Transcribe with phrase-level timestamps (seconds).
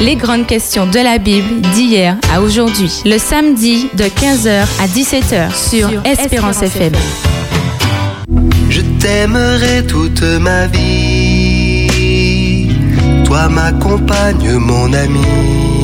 [0.00, 3.02] Les grandes questions de la Bible d'hier à aujourd'hui.
[3.04, 6.94] Le samedi de 15h à 17h sur, Espérance, FM.
[8.70, 11.88] Je t'aimerai toute ma vie.
[13.24, 15.79] Toi ma compagne, mon ami.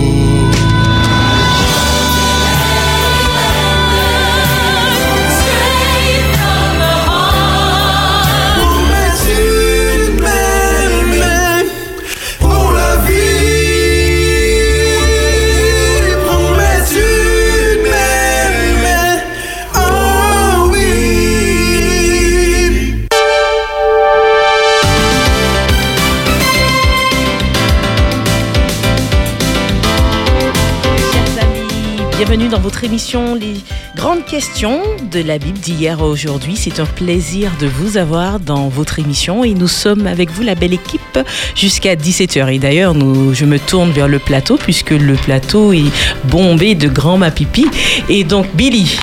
[32.29, 33.55] Bienvenue dans votre émission Les
[33.95, 34.81] grandes questions
[35.13, 36.57] de la Bible d'hier à aujourd'hui.
[36.57, 40.57] C'est un plaisir de vous avoir dans votre émission et nous sommes avec vous la
[40.57, 41.21] belle équipe
[41.55, 42.53] jusqu'à 17h.
[42.53, 42.95] Et d'ailleurs,
[43.33, 45.93] je me tourne vers le plateau puisque le plateau est
[46.25, 47.69] bombé de grands mapipi.
[48.09, 48.99] Et donc, Billy,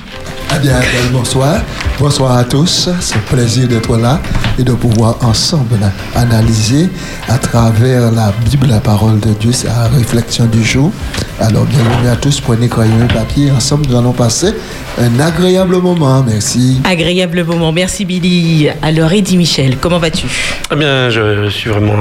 [0.55, 0.79] eh bien,
[1.11, 1.61] bonsoir.
[1.99, 2.89] Bonsoir à tous.
[2.99, 4.21] C'est un plaisir d'être là
[4.59, 5.79] et de pouvoir ensemble
[6.15, 6.89] analyser
[7.29, 10.91] à travers la Bible, la parole de Dieu, c'est la réflexion du jour.
[11.39, 12.39] Alors, bienvenue à tous.
[12.41, 13.51] Prenez crayon et papier.
[13.51, 14.53] Ensemble, nous allons passer
[14.99, 16.23] un agréable moment.
[16.23, 16.81] Merci.
[16.83, 17.71] Agréable moment.
[17.71, 18.69] Merci, Billy.
[18.81, 20.27] Alors, Eddie Michel, comment vas-tu?
[20.71, 21.95] Eh bien, je suis vraiment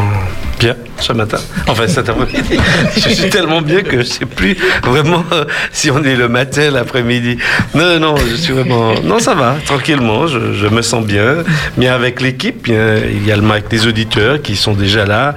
[0.62, 1.38] bien ce matin.
[1.66, 2.56] Enfin, cet après-midi.
[2.96, 6.28] je suis tellement bien que je ne sais plus vraiment euh, si on est le
[6.28, 7.38] matin, l'après-midi.
[7.74, 8.94] Non, non, je suis vraiment.
[9.02, 10.26] Non, ça va, tranquillement.
[10.26, 11.38] Je, me sens bien.
[11.76, 15.34] Bien avec l'équipe, également avec les auditeurs qui sont déjà là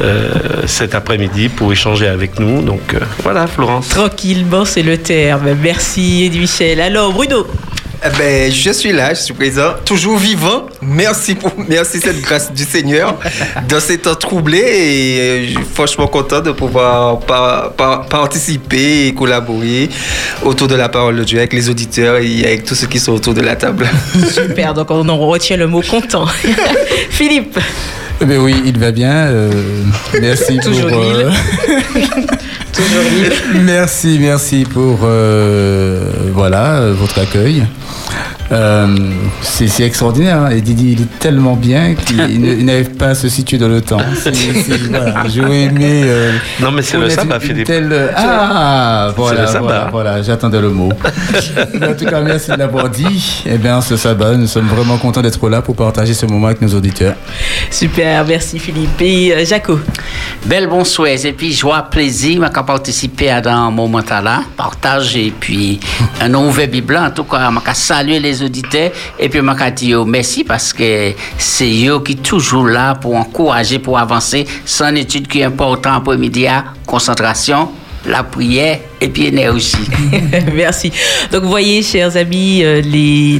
[0.00, 0.28] euh,
[0.66, 2.62] cet après-midi pour échanger avec nous.
[2.62, 3.88] Donc, euh, voilà, Florence.
[3.88, 5.54] Tranquillement, c'est le terme.
[5.60, 6.80] Merci, Eddie Michel.
[6.80, 7.46] Alors, Bruno
[8.04, 10.66] eh ben, je suis là, je suis présent, toujours vivant.
[10.80, 13.18] Merci pour, merci cette grâce du Seigneur
[13.68, 17.18] dans ces temps troublés et euh, je suis franchement content de pouvoir
[18.08, 19.88] participer et collaborer
[20.44, 23.12] autour de la parole de Dieu avec les auditeurs et avec tous ceux qui sont
[23.12, 23.88] autour de la table.
[24.32, 26.26] Super, donc on en retient le mot content.
[27.10, 27.58] Philippe.
[28.20, 29.26] Eh ben oui, il va bien.
[29.26, 29.50] Euh,
[30.20, 31.02] merci Toujours pour.
[31.02, 31.30] Euh,
[32.72, 33.02] Toujours
[33.64, 34.98] merci, merci pour
[36.32, 37.64] voilà votre accueil.
[38.50, 38.86] Euh,
[39.42, 40.42] c'est extraordinaire.
[40.42, 40.50] Hein.
[40.50, 42.16] Et Didi, il est tellement bien qu'il
[42.64, 43.98] n'arrive pas à se situer dans le temps.
[45.34, 46.02] J'aurais aimé.
[46.04, 47.70] Euh, non, mais c'est le sabbat, Philippe.
[48.16, 50.90] Ah, voilà, voilà, voilà j'attendais le mot.
[51.82, 53.44] en tout cas, merci de l'avoir dit.
[53.46, 56.62] Eh bien, ce sabbat, nous sommes vraiment contents d'être là pour partager ce moment avec
[56.62, 57.14] nos auditeurs.
[57.70, 59.00] Super, merci Philippe.
[59.00, 59.78] Et euh, Jaco
[60.46, 61.08] Belle bonsoir.
[61.08, 65.78] Et puis, joie, plaisir, à participer à un moment là, partage et puis
[66.20, 66.96] un nouvel Bible.
[66.96, 69.40] En tout cas, je saluer les auditeurs et puis
[69.70, 74.46] dire merci parce que c'est eux qui toujours là pour encourager, pour avancer.
[74.64, 76.46] C'est étude qui est importante pour midi
[76.86, 77.70] concentration,
[78.06, 79.76] la prière et puis énergie.
[80.54, 80.92] Merci.
[81.32, 82.82] Donc vous voyez, chers amis, euh,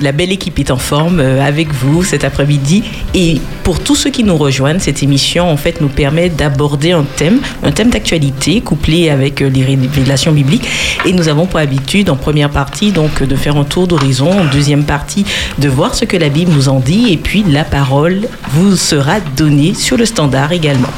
[0.01, 2.85] la belle équipe est en forme euh, avec vous cet après-midi.
[3.15, 7.05] Et pour tous ceux qui nous rejoignent, cette émission en fait nous permet d'aborder un
[7.17, 10.69] thème, un thème d'actualité couplé avec euh, les révélations bibliques.
[11.05, 14.45] Et nous avons pour habitude en première partie donc de faire un tour d'horizon, en
[14.45, 15.25] deuxième partie
[15.59, 17.13] de voir ce que la Bible nous en dit.
[17.13, 20.89] Et puis la parole vous sera donnée sur le standard également.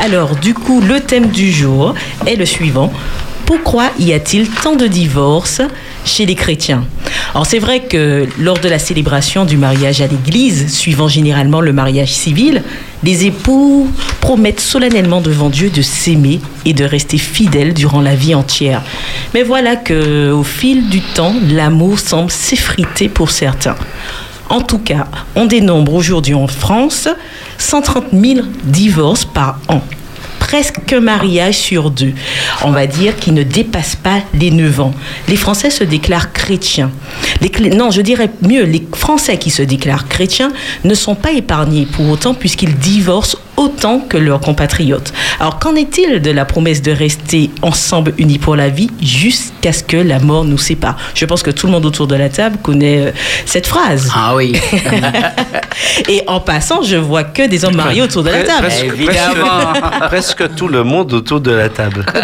[0.00, 1.94] Alors du coup, le thème du jour
[2.26, 2.92] est le suivant
[3.48, 5.62] pourquoi y a-t-il tant de divorces
[6.04, 6.84] chez les chrétiens?
[7.32, 11.72] Alors c'est vrai que lors de la célébration du mariage à l'église, suivant généralement le
[11.72, 12.62] mariage civil,
[13.02, 13.88] les époux
[14.20, 18.82] promettent solennellement devant Dieu de s'aimer et de rester fidèles durant la vie entière.
[19.32, 23.76] Mais voilà que au fil du temps, l'amour semble s'effriter pour certains.
[24.50, 27.08] En tout cas, on dénombre aujourd'hui en France
[27.56, 29.80] 130 000 divorces par an
[30.48, 32.14] presque un mariage sur deux,
[32.64, 34.94] on va dire, qui ne dépasse pas les 9 ans.
[35.28, 36.90] Les Français se déclarent chrétiens.
[37.74, 40.50] Non, je dirais mieux, les Français qui se déclarent chrétiens
[40.84, 45.12] ne sont pas épargnés pour autant puisqu'ils divorcent autant que leurs compatriotes.
[45.40, 49.82] Alors qu'en est-il de la promesse de rester ensemble unis pour la vie jusqu'à ce
[49.82, 50.96] que la mort nous sépare?
[51.14, 53.10] Je pense que tout le monde autour de la table connaît euh,
[53.44, 54.10] cette phrase.
[54.14, 54.52] Ah oui.
[56.08, 58.68] Et en passant, je vois que des hommes mariés autour de la table.
[58.68, 59.72] Presque, Évidemment.
[60.06, 62.06] Presque, tout le monde autour de la table.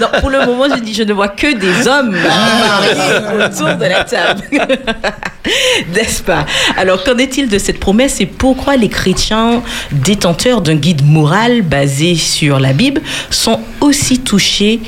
[0.00, 3.84] non, pour le moment, je dis je ne vois que des hommes mariés autour de
[3.84, 4.42] la table.
[5.94, 6.44] N'est-ce pas?
[6.76, 9.27] Alors qu'en est-il de cette promesse et pourquoi les chrétiens
[9.92, 14.80] détenteurs d'un guide moral basé sur la Bible sont aussi touchés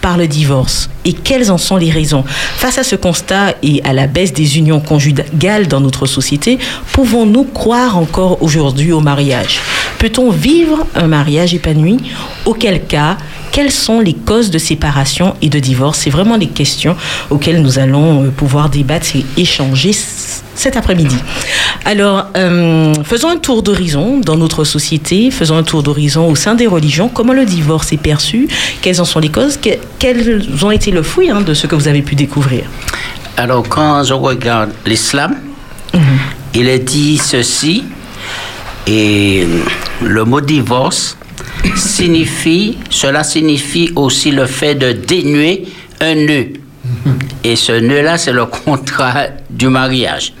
[0.00, 0.88] par le divorce.
[1.04, 2.24] Et quelles en sont les raisons?
[2.26, 6.58] Face à ce constat et à la baisse des unions conjugales dans notre société,
[6.92, 9.60] pouvons-nous croire encore aujourd'hui au mariage?
[9.98, 11.98] Peut-on vivre un mariage épanoui?
[12.46, 13.16] Auquel cas,
[13.50, 16.00] quelles sont les causes de séparation et de divorce?
[16.00, 16.94] C'est vraiment les questions
[17.30, 19.92] auxquelles nous allons euh, pouvoir débattre et échanger
[20.54, 21.16] cet après-midi.
[21.84, 26.54] Alors, euh, faisons un tour d'horizon dans notre société, faisons un tour d'horizon au sein
[26.54, 27.08] des religions.
[27.08, 28.48] Comment le divorce est perçu?
[28.82, 29.56] Quelles en sont les causes?
[29.56, 32.64] Que- Quels ont été le fruit hein, de ce que vous avez pu découvrir?
[33.36, 35.36] Alors, quand je regarde l'islam,
[36.54, 37.84] il est dit ceci,
[38.86, 39.46] et
[40.02, 41.16] le mot divorce
[41.76, 45.64] signifie, cela signifie aussi le fait de dénuer
[46.00, 46.46] un nœud.
[47.44, 50.32] Et ce nœud-là, c'est le contrat du mariage.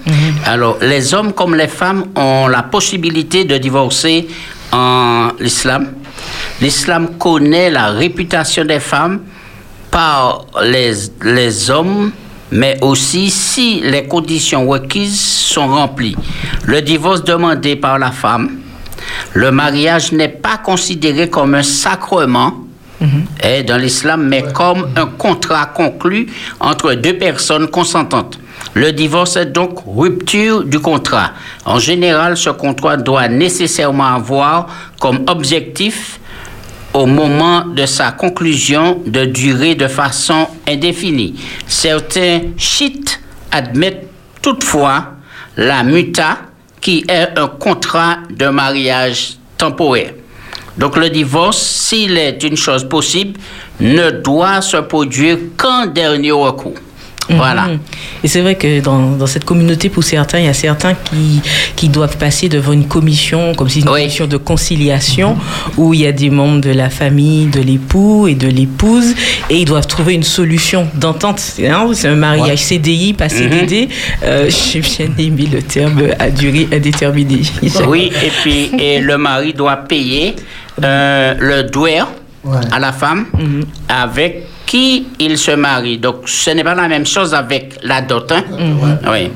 [0.44, 4.28] Alors, les hommes comme les femmes ont la possibilité de divorcer
[4.72, 5.92] en l'islam.
[6.60, 9.20] L'islam connaît la réputation des femmes
[9.90, 10.92] par les,
[11.24, 12.12] les hommes,
[12.50, 16.16] mais aussi si les conditions requises sont remplies.
[16.64, 18.58] Le divorce demandé par la femme,
[19.34, 22.54] le mariage n'est pas considéré comme un sacrement
[23.42, 26.26] eh, dans l'islam, mais comme un contrat conclu
[26.60, 28.38] entre deux personnes consentantes.
[28.74, 31.32] Le divorce est donc rupture du contrat.
[31.64, 34.66] En général, ce contrat doit nécessairement avoir
[35.00, 36.18] comme objectif
[36.92, 41.34] au moment de sa conclusion de durer de façon indéfinie.
[41.66, 43.20] Certains chiites
[43.50, 44.08] admettent
[44.42, 45.12] toutefois
[45.56, 46.38] la muta
[46.80, 50.12] qui est un contrat de mariage temporaire.
[50.78, 53.38] Donc le divorce, s'il est une chose possible,
[53.80, 56.74] ne doit se produire qu'en dernier recours.
[57.30, 57.64] Voilà.
[57.66, 57.78] Mhm.
[58.24, 61.42] Et c'est vrai que dans, dans cette communauté, pour certains, il y a certains qui,
[61.76, 64.00] qui doivent passer devant une commission, comme si une Oui.
[64.00, 65.36] commission de conciliation,
[65.76, 69.14] où il y a des membres de la famille, de l'époux et de l'épouse,
[69.50, 71.38] et ils doivent trouver une solution d'entente.
[71.40, 73.90] C'est un mariage CDI, pas CDD.
[74.22, 77.42] Euh, J'ai bien aimé le terme à durée indéterminée.
[77.86, 80.34] Oui, et puis et le mari doit payer
[80.82, 82.02] euh, le douer
[82.44, 82.56] Ouais.
[82.70, 83.26] à la femme
[83.88, 85.98] avec qui il se marie.
[85.98, 88.30] Donc ce n'est pas la même chose avec la dot.
[88.30, 88.44] hein.
[89.10, 89.30] Oui.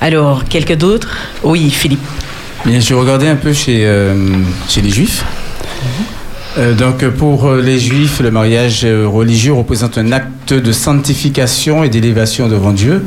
[0.00, 1.08] Alors, quelqu'un d'autre
[1.42, 2.00] Oui, Philippe.
[2.64, 4.14] Bien, je regardais un peu chez, euh,
[4.68, 5.24] chez les Juifs.
[6.56, 11.84] Euh, donc, pour euh, les Juifs, le mariage euh, religieux représente un acte de sanctification
[11.84, 13.04] et d'élévation devant Dieu.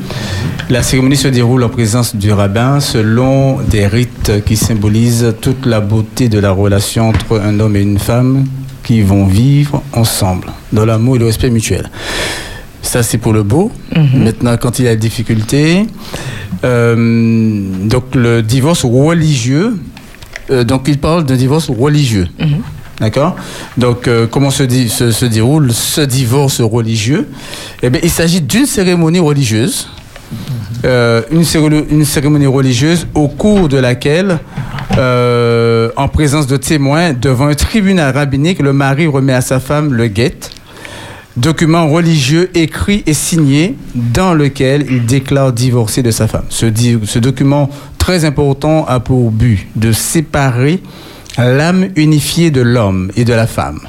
[0.70, 5.82] La cérémonie se déroule en présence du rabbin selon des rites qui symbolisent toute la
[5.82, 8.46] beauté de la relation entre un homme et une femme
[8.84, 11.90] qui vont vivre ensemble dans l'amour et le respect mutuel.
[12.82, 13.72] Ça, c'est pour le beau.
[14.14, 15.86] Maintenant, quand il y a des difficultés,
[16.64, 19.78] euh, donc le divorce religieux,
[20.50, 22.28] euh, donc il parle d'un divorce religieux.
[23.02, 23.36] D'accord
[23.78, 27.28] Donc, euh, comment se, se- déroule ce divorce religieux
[27.82, 29.90] Eh bien, il s'agit d'une cérémonie religieuse.
[30.86, 34.40] Euh, une, cérémonie, religieuse au cours de laquelle,
[34.98, 39.94] euh, en présence de témoins, devant un tribunal rabbinique, le mari remet à sa femme
[39.94, 40.38] le guet,
[41.38, 46.46] document religieux écrit et signé dans lequel il déclare divorcer de sa femme.
[46.50, 50.82] Ce document très important a pour but de séparer
[51.38, 53.80] l'âme unifiée de l'homme et de la femme.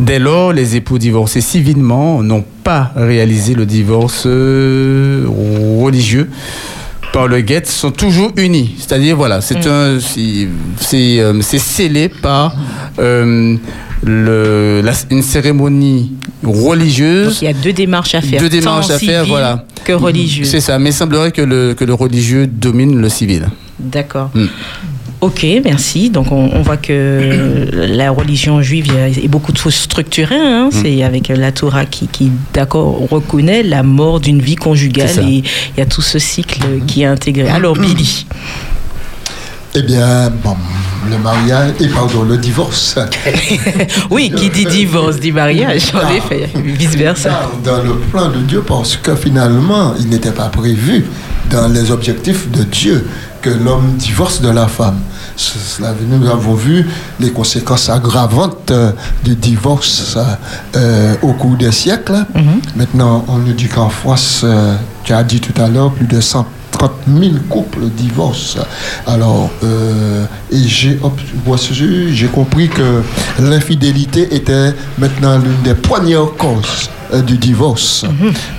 [0.00, 5.24] Dès lors, les époux divorcés civilement n'ont pas réalisé le divorce euh,
[5.80, 6.28] religieux
[7.12, 8.74] par le guet sont toujours unis.
[8.78, 10.48] C'est-à-dire, voilà, c'est un, c'est,
[10.80, 12.56] c'est, euh, c'est scellé par
[12.98, 13.54] euh,
[14.02, 16.12] le, la- une cérémonie
[16.42, 17.26] religieuse.
[17.34, 18.40] Donc, il y a deux démarches à faire.
[18.40, 19.66] Deux démarches tant à faire, voilà.
[19.84, 20.48] Que religieuses.
[20.48, 23.46] C'est ça, mais il semblerait que le, que le religieux domine le civil.
[23.78, 24.30] D'accord.
[24.34, 24.46] Mm.
[25.22, 26.10] Ok, merci.
[26.10, 30.34] Donc on, on voit que la religion juive est beaucoup trop structurée.
[30.36, 30.68] hein.
[30.72, 30.76] Mm.
[30.82, 35.78] C'est avec la Torah qui, qui d'accord, reconnaît la mort d'une vie conjugale et il
[35.78, 37.48] y a tout ce cycle qui est intégré.
[37.48, 38.26] Alors Billy,
[39.74, 40.56] Eh bien, bon,
[41.08, 42.98] le mariage, et pardon, le divorce.
[44.10, 46.14] oui, qui dit divorce dit mariage, en Ah.
[46.16, 47.48] effet, vice versa.
[47.64, 51.04] Dans, dans le plan de Dieu, parce que finalement, il n'était pas prévu
[51.50, 53.06] dans les objectifs de Dieu
[53.42, 54.98] que l'homme divorce de la femme.
[56.08, 56.86] Nous avons vu
[57.20, 58.92] les conséquences aggravantes euh,
[59.24, 60.16] du divorce
[60.76, 62.24] euh, au cours des siècles.
[62.76, 66.20] Maintenant, on nous dit qu'en France, euh, tu as dit tout à l'heure, plus de
[66.20, 68.60] 130 000 couples divorcent.
[69.06, 70.98] Alors, euh, et j'ai
[72.28, 73.02] compris que
[73.40, 78.04] l'infidélité était maintenant l'une des premières causes euh, du divorce.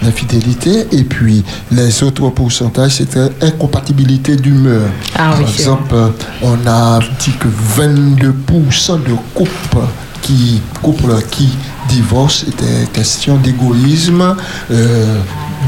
[0.03, 4.83] L'infidélité, et puis les autres pourcentages, c'était incompatibilité d'humeur.
[5.15, 6.09] Ah Par c'est exemple, euh,
[6.41, 9.87] on a dit que 22% de couples
[10.23, 11.49] qui, couples qui
[11.89, 14.35] divorce était question d'égoïsme.
[14.71, 15.21] euh,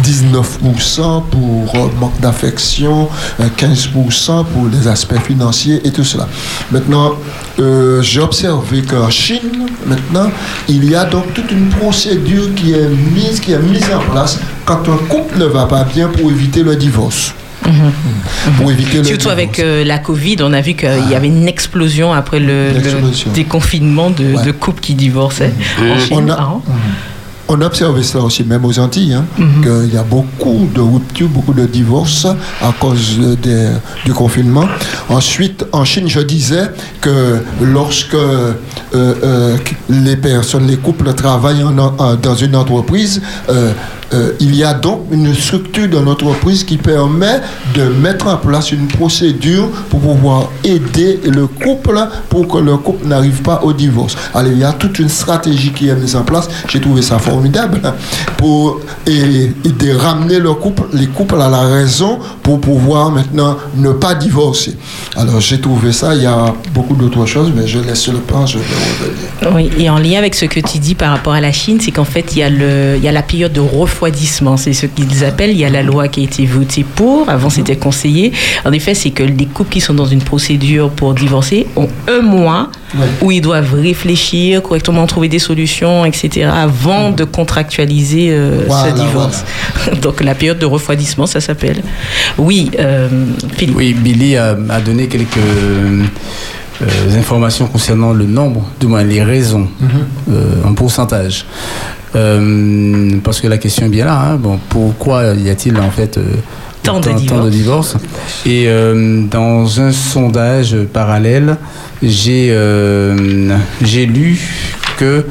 [0.04, 3.08] 19% pour euh, manque d'affection,
[3.40, 6.28] euh, 15% pour les aspects financiers et tout cela.
[6.72, 7.14] Maintenant,
[7.60, 10.30] euh, j'ai observé qu'en Chine, maintenant,
[10.68, 12.90] il y a donc toute une procédure qui est
[13.60, 17.34] mise en place quand un couple ne va pas bien pour éviter le divorce.
[18.58, 21.48] Pour éviter le Surtout avec euh, la Covid, on a vu qu'il y avait une
[21.48, 22.72] explosion après le,
[23.34, 24.44] déconfinement de, Ouais.
[24.46, 25.54] de couples qui divorçaient.
[25.80, 26.62] En Chine, On a-.
[27.48, 29.62] On a observé cela aussi, même aux Antilles, hein, Mhm.
[29.84, 32.26] qu'il y a beaucoup de ruptures, beaucoup de divorces
[32.60, 33.70] à cause des-
[34.04, 34.68] du confinement.
[35.10, 38.54] Ensuite, en Chine, je disais que lorsque euh,
[38.96, 39.58] euh,
[39.90, 43.74] les personnes, les couples travaillent en- en- dans une entreprise, euh,
[44.14, 47.42] euh, il y a donc une structure de l'entreprise qui permet
[47.74, 53.08] de mettre en place une procédure pour pouvoir aider le couple pour que le couple
[53.08, 54.16] n'arrive pas au divorce.
[54.34, 56.48] Alors il y a toute une stratégie qui est mise en place.
[56.70, 57.82] J'ai trouvé ça formidable
[58.38, 59.52] pour et,
[59.98, 64.76] ramener le couple, les couples à la raison pour pouvoir maintenant ne pas divorcer.
[65.16, 66.16] Alors j'ai trouvé ça.
[66.16, 68.46] Il y a beaucoup d'autres choses, mais je laisse le plan.
[68.46, 69.50] Je vais.
[69.54, 71.92] Oui, et en lien avec ce que tu dis par rapport à la Chine, c'est
[71.92, 73.60] qu'en fait, il y, a la période de
[73.96, 75.52] refroidissement, c'est ce qu'ils appellent.
[75.52, 78.34] Il y a la loi qui a été votée pour, avant c'était conseillé.
[78.66, 82.22] En effet, c'est que les couples qui sont dans une procédure pour divorcer ont un
[82.22, 83.08] mois Ouais.
[83.22, 88.96] où ils doivent réfléchir, correctement trouver des solutions, etc., avant de contractualiser euh, Voilà, ce
[89.02, 89.44] divorce.
[90.02, 91.82] Donc la période de refroidissement, ça s'appelle.
[92.38, 93.10] Oui, euh,
[93.58, 93.76] Philippe.
[93.76, 95.40] Oui, Billy a, a donné quelques
[96.82, 99.68] euh, informations concernant le nombre, du moins les raisons,
[100.30, 101.46] euh, en pourcentage.
[102.16, 104.20] Euh, parce que la question est bien là.
[104.32, 104.36] hein.
[104.38, 106.24] Bon, pourquoi y a-t-il en fait euh,
[106.84, 107.98] Tant de tant divorces
[108.46, 111.58] Et euh, dans un sondage parallèle,
[112.04, 114.40] j'ai euh, j'ai lu
[114.98, 115.26] que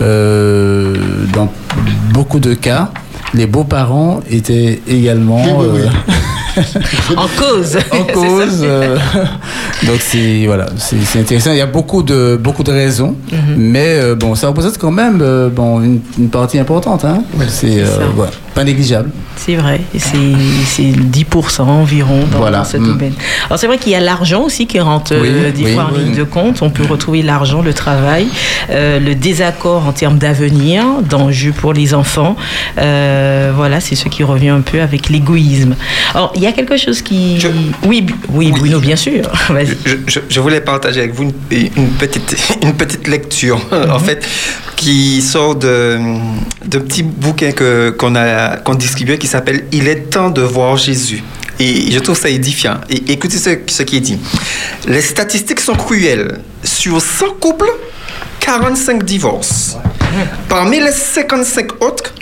[0.00, 0.94] euh,
[1.34, 1.52] dans
[2.12, 2.90] beaucoup de cas,
[3.34, 5.88] les beaux-parents étaient également Oui, oui, oui.
[6.56, 7.76] euh, En cause.
[7.92, 8.66] en cause.
[9.86, 11.52] Donc c'est voilà, c'est intéressant.
[11.52, 13.54] Il y a beaucoup de beaucoup de raisons, Mhm.
[13.56, 17.04] mais euh, bon, ça représente quand même euh, bon une, une partie importante.
[17.04, 17.22] Hein.
[17.48, 19.10] C'est euh, voilà, pas négligeable.
[19.36, 20.16] C'est vrai, c'est
[20.66, 22.58] c'est 10% environ dans, Voilà.
[22.58, 22.86] dans ce Mm.
[22.86, 23.12] domaine.
[23.46, 25.84] Alors c'est vrai qu'il y a l'argent aussi qui rentre Oui, euh, des oui, fois
[25.90, 26.04] en oui.
[26.04, 26.60] ligne de compte.
[26.62, 28.26] On peut retrouver l'argent, le travail,
[28.70, 32.36] euh, le désaccord en termes d'avenir, d'enjeux pour les enfants.
[32.78, 35.74] Euh, voilà, c'est ce qui revient un peu avec l'égoïsme.
[36.14, 37.38] Alors il y a quelque chose qui...
[37.40, 37.48] Je-
[37.86, 38.52] Oui, oui, Oui.
[38.52, 39.22] Bruno, bien sûr.
[39.86, 43.60] Je, je- je voulais partager avec vous une, une petite, une petite lecture,
[43.92, 44.26] en fait,
[44.76, 45.98] qui sort de,
[46.66, 50.76] de petit bouquin que, qu'on, a, qu'on distribuait qui s'appelle Il est temps de voir
[50.76, 51.22] Jésus.
[51.58, 52.80] Et je trouve ça édifiant.
[52.88, 54.18] Et écoutez ce, ce qui est dit.
[54.86, 56.38] Les statistiques sont cruelles.
[56.64, 57.70] Sur 100 couples,
[58.40, 59.76] 45 divorces.
[60.48, 62.14] Parmi les 55 autres,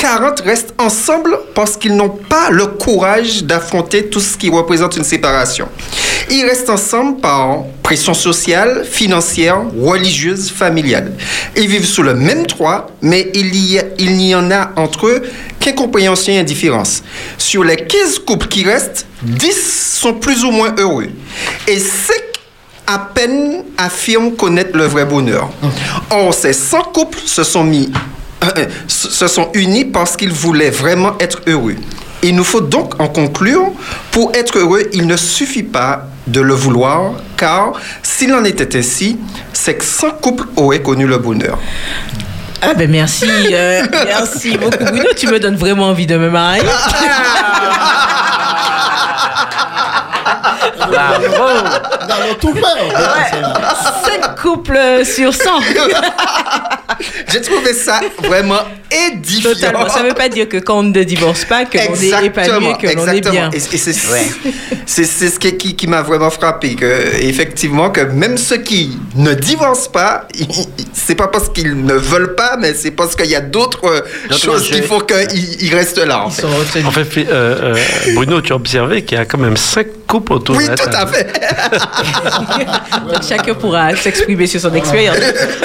[0.00, 5.04] 40 restent ensemble parce qu'ils n'ont pas le courage d'affronter tout ce qui représente une
[5.04, 5.68] séparation.
[6.30, 11.12] Ils restent ensemble par pression sociale, financière, religieuse, familiale.
[11.54, 13.52] Ils vivent sous le même toit, mais il
[14.16, 15.22] n'y en a entre eux
[15.58, 17.02] qu'incompréhension et indifférence.
[17.36, 21.08] Sur les 15 couples qui restent, 10 sont plus ou moins heureux.
[21.68, 22.14] Et 5
[22.86, 25.50] à peine affirment connaître le vrai bonheur.
[26.08, 27.92] Or, ces 100 couples se sont mis,
[28.86, 31.76] se sont unis parce qu'ils voulaient vraiment être heureux.
[32.22, 33.72] Il nous faut donc en conclure,
[34.10, 39.18] pour être heureux, il ne suffit pas de le vouloir, car s'il en était ainsi,
[39.52, 41.58] c'est que 100 couples auraient connu le bonheur.
[42.62, 46.62] Ah ben merci, euh, merci beaucoup Bruno, tu me donnes vraiment envie de me marier.
[50.88, 52.36] Bravo.
[52.40, 54.20] tout fait.
[54.20, 55.50] 5 couples sur 100.
[57.32, 58.60] J'ai trouvé ça vraiment
[58.90, 59.54] édifiant.
[59.88, 62.76] Ça ne veut pas dire que quand on ne divorce pas, que l'on est épanoui,
[62.78, 63.50] que l'on est bien.
[64.86, 66.74] C'est ce qui, m'a vraiment frappé.
[66.74, 70.26] Que, effectivement, que même ceux qui ne divorcent pas,
[70.92, 74.36] c'est pas parce qu'ils ne veulent pas, mais c'est parce qu'il y a d'autres euh,
[74.36, 76.24] choses qui font qu'ils restent là.
[76.24, 77.26] En, fait.
[77.26, 79.86] Euh, euh, Bruno, tu as observé qu'il y a quand même 5
[80.56, 81.28] oui, tout à fait.
[83.28, 85.16] Chacun pourra s'exprimer sur son expérience.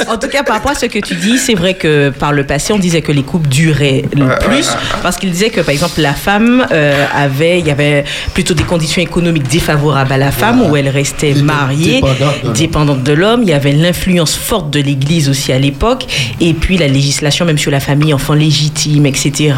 [0.07, 2.45] En tout cas, par rapport à ce que tu dis, c'est vrai que par le
[2.45, 4.69] passé, on disait que les couples duraient le plus
[5.01, 8.63] parce qu'ils disaient que, par exemple, la femme euh, avait, il y avait plutôt des
[8.63, 12.01] conditions économiques défavorables à la femme où elle restait mariée,
[12.53, 13.41] dépendante de l'homme.
[13.43, 16.05] Il y avait l'influence forte de l'Église aussi à l'époque
[16.39, 19.53] et puis la législation même sur la famille, enfant légitime, etc.,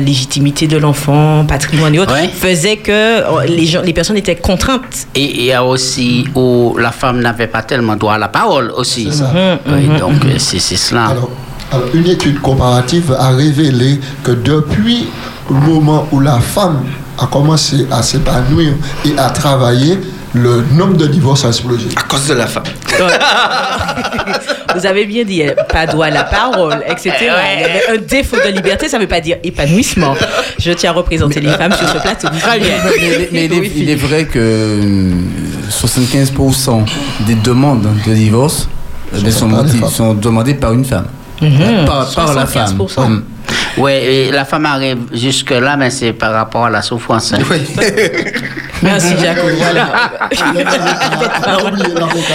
[0.00, 5.06] légitimité de l'enfant, patrimoine et autres, faisait que euh, les, gens, les personnes étaient contraintes
[5.14, 8.72] Et il y a aussi où la femme n'avait pas tellement droit à la parole
[8.76, 9.08] aussi.
[9.10, 9.32] C'est ça.
[9.66, 11.06] Oui, donc euh, c'est c'est cela.
[11.06, 11.30] Alors,
[11.72, 15.08] Alors, une étude comparative a révélé que depuis
[15.50, 16.84] le moment où la femme
[17.18, 18.72] a commencé à s'épanouir
[19.04, 19.98] et à travailler,
[20.34, 21.88] le nombre de divorces a explosé.
[21.96, 22.64] À cause de la femme.
[24.76, 27.12] Vous avez bien dit, euh, pas droit à la parole, etc.
[27.20, 30.14] Il y avait un défaut de liberté, ça ne veut pas dire épanouissement.
[30.58, 32.28] Je tiens à représenter les femmes sur ce plateau.
[32.28, 32.70] Très bien.
[32.84, 35.12] Mais, mais il, est, il est vrai que euh,
[35.70, 36.84] 75%
[37.26, 38.68] des demandes de divorce
[39.14, 39.30] euh,
[39.90, 41.06] Sont demandées par une femme.
[41.40, 41.84] Mhm.
[41.86, 42.78] Par, par la femme.
[42.78, 43.22] 75%.
[43.78, 47.32] Oui, et la femme arrive jusque-là, mais c'est par rapport à la souffrance.
[47.32, 47.38] hein.
[48.82, 49.46] Merci, Jaco.
[49.56, 50.10] Voilà.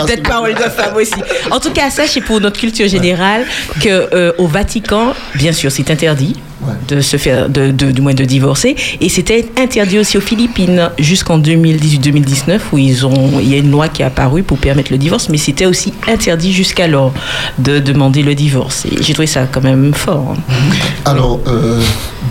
[0.05, 1.13] Peut-être parole de femme aussi.
[1.51, 3.45] En tout cas, sachez pour notre culture générale
[3.83, 6.73] que euh, au Vatican, bien sûr, c'est interdit Ouais.
[6.87, 10.89] de se faire, de, de- du moins de divorcer, et c'était interdit aussi aux Philippines
[10.97, 14.91] jusqu'en 2018-2019 où ils ont, il y a une loi qui est apparue pour permettre
[14.91, 17.13] le divorce, mais c'était aussi interdit jusqu'alors
[17.59, 18.85] de demander le divorce.
[18.85, 20.33] Et j'ai trouvé ça quand même fort.
[20.35, 20.53] hein.
[21.05, 21.79] Alors, euh,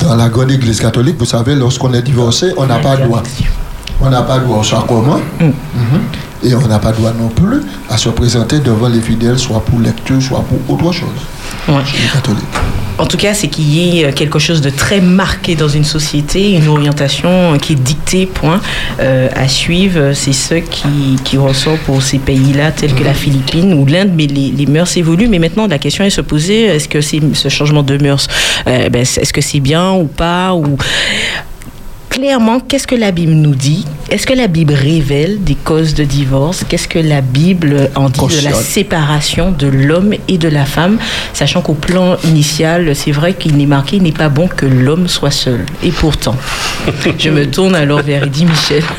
[0.00, 3.23] dans la grande église catholique, vous savez, lorsqu'on est divorcé, on n'a pas droit.
[4.00, 5.21] On n'a pas droit au sacrement.
[5.40, 5.52] Mhm.
[6.42, 9.78] Et on n'a pas droit non plus à se présenter devant les fidèles, soit pour
[9.80, 11.09] lecture, soit pour autre chose.
[11.68, 11.82] Ouais.
[12.99, 16.52] En tout cas, c'est qu'il y ait quelque chose de très marqué dans une société,
[16.52, 18.61] une orientation qui est dictée, point,
[19.00, 20.12] euh, à suivre.
[20.14, 24.26] C'est ce qui, qui ressort pour ces pays-là, tels que la Philippine ou l'Inde, mais
[24.26, 25.28] les, les mœurs évoluent.
[25.28, 28.28] Mais maintenant, la question est de se poser, est-ce que ce changement de mœurs,
[28.66, 30.78] euh, ben, est-ce que c'est bien ou pas ou...
[32.16, 33.85] Clairement, qu'est-ce que la Bible nous dit?
[34.08, 36.64] Est-ce que la Bible révèle des causes de divorce?
[36.66, 40.99] Qu'est-ce que la Bible en dit de la séparation de l'homme et de la femme,
[41.35, 45.08] sachant qu'au plan initial, c'est vrai qu'il n'est marqué, il n'est pas bon que l'homme
[45.08, 45.66] soit seul.
[45.82, 46.37] Et pourtant,
[47.18, 48.82] je me tourne alors vers Eddie Michel.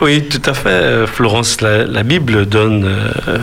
[0.00, 1.60] Oui, tout à fait, euh, Florence.
[1.60, 3.38] La, la Bible donne euh,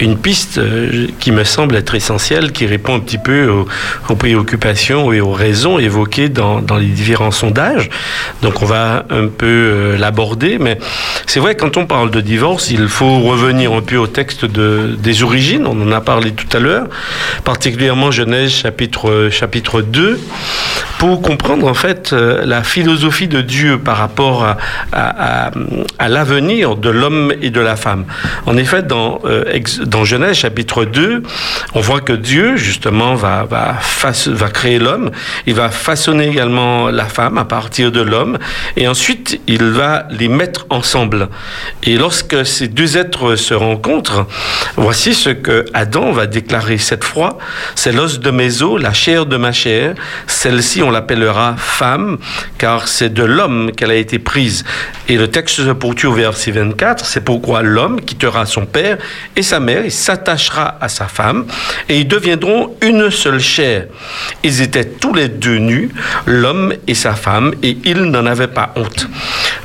[0.00, 3.68] une piste euh, qui me semble être essentielle, qui répond un petit peu aux,
[4.08, 7.88] aux préoccupations et aux raisons évoquées dans, dans les différents sondages.
[8.42, 10.78] Donc, on va un peu euh, l'aborder, mais
[11.26, 14.96] c'est vrai, quand on parle de divorce, il faut revenir un peu au texte de,
[14.98, 15.66] des origines.
[15.66, 16.86] On en a parlé tout à l'heure,
[17.44, 20.20] particulièrement Genèse chapitre, chapitre 2,
[20.98, 24.46] pour comprendre en fait euh, la philosophie de Dieu par rapport
[24.92, 25.50] à,
[26.08, 28.04] l'avenir de l'homme et de la femme.
[28.46, 29.44] En effet, dans, euh,
[30.04, 31.22] Genèse chapitre 2,
[31.74, 35.10] on voit que Dieu justement va, va créer l'homme,
[35.46, 38.38] il va façonner également la femme à partir de l'homme,
[38.76, 41.28] et ensuite il va les mettre ensemble.
[41.82, 44.26] Et lorsque ces deux êtres se rencontrent,
[44.76, 47.38] voici ce que Adam va déclarer cette fois,
[47.74, 49.94] c'est l'os de mes os, la chair de ma chair,
[50.26, 52.18] celle-ci on l'appellera femme,
[52.58, 54.64] car c'est de l'homme qu'elle a été prise.
[55.08, 58.98] Et le texte se poursuit au verset 24, c'est pourquoi l'homme quittera son père
[59.36, 61.46] et sa mère, il s'attachera à sa femme,
[61.88, 63.86] et ils deviendront une seule chair.
[64.42, 65.90] Ils étaient tous les deux nus,
[66.26, 69.08] l'homme et sa femme, et ils n'en avaient pas honte.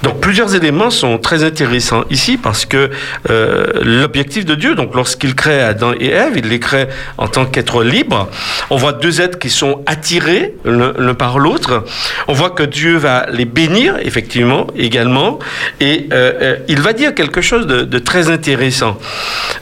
[0.04, 2.89] Donc plusieurs éléments sont très intéressants ici parce que
[3.30, 7.46] euh, l'objectif de Dieu, donc lorsqu'il crée Adam et Ève, il les crée en tant
[7.46, 8.30] qu'êtres libres.
[8.70, 11.84] On voit deux êtres qui sont attirés l'un par l'autre.
[12.28, 15.39] On voit que Dieu va les bénir, effectivement, également.
[15.80, 18.98] Et euh, euh, il va dire quelque chose de, très intéressant.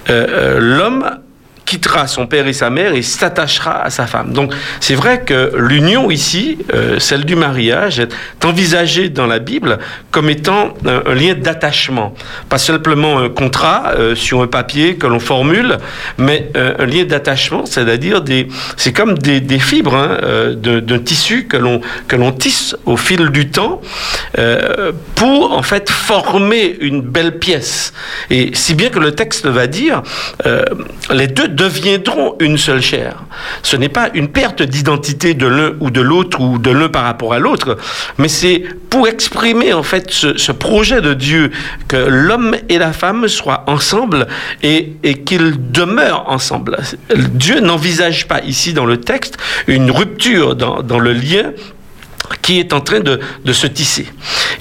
[0.07, 1.05] L'homme
[1.69, 4.33] quittera son père et sa mère et s'attachera à sa femme.
[4.33, 9.77] Donc c'est vrai que l'union ici, euh, celle du mariage, est envisagée dans la Bible
[10.09, 12.15] comme étant euh, un lien d'attachement.
[12.49, 15.77] Pas simplement un contrat euh, sur un papier que l'on formule,
[16.17, 21.81] mais un lien d'attachement, c'est-à-dire des, c'est comme des, fibres hein, d'un tissu que l'on
[22.07, 23.81] que l'on tisse au fil du temps
[25.15, 27.93] pour en fait former une belle pièce.
[28.31, 30.01] Et si bien que le texte va dire,
[31.11, 33.23] les deux deviendront une seule chair.
[33.63, 37.03] Ce n'est pas une perte d'identité de l'un ou de l'autre ou de l'un par
[37.03, 37.77] rapport à l'autre,
[38.17, 41.51] mais c'est pour exprimer en fait ce, projet de Dieu
[41.87, 44.27] que l'homme et la femme soient ensemble
[44.63, 44.93] et,
[45.25, 46.77] qu'ils demeurent ensemble.
[47.15, 51.51] Dieu n'envisage pas ici dans le texte une rupture dans le lien
[52.41, 54.07] qui est en train de, de se tisser.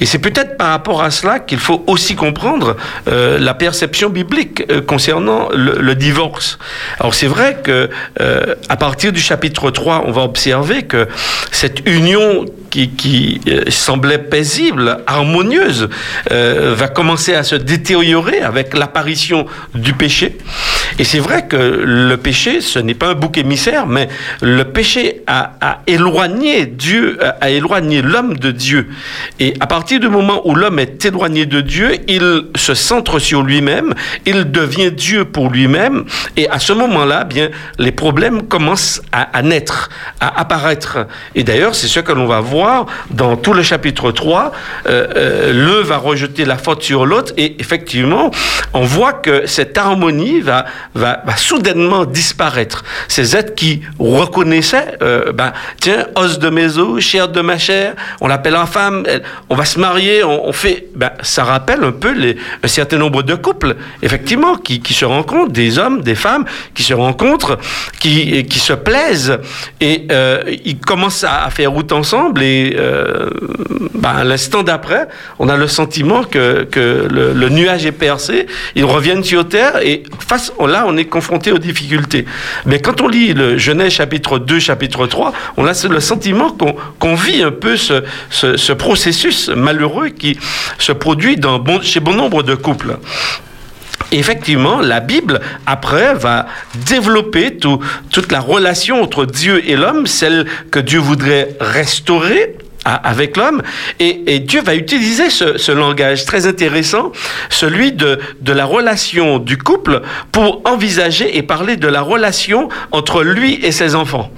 [0.01, 2.77] Et c'est peut-être par rapport à cela qu'il faut aussi comprendre
[3.09, 6.59] euh, la perception biblique euh, concernant le, le divorce.
[7.01, 11.09] Alors c'est vrai que euh, à partir du chapitre 3, on va observer que
[11.51, 15.89] cette union qui, qui euh, semblait paisible, harmonieuse,
[16.31, 20.39] euh, va commencer à se détériorer avec l'apparition du péché.
[20.99, 24.09] Et c'est vrai que le péché, ce n'est pas un bouc émissaire, mais
[24.43, 28.89] le péché a, éloigné Dieu, a éloigné l'homme de Dieu.
[29.41, 33.43] Et à partir du moment où l'homme est éloigné de Dieu, il se centre sur
[33.43, 33.95] lui-même,
[34.27, 36.05] il devient Dieu pour lui-même,
[36.37, 41.07] et à ce moment-là, bien, les problèmes commencent à, naître, à apparaître.
[41.35, 44.53] Et d'ailleurs, c'est ce que l'on va voir dans tout le chapitre 3.
[44.87, 48.31] Euh, euh, va rejeter la faute sur l'autre, et effectivement,
[48.75, 52.85] on voit que cette harmonie va, va, soudainement disparaître.
[53.09, 57.95] Ces êtres qui reconnaissaient, euh, ben, tiens, os de mes os, chair de ma chair,
[58.21, 59.05] on l'appelle en femme,
[59.49, 62.99] on va se marier, on, on fait, ben, ça rappelle un peu les, un certain
[62.99, 67.59] nombre de couples, effectivement, qui, qui se rencontrent, des hommes, des femmes, qui se rencontrent,
[68.01, 69.39] qui, qui se plaisent,
[69.81, 73.31] et euh, ils commencent à, faire route ensemble, et euh,
[73.95, 78.85] ben, l'instant d'après, on a le sentiment que, que le, le nuage est percé, ils
[78.85, 82.25] reviennent sur terre, et face, là, on est confronté aux difficultés.
[82.67, 86.57] Mais quand on lit le Genèse chapitre 2, chapitre 3, on a le sentiment
[86.99, 90.39] qu'on vit un peu ce, ce, ce processus malheureux qui
[90.79, 91.37] se produit
[91.83, 92.99] chez bon nombre de couples.
[94.11, 96.47] Effectivement, la Bible, après, va
[96.87, 102.57] développer tout- toute la relation entre Dieu et l'homme, celle que Dieu voudrait restaurer
[102.95, 103.63] avec l'homme.
[104.01, 107.13] Et, Dieu va utiliser ce, langage très intéressant,
[107.51, 113.59] celui de, la relation du couple, pour envisager et parler de la relation entre lui
[113.63, 114.31] et ses enfants.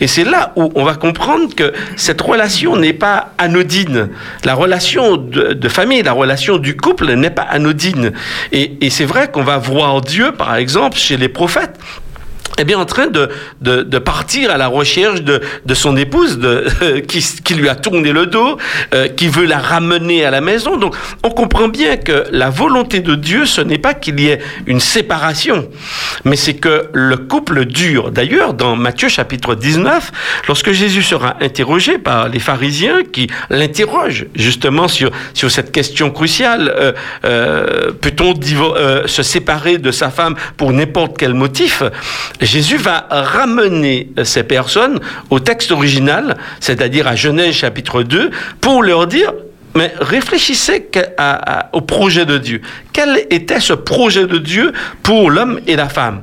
[0.00, 4.10] Et c'est là où on va comprendre que cette relation n'est pas anodine.
[4.44, 8.12] La relation de, famille, la relation du couple n'est pas anodine.
[8.52, 11.78] Et c'est vrai qu'on va voir Dieu, par exemple, chez les prophètes
[12.58, 13.28] eh bien, en train de,
[13.60, 17.74] de, de partir à la recherche de, de son épouse de, qui, qui lui a
[17.74, 18.58] tourné le dos,
[18.94, 20.76] euh, qui veut la ramener à la maison.
[20.76, 24.40] Donc, on comprend bien que la volonté de Dieu, ce n'est pas qu'il y ait
[24.66, 25.68] une séparation,
[26.24, 28.10] mais c'est que le couple dure.
[28.10, 30.12] D'ailleurs, dans Matthieu chapitre 19,
[30.48, 36.72] lorsque Jésus sera interrogé par les pharisiens qui l'interrogent justement sur, sur cette question cruciale,
[36.74, 36.92] euh,
[37.24, 41.82] euh, peut-on euh, se séparer de sa femme pour n'importe quel motif?
[42.44, 48.30] Jésus va ramener ces personnes au texte original, c'est-à-dire à Genèse chapitre 2,
[48.60, 49.32] pour leur dire,
[49.74, 52.60] mais réfléchissez à- au projet de Dieu.
[52.92, 56.22] Quel était ce projet de Dieu pour l'homme et la femme?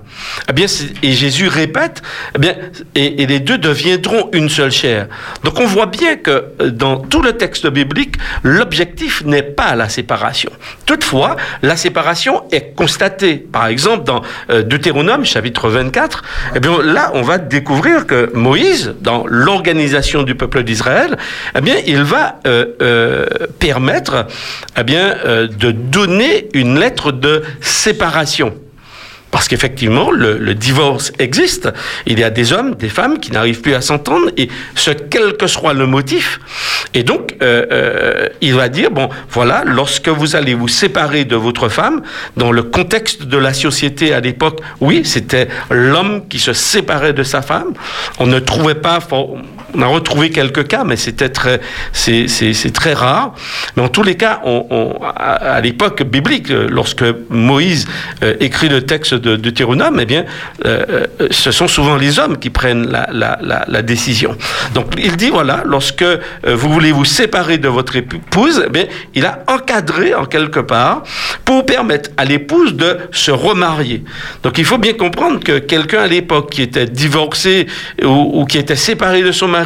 [0.49, 0.67] Eh bien,
[1.03, 2.01] et Jésus répète,
[2.35, 2.55] eh bien,
[2.95, 5.07] et, et les deux deviendront une seule chair.
[5.43, 9.89] Donc, on voit bien que euh, dans tout le texte biblique, l'objectif n'est pas la
[9.89, 10.51] séparation.
[10.85, 13.35] Toutefois, la séparation est constatée.
[13.35, 16.23] Par exemple, dans euh, Deutéronome, chapitre 24,
[16.55, 21.17] eh bien, là, on va découvrir que Moïse, dans l'organisation du peuple d'Israël,
[21.57, 23.25] eh bien, il va euh, euh,
[23.59, 24.27] permettre,
[24.77, 28.53] eh bien, euh, de donner une lettre de séparation.
[29.31, 31.69] Parce qu'effectivement, le, divorce existe.
[32.05, 35.37] Il y a des hommes, des femmes qui n'arrivent plus à s'entendre, et ce, quel
[35.37, 36.41] que soit le motif.
[36.93, 41.37] Et donc, euh, euh, il va dire, bon, voilà, lorsque vous allez vous séparer de
[41.37, 42.01] votre femme,
[42.35, 47.23] dans le contexte de la société à l'époque, oui, c'était l'homme qui se séparait de
[47.23, 47.73] sa femme.
[48.19, 48.99] On ne trouvait pas,
[49.73, 51.61] on a retrouvé quelques cas, mais c'était très,
[51.93, 52.27] c'est,
[52.73, 53.33] très rare.
[53.75, 54.41] Mais en tous les cas,
[55.15, 57.87] à, l'époque biblique, euh, lorsque Moïse
[58.23, 60.25] euh, écrit le texte de Deutéronome, eh bien,
[60.65, 64.35] euh, ce sont souvent les hommes qui prennent la, décision.
[64.73, 66.05] Donc, il dit voilà, lorsque
[66.45, 71.03] vous voulez vous séparer de votre épouse, eh bien, il a encadré en quelque part
[71.45, 74.03] pour permettre à l'épouse de se remarier.
[74.43, 77.67] Donc, il faut bien comprendre que quelqu'un à l'époque qui était divorcé
[78.03, 79.60] ou, ou qui était séparé de son mari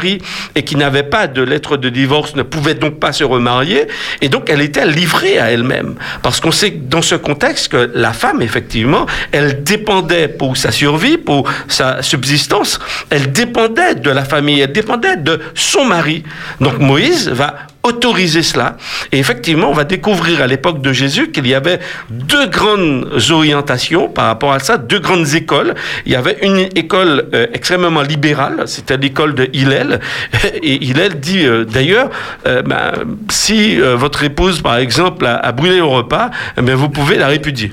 [0.55, 3.87] et qui n'avait pas de lettre de divorce ne pouvait donc pas se remarier
[4.21, 5.95] et donc elle était livrée à elle-même.
[6.21, 11.17] Parce qu'on sait dans ce contexte que la femme, effectivement, elle dépendait pour sa survie,
[11.17, 12.79] pour sa subsistance,
[13.09, 16.23] elle dépendait de la famille, elle dépendait de son mari.
[16.59, 18.77] Donc Moïse va autoriser cela.
[19.11, 24.09] Et effectivement, on va découvrir à l'époque de Jésus qu'il y avait deux grandes orientations
[24.09, 25.75] par rapport à ça, deux grandes écoles.
[26.05, 29.99] Il y avait une école euh, extrêmement libérale, c'était l'école de Hillel.
[30.63, 32.09] Et Hillel dit euh, d'ailleurs,
[32.47, 32.93] euh, ben,
[33.29, 37.71] si votre épouse, par exemple, a, brûlé au repas, eh vous pouvez la répudier.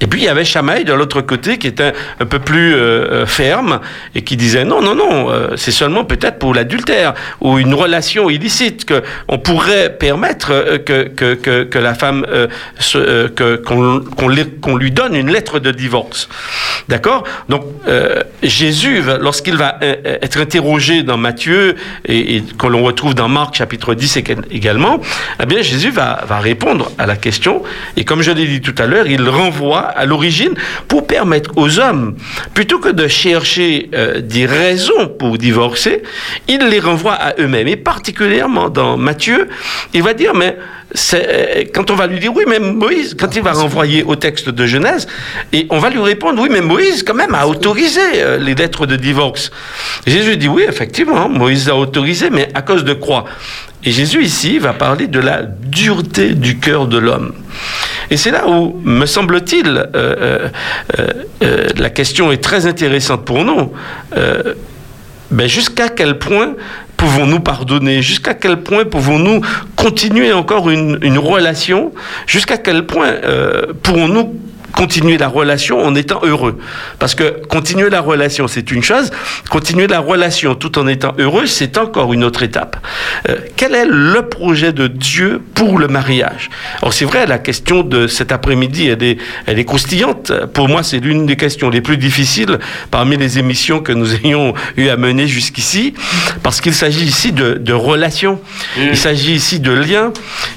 [0.00, 2.78] Et puis il y avait Chamaï de l'autre côté qui était un peu plus euh,
[2.78, 3.80] euh, ferme
[4.14, 8.30] et qui disait non, non, non, euh, c'est seulement peut-être pour l'adultère ou une relation
[8.30, 12.24] illicite que on pourrait permettre que, que, que, que la femme
[13.66, 14.28] qu'on,
[14.76, 16.28] lui- donne une lettre de divorce.
[16.88, 17.24] D'accord?
[17.48, 17.64] Donc
[18.42, 23.94] Jésus, lorsqu'il va être interrogé dans Matthieu et, et que l'on retrouve dans Marc chapitre
[23.94, 25.00] 10 ég- également,
[25.42, 27.62] eh bien Jésus va, va répondre à la question
[27.96, 30.54] et comme je l'ai dit tout à l'heure, il renvoie à l'origine
[30.86, 32.16] pour permettre aux hommes,
[32.54, 36.02] plutôt que de chercher euh, des raisons pour divorcer,
[36.48, 37.68] il les renvoie à eux-mêmes.
[37.68, 39.48] Et particulièrement dans Matthieu,
[39.94, 40.56] il va dire, mais
[41.14, 44.48] euh, quand on va lui dire, oui, mais Moïse, quand il va renvoyer au texte
[44.48, 45.06] de Genèse,
[45.52, 48.86] et on va lui répondre, oui, mais Moïse, quand même, a autorisé euh, les lettres
[48.86, 49.50] de divorce.
[50.06, 53.24] Jésus dit, oui, effectivement, Moïse a autorisé, mais à cause de quoi?
[53.84, 57.32] Et Jésus, ici, va parler de la dureté du cœur de l'homme.
[58.10, 60.48] Et c'est là où, me semble-t-il, euh, euh,
[61.42, 63.72] euh, la question est très intéressante pour nous.
[65.30, 66.54] Ben jusqu'à quel point
[66.96, 68.00] pouvons-nous pardonner?
[68.00, 69.42] Jusqu'à quel point pouvons-nous
[69.76, 71.92] continuer encore une, une relation?
[72.26, 73.12] Jusqu'à quel point
[73.82, 74.40] pourrons-nous
[74.78, 76.56] continuer la relation en étant heureux.
[77.00, 79.10] Parce que continuer la relation, c'est une chose.
[79.50, 82.76] Continuer la relation tout en étant heureux, c'est encore une autre étape.
[83.28, 86.48] Euh, quel est le projet de Dieu pour le mariage?
[86.80, 90.30] Alors c'est vrai, la question de cet après-midi, elle est, elle est croustillante.
[90.54, 92.60] Pour moi, c'est l'une des questions les plus difficiles
[92.92, 95.92] parmi les émissions que nous ayons eu à mener jusqu'ici,
[96.44, 98.40] parce qu'il s'agit ici de, de relations,
[98.78, 100.12] il s'agit ici de liens,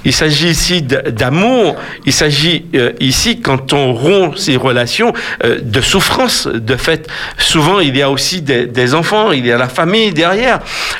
[0.05, 3.93] il s'agit ici d'amour, il s'agit euh, ici quand on
[4.35, 6.47] ces relations euh, de souffrance.
[6.47, 10.59] De fait, souvent il y a aussi des, enfants, il y a la famille derrière.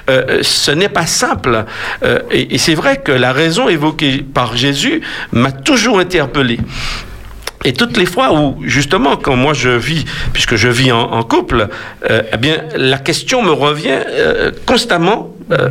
[0.09, 1.65] Euh, ce n'est pas simple.
[2.03, 6.59] Euh, et, c'est vrai que la raison évoquée par Jésus m'a toujours interpellé.
[7.63, 11.23] Et toutes les fois où, justement, quand moi je vis, puisque je vis en, en
[11.23, 11.67] couple,
[12.09, 15.35] euh, eh bien, la question me revient euh, constamment.
[15.51, 15.69] Euh,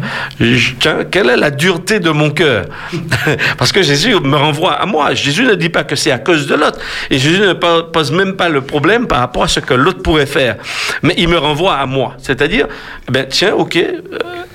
[1.11, 2.67] quelle est la dureté de mon cœur
[3.59, 5.15] Parce que Jésus me renvoie à moi.
[5.15, 6.79] Jésus ne dit pas que c'est à cause de l'autre.
[7.11, 10.03] Et Jésus ne po- pose même pas le problème par rapport à ce que l'autre
[10.03, 10.57] pourrait faire.
[11.03, 12.17] Mais il me renvoie à moi.
[12.23, 12.67] C'est-à-dire,
[13.09, 13.77] eh ben, tiens, ok.
[13.77, 13.99] euh,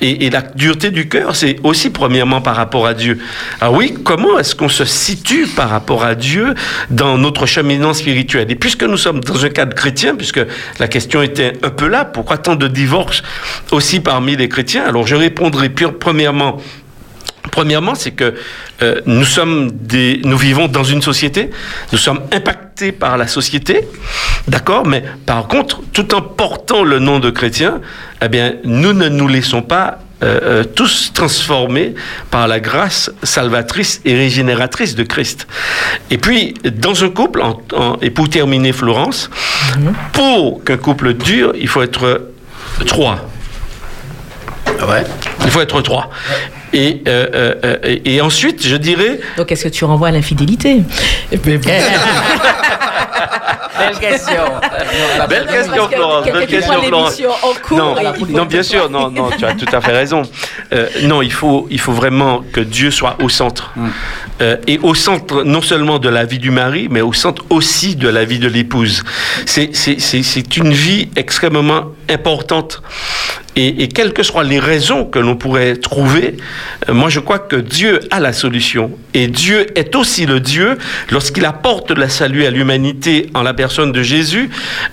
[0.02, 3.18] et, et la dureté du cœur, c'est aussi premièrement par rapport à Dieu.
[3.62, 6.54] Ah oui, comment est-ce qu'on se situe par rapport à Dieu
[6.90, 8.52] dans notre cheminement spirituel?
[8.52, 10.42] Et puisque nous sommes dans un cadre chrétien, puisque
[10.80, 13.24] la question était un peu là, pourquoi tant de divorces
[13.72, 14.84] aussi parmi les chrétiens?
[14.86, 16.58] Alors je répondrai pure- premièrement
[17.52, 18.34] Premièrement, c'est que
[18.82, 21.52] euh, nous sommes des, nous vivons dans une société,
[21.94, 23.88] nous sommes impactés par la société,
[24.48, 24.86] d'accord.
[24.86, 27.82] Mais par contre, tout en portant le nom de chrétien,
[28.22, 31.94] eh bien, nous ne nous laissons pas euh, euh, tous transformés
[32.32, 35.48] par la grâce salvatrice et régénératrice de Christ.
[36.10, 39.30] Et puis, dans un couple, en- en- et pour terminer, Florence,
[40.14, 42.32] pour qu'un couple dure, il faut être
[42.88, 43.30] trois.
[44.68, 45.04] Ouais.
[45.44, 46.10] Il faut être trois.
[46.74, 50.12] Et, euh, euh, euh, et, et ensuite, je dirais, Donc, est-ce que tu renvoies à
[50.12, 50.82] l'infidélité
[51.32, 51.70] Eh ben, bon.
[53.78, 54.42] Belle question.
[55.30, 56.26] belle question, Florence.
[56.26, 57.18] Belle question, Florence.
[57.18, 57.96] l'émission en cours Non,
[58.30, 60.24] non, bien sûr, non, non, tu as tout à fait raison.
[60.74, 63.74] Euh, non, il faut, il faut vraiment que Dieu soit au centre.
[64.42, 67.96] Euh, et au centre, non seulement de la vie du mari, mais au centre aussi
[67.96, 69.04] de la vie de l'épouse.
[69.46, 72.82] C'est une vie extrêmement importante.
[73.56, 76.36] Et, et quelles que soient les raisons que l'on pourrait trouver,
[76.90, 78.92] euh, moi je crois que Dieu a la solution.
[79.14, 80.78] Et Dieu est aussi le Dieu,
[81.12, 84.50] lorsqu'il apporte le salut à l'humanité en la personne de Jésus,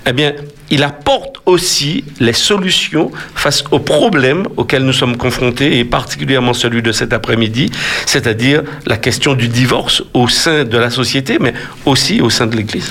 [0.07, 0.35] eh bien,
[0.73, 6.81] il apporte aussi les solutions face aux problèmes auxquels nous sommes confrontés, et particulièrement celui
[6.83, 7.71] de cet après-midi,
[8.07, 11.53] c'est-à-dire la question du divorce au sein de la société, mais
[11.85, 12.89] aussi au sein de l'Église.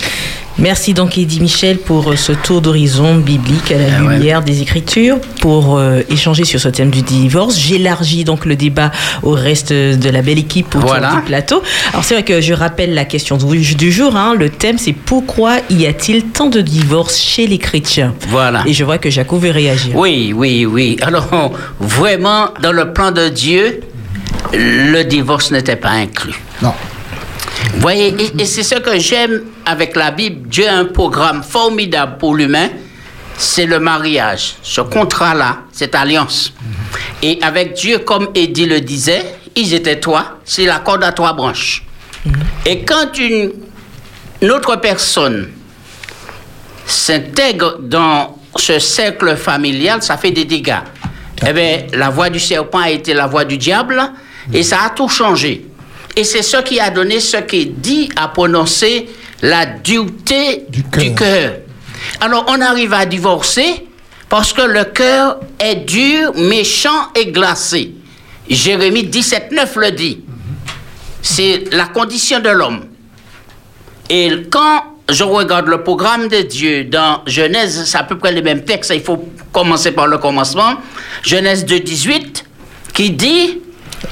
[0.57, 4.17] Merci donc Eddie Michel pour euh, ce tour d'horizon biblique à la Ah ouais.
[4.17, 7.57] lumière des Écritures pour euh, échanger sur ce thème du divorce.
[7.57, 8.91] J'élargis donc le débat
[9.23, 11.15] au reste de la belle équipe autour Voilà.
[11.15, 11.63] du plateau.
[11.93, 14.15] Alors c'est vrai que je rappelle la question du, du jour.
[14.15, 14.35] hein.
[14.37, 18.13] Le thème c'est pourquoi y a-t-il tant de divorces chez les chrétiens?
[18.29, 18.63] Voilà.
[18.67, 19.95] Et je vois que Jaco veut réagir.
[19.95, 20.97] Oui, oui, oui.
[21.01, 21.27] Alors,
[21.79, 23.79] vraiment, dans le plan de Dieu,
[24.53, 26.39] le divorce n'était pas inclus.
[26.61, 26.73] Non.
[27.73, 30.47] Vous voyez, et, et c'est ce que j'aime avec la Bible.
[30.49, 32.69] Dieu a un programme formidable pour l'humain.
[33.37, 34.55] C'est le mariage.
[34.61, 36.53] Ce contrat-là, cette alliance.
[37.23, 39.23] Et avec Dieu, comme Eddie le disait,
[39.55, 40.39] ils étaient trois.
[40.43, 41.83] C'est la corde à trois branches.
[42.65, 43.51] Et quand une,
[44.41, 45.49] une autre personne
[46.85, 50.81] s'intègre dans ce cercle familial, ça fait des dégâts.
[51.47, 53.99] Eh bien, la voix du serpent a été la voix du diable
[54.53, 55.65] et ça a tout changé.
[56.15, 59.09] Et c'est ce qui a donné ce qui dit à prononcer
[59.41, 61.53] la dureté Du cœur.
[62.19, 63.87] Alors, on arrive à divorcer
[64.29, 67.93] parce que le cœur est dur, méchant et glacé.
[68.49, 70.19] Jérémie 17, 9 le dit.
[71.21, 72.85] C'est la condition de l'homme.
[74.09, 78.41] Et quand je regarde le programme de Dieu dans Genèse, c'est à peu près les
[78.41, 80.75] mêmes textes, il faut commencer par le commencement.
[81.23, 82.45] Genèse 2, 18,
[82.93, 83.59] qui dit,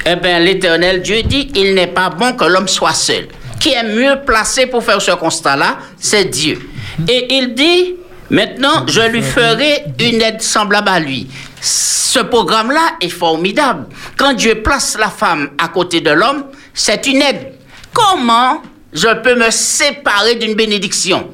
[0.05, 3.27] eh bien, l'éternel Dieu dit, il n'est pas bon que l'homme soit seul.
[3.59, 6.69] qui est mieux placé pour faire ce constat-là, c'est Dieu.
[7.07, 7.95] Et il dit,
[8.29, 11.27] maintenant, je lui ferai une aide semblable à lui.
[11.61, 13.87] Ce programme-là est formidable.
[14.17, 17.53] Quand Dieu place la femme à côté de l'homme, c'est une aide.
[17.93, 18.61] Comment
[18.93, 21.29] je peux me séparer d'une bénédiction?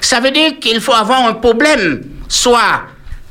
[0.00, 2.82] Ça veut dire qu'il faut avoir un problème, soit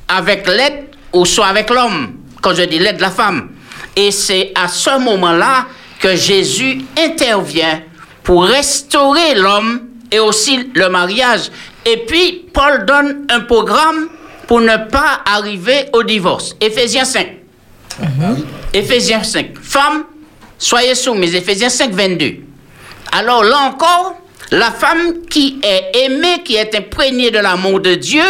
[0.07, 2.15] avec l'aide ou soit avec l'homme.
[2.41, 3.49] Quand je dis l'aide, la femme.
[3.95, 5.65] Et c'est à ce moment-là
[5.99, 7.81] que Jésus intervient
[8.23, 11.51] pour restaurer l'homme et aussi le mariage.
[11.85, 14.09] Et puis, Paul donne un programme
[14.47, 16.55] pour ne pas arriver au divorce.
[16.59, 17.27] Éphésiens 5.
[18.73, 19.57] Éphésiens 5.
[19.61, 20.05] Femme,
[20.57, 21.35] soyez soumise.
[21.35, 22.35] Éphésiens 5, 22.
[23.11, 24.15] Alors là encore,
[24.51, 28.23] la femme qui est aimée, qui est imprégnée de l'amour de Dieu,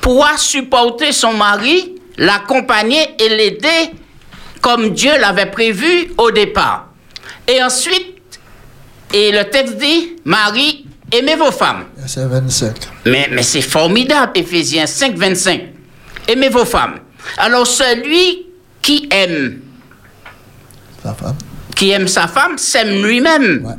[0.00, 3.90] pourra supporter son mari, l'accompagner et l'aider
[4.66, 6.88] comme Dieu l'avait prévu au départ.
[7.46, 8.18] Et ensuite,
[9.14, 11.84] et le texte dit, Marie, aimez vos femmes.
[11.96, 12.74] Verset 25.
[13.04, 15.62] Mais, mais c'est formidable, Éphésiens 5, 25.
[16.26, 16.98] Aimez vos femmes.
[17.38, 18.46] Alors celui
[18.82, 19.60] qui aime,
[21.00, 21.36] Sa femme.
[21.76, 23.64] qui aime sa femme, s'aime lui-même.
[23.64, 23.74] Ouais.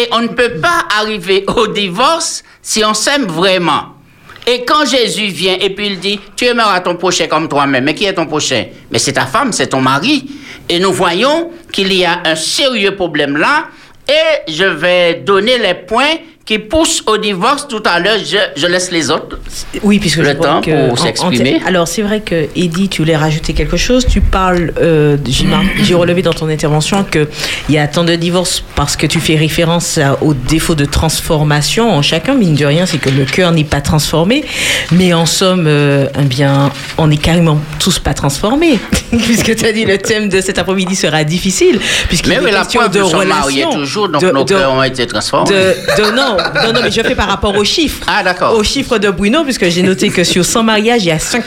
[0.00, 3.96] Et on ne peut pas arriver au divorce si on s'aime vraiment.
[4.46, 7.84] Et quand Jésus vient et puis il dit, tu aimeras ton prochain comme toi-même.
[7.84, 8.64] Mais qui est ton prochain?
[8.90, 10.30] Mais c'est ta femme, c'est ton mari.
[10.68, 13.68] Et nous voyons qu'il y a un sérieux problème là.
[14.08, 18.16] Et je vais donner les points qui poussent au divorce tout à l'heure.
[18.18, 19.38] Je, je laisse les autres.
[19.84, 21.60] Oui, puisque Le je temps que pour s'exprimer.
[21.64, 24.04] alors c'est vrai que Eddie, tu voulais rajouter quelque chose.
[24.06, 25.16] Tu parles, euh,
[25.82, 27.28] j'ai relevé dans ton intervention que
[27.68, 31.88] il y a tant de divorces parce que tu fais référence au défaut de transformation
[31.92, 32.34] en chacun.
[32.34, 34.44] Mine de rien, c'est que le cœur n'est pas transformé,
[34.90, 38.78] mais en somme, euh, eh bien, on n'est carrément tous pas transformés,
[39.10, 42.60] puisque tu as dit le thème de cet après-midi sera difficile, puisqu'il Mais est la
[42.62, 45.50] question preuve, de relation, toujours, donc de- nos de- cœurs ont été transformés.
[45.50, 48.04] de, de- non, non, non, mais je fais par rapport aux chiffres.
[48.06, 48.54] Ah, d'accord.
[48.56, 51.42] Aux chiffres de Bruno, puisque j'ai noté que sur 100 mariages, il y a 5,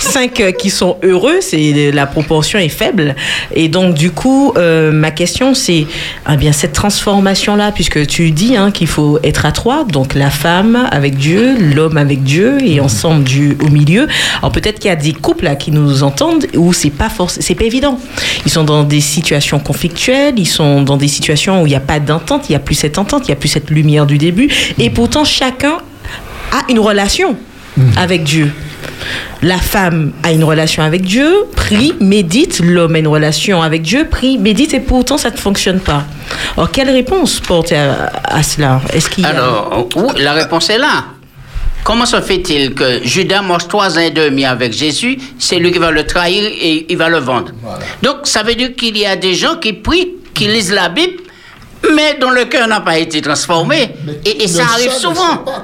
[0.00, 1.38] 5 qui sont heureux.
[1.40, 3.14] C'est, la proportion est faible.
[3.54, 5.86] Et donc, du coup, euh, ma question, c'est
[6.30, 10.30] eh bien cette transformation-là, puisque tu dis hein, qu'il faut être à trois, donc la
[10.30, 14.08] femme avec Dieu, l'homme avec Dieu et ensemble du, au milieu.
[14.38, 17.54] Alors, peut-être qu'il y a des couples là, qui nous entendent où c'est pas c'est
[17.54, 17.98] pas évident.
[18.46, 21.80] Ils sont dans des situations conflictuelles, ils sont dans des situations où il n'y a
[21.80, 24.18] pas d'entente, il n'y a plus cette entente, il n'y a plus cette lumière du
[24.20, 24.48] début.
[24.78, 25.78] Et pourtant, chacun
[26.52, 27.36] a une relation
[27.96, 28.52] avec Dieu.
[29.42, 32.60] La femme a une relation avec Dieu, prie, médite.
[32.62, 36.04] L'homme a une relation avec Dieu, prie, médite, et pourtant ça ne fonctionne pas.
[36.56, 38.80] Alors, quelle réponse porter à, à cela?
[38.92, 39.30] Est-ce qu'il y a...
[39.30, 41.04] Alors, oui, la réponse est là.
[41.82, 45.78] Comment se fait-il que Judas mange trois ans et demi avec Jésus, c'est lui qui
[45.78, 47.52] va le trahir et il va le vendre?
[48.02, 51.14] Donc, ça veut dire qu'il y a des gens qui prient, qui lisent la Bible,
[51.94, 53.94] mais dont le cœur n'a pas été transformé.
[54.24, 55.38] Et, et qui ça arrive souvent.
[55.38, 55.62] pas.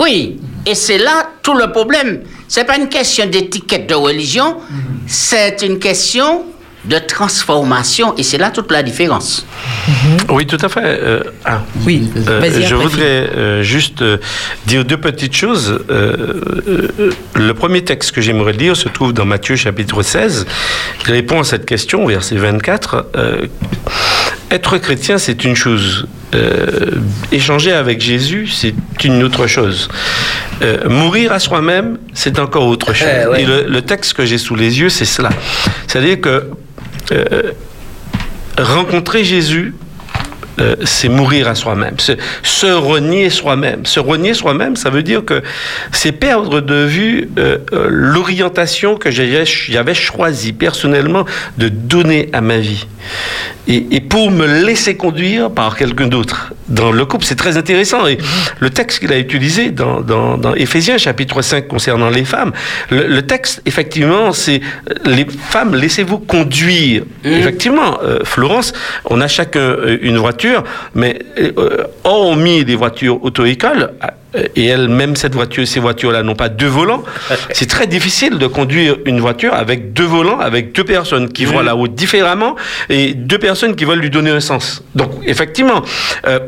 [0.00, 2.20] Oui, et c'est là tout le problème.
[2.48, 4.56] C'est pas une question d'étiquette de religion,
[5.06, 6.44] c'est une question
[6.84, 9.44] de transformation, et c'est là toute la différence.
[10.30, 10.80] Oui, tout à fait.
[10.84, 11.60] Euh, ah.
[11.84, 14.16] Oui, Euh, vas-y, je voudrais euh, juste euh,
[14.66, 15.80] dire deux petites choses.
[15.90, 20.46] Euh, euh, le premier texte que j'aimerais lire se trouve dans Matthieu chapitre 16.
[21.06, 23.06] Il répond à cette question, verset 24.
[24.50, 26.06] Être chrétien, c'est une chose.
[26.34, 26.90] Euh,
[27.32, 29.88] échanger avec Jésus, c'est une autre chose.
[30.62, 33.08] Euh, mourir à soi-même, c'est encore autre chose.
[33.08, 33.42] Eh, ouais.
[33.42, 35.30] Et le, le texte que j'ai sous les yeux, c'est cela.
[35.86, 36.50] C'est-à-dire que
[37.12, 37.52] euh,
[38.58, 39.74] rencontrer Jésus,
[40.60, 43.86] euh, c'est mourir à soi-même, se, se renier soi-même.
[43.86, 45.42] Se renier soi-même, ça veut dire que
[45.92, 51.24] c'est perdre de vue euh, euh, l'orientation que j'avais choisie personnellement
[51.58, 52.86] de donner à ma vie.
[53.66, 56.52] Et, et pour me laisser conduire par quelqu'un d'autre.
[56.68, 58.06] Dans le couple, c'est très intéressant.
[58.06, 58.18] Et
[58.60, 62.52] le texte qu'il a utilisé dans, dans, dans Éphésiens chapitre 5 concernant les femmes,
[62.90, 64.60] le, le texte, effectivement, c'est
[65.04, 67.02] les femmes, laissez-vous conduire.
[67.24, 68.72] Effectivement, euh, Florence,
[69.04, 70.47] on a chacun une voiture,
[70.94, 73.92] mais euh, hormis des voitures auto-école,
[74.36, 77.02] euh, et elles, même cette voiture, ces voitures-là n'ont pas deux volants,
[77.52, 81.62] c'est très difficile de conduire une voiture avec deux volants, avec deux personnes qui voient
[81.62, 82.56] la route différemment
[82.88, 84.82] et deux personnes qui veulent lui donner un sens.
[84.94, 85.82] Donc, effectivement,
[86.26, 86.38] euh,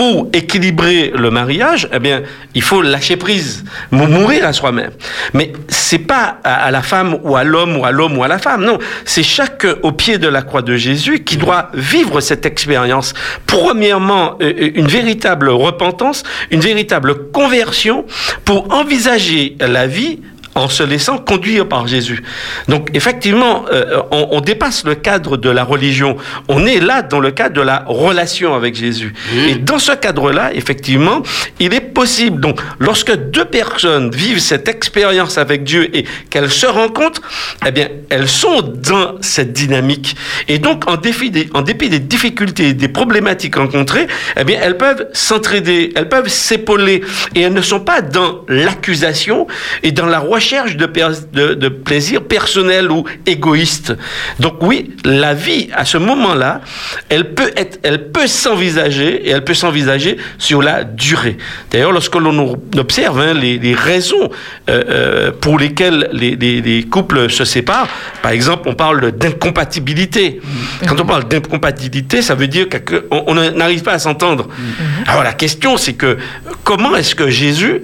[0.00, 2.22] pour équilibrer le mariage, eh bien,
[2.54, 4.92] il faut lâcher prise, mou- mourir à soi-même.
[5.34, 8.38] Mais c'est pas à, la femme ou à l'homme ou à l'homme ou à la
[8.38, 8.64] femme.
[8.64, 13.12] Non, c'est chacun au pied de la croix de Jésus qui doit vivre cette expérience.
[13.44, 18.06] Premièrement, euh, euh, une véritable repentance, une véritable conversion
[18.46, 20.20] pour envisager la vie
[20.54, 22.22] en se laissant conduire par Jésus.
[22.68, 26.16] Donc effectivement, euh, on, on dépasse le cadre de la religion.
[26.48, 29.14] On est là dans le cadre de la relation avec Jésus.
[29.48, 31.22] Et dans ce cadre-là, effectivement,
[31.60, 32.40] il est possible.
[32.40, 37.22] Donc, lorsque deux personnes vivent cette expérience avec Dieu et qu'elles se rencontrent,
[37.66, 40.16] eh bien, elles sont dans cette dynamique.
[40.48, 44.76] Et donc, en, défi des- en dépit des difficultés, des problématiques rencontrées, eh bien, elles
[44.76, 47.02] peuvent s'entraider, elles peuvent s'épauler.
[47.34, 49.46] Et elles ne sont pas dans l'accusation
[49.82, 50.86] et dans la recherche de,
[51.38, 53.94] de, de plaisir personnel ou égoïste.
[54.38, 56.62] Donc, oui, la vie, à ce moment-là,
[57.08, 61.36] elle peut être, elle peut s'envisager et elle peut s'envisager sur la durée.
[61.70, 62.36] D'ailleurs, lorsque l'on
[62.84, 67.88] observe hein, les, les raisons euh, euh, pour lesquelles les, les- les couples se séparent,
[68.22, 70.40] par exemple, on parle d'incompatibilité.
[70.88, 74.48] Quand on parle d'incompatibilité, ça veut dire qu'on on n'arrive pas à s'entendre.
[75.06, 76.16] Alors la question, c'est que
[76.64, 77.82] comment est-ce que Jésus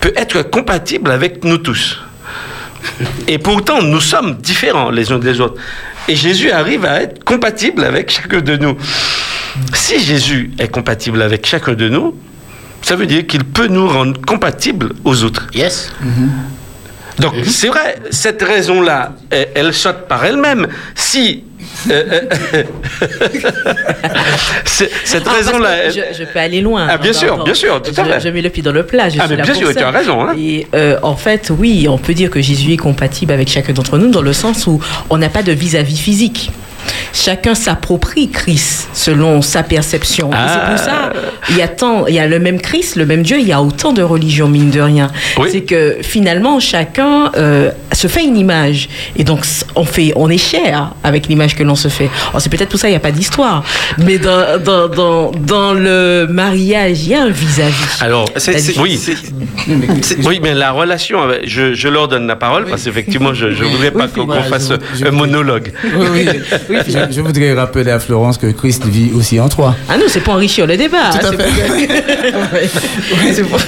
[0.00, 1.98] peut être compatible avec nous tous
[3.28, 5.60] et pourtant, nous sommes différents les uns des autres.
[6.08, 8.76] Et Jésus arrive à être compatible avec chacun de nous.
[9.74, 12.16] Si Jésus est compatible avec chacun de nous,
[12.82, 15.46] ça veut dire qu'il peut nous rendre compatibles aux autres.
[15.54, 15.92] Yes.
[17.20, 20.68] Donc, c'est vrai, cette raison-là, elle, saute par elle-même.
[20.94, 21.44] Si.
[21.90, 22.20] euh,
[22.54, 22.62] euh,
[24.64, 25.70] cette Ah, raison-là.
[25.84, 26.86] elle- je, je peux aller loin.
[26.90, 28.20] Ah, bien Dans- sûr, dans- bien sûr, tout à fait.
[28.20, 29.08] je mets le pied dans le plat.
[29.08, 30.34] Je Ah, suis mais bien sûr, tu as raison, hein.
[30.38, 33.98] Et euh, en fait, oui, on peut dire que Jésus est compatible avec chacun d'entre
[33.98, 36.50] nous dans le sens où on n'a pas de vis-à-vis physique.
[37.12, 40.30] Chacun s'approprie Christ selon sa perception.
[40.32, 40.46] Ah.
[40.52, 41.12] c'est pour ça,
[41.50, 43.52] il y a tant, il y a le même Christ, le même Dieu, il y
[43.52, 45.10] a autant de religions mine de rien.
[45.38, 45.48] Oui.
[45.52, 49.40] C'est que finalement chacun euh, se fait une image et donc
[49.74, 52.08] on fait, on est cher avec l'image que l'on se fait.
[52.30, 53.64] Alors, c'est peut-être pour ça il n'y a pas d'histoire,
[53.98, 58.02] mais dans, dans, dans, dans le mariage il y a un vis-à-vis.
[58.02, 59.00] Alors, C'est- oui.
[60.24, 63.52] Oui, mais la relation, avec- je, je leur donne la parole parce qu'effectivement, je ne
[63.64, 65.72] voudrais pas qu'on fasse je- je- un monologue.
[66.12, 66.26] Oui,
[66.70, 66.76] oui.
[66.86, 69.74] je, je voudrais rappeler à Florence que Christ vit aussi en toi.
[69.88, 71.10] Ah non, c'est pour enrichir le débat.
[71.10, 72.32] Tout à hein, c'est fait.
[72.32, 73.32] pour- Ouais.
[73.32, 73.58] C'est pour-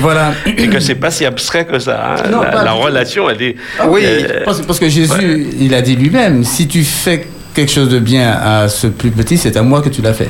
[0.00, 0.32] Voilà.
[0.46, 2.16] Et que c'est pas si abstrait que ça.
[2.18, 2.28] hein.
[2.30, 3.56] Non, la, relation, elle est.
[3.88, 4.02] Oui.
[4.04, 7.98] euh, Parce, parce que Jésus, il a dit lui-même, si tu fais quelque chose de
[7.98, 10.28] bien à ce plus petit, c'est à moi que tu l'as fait.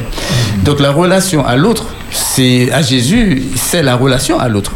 [0.65, 4.73] Donc la relation à l'autre, c'est à Jésus, c'est la relation à l'autre.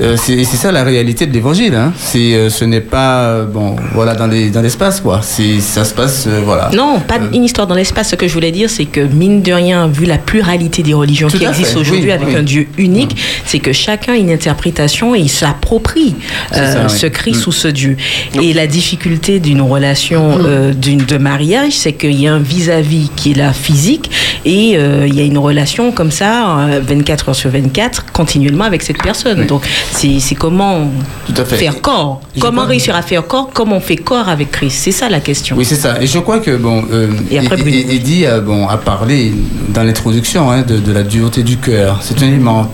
[0.00, 1.74] Euh, c'est ça la réalité de l'évangile.
[1.74, 1.92] Hein.
[1.96, 5.20] C'est, euh, ce n'est pas euh, bon, voilà, dans les- dans l'espace quoi.
[5.22, 6.70] C'est, ça se passe, euh, voilà.
[6.74, 8.10] Non, pas Euh, une histoire dans l'espace.
[8.10, 11.28] Ce que je voulais dire, c'est que mine de rien, vu la pluralité des religions
[11.28, 12.36] Tout qui existent aujourd'hui oui, avec oui.
[12.36, 13.16] un Dieu unique,
[13.46, 16.16] c'est que chacun a une interprétation et il s'approprie
[16.56, 16.98] euh, oui.
[16.98, 17.48] ce Christ Mm.
[17.48, 17.96] ou ce Dieu.
[18.42, 23.10] Et la difficulté d'une relation euh, d'une de mariage, c'est qu'il y a un vis-à-vis
[23.16, 24.10] qui est là physique
[24.44, 28.64] et euh, il y a une relation comme ça, euh, 24 heures sur 24, continuellement
[28.64, 29.46] avec cette personne.
[29.46, 29.62] Donc
[29.92, 30.90] c'est comment
[31.26, 31.56] Tout à fait.
[31.56, 32.20] faire corps.
[32.34, 35.20] Je Comment réussir à faire corps Comment on fait corps avec Christ C'est ça la
[35.20, 35.56] question.
[35.56, 36.00] Oui, c'est ça.
[36.00, 39.32] Et je crois que, bon, euh, Et après, Eddie a, bon, a parlé
[39.68, 41.98] dans l'introduction hein, de, de la dureté du cœur.
[42.02, 42.70] C'est un élément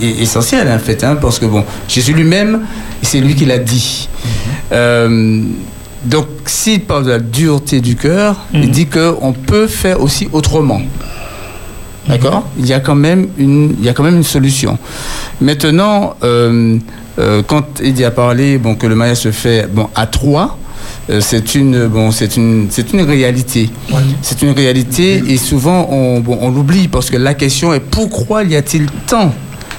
[0.00, 2.62] essentiel, en fait, hein, parce que, bon, Jésus lui-même,
[3.02, 4.08] c'est lui qui l'a dit.
[4.72, 5.40] Euh,
[6.04, 10.82] donc, s'il parle de la dureté du cœur, il dit qu'on peut faire aussi autrement.
[12.08, 14.76] D'accord il, y a quand même une- il y a quand même une solution.
[15.40, 16.78] Maintenant, euh,
[17.18, 20.58] euh, quand Eddie a parlé bon, que le mariage se fait bon, à trois,
[21.10, 23.70] euh, c'est une, bon, c'est une, c'est une réalité.
[24.22, 28.44] C'est une réalité et souvent on, bon, on l'oublie parce que la question est pourquoi
[28.44, 29.32] y a-t-il tant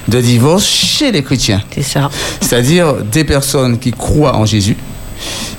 [0.08, 1.62] de divorces chez les chrétiens?
[1.74, 2.10] C'est ça.
[2.40, 4.76] c'est-à-dire des personnes qui croient en Jésus,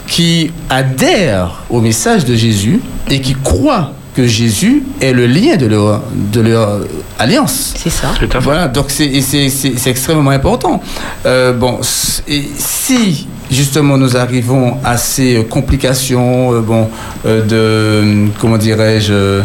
[0.07, 5.68] qui adhèrent au message de Jésus et qui croient que Jésus est le lien de
[5.68, 6.80] leur, de leur
[7.20, 7.76] alliance.
[7.78, 8.07] C'est ça.
[8.41, 10.82] Voilà, donc c'est extrêmement important.
[11.28, 11.80] Euh, bon,
[12.28, 16.89] et si justement nous arrivons à ces complications, euh, bon,
[17.28, 19.43] euh, de comment dirais-je,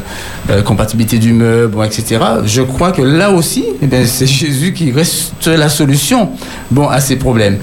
[0.65, 2.19] compatibilité d'humeur, bon, etc.
[2.47, 6.31] Je crois que là aussi, eh c'est Jésus qui reste la solution,
[6.71, 7.59] bon, à ces problèmes.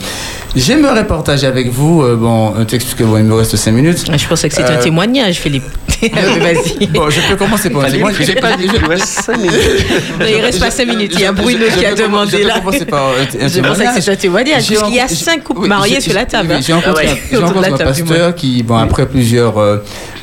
[0.56, 4.06] J'aimerais partager avec vous, euh, bon, un texte que bon, il me reste cinq minutes.
[4.18, 5.64] Je pensais que c'était un Euh, témoignage, Philippe.
[6.02, 6.88] Vas-y.
[6.88, 8.26] Bon, je peux commencer par un témoignage.
[8.26, 9.54] J'ai pas dit qu'il reste cinq minutes.
[10.20, 11.12] Non, il reste pas cinq minutes.
[11.14, 12.60] Il y a Je- Bruno je- qui a je demandé je peux là.
[12.60, 13.94] commencer par un- un Je pensais que témoignage.
[13.96, 16.58] c'était un témoignage, puisqu'il y a rencontré- cinq couples oui, mariés sur la table.
[16.66, 19.78] J'ai rencontré, Ah un- rencontré un pasteur qui, bon, après plusieurs euh,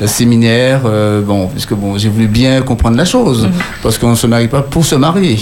[0.05, 3.51] séminaires, euh, bon, puisque bon, j'ai voulu bien comprendre la chose, Mhm.
[3.81, 5.37] parce qu'on ne se marie pas pour se marier.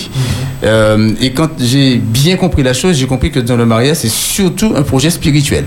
[0.63, 4.09] Euh, et quand j'ai bien compris la chose, j'ai compris que dans le mariage, c'est
[4.11, 5.65] surtout un projet spirituel.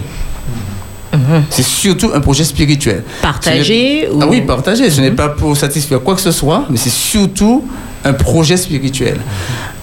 [1.13, 1.45] Mhm.
[1.51, 3.03] C'est surtout un projet spirituel.
[3.23, 4.91] Partagé ou- Ah oui, partagé.
[4.91, 5.07] Ce Mhm.
[5.07, 7.65] n'est pas pour satisfaire quoi que ce soit, mais c'est surtout
[8.05, 9.19] un projet spirituel.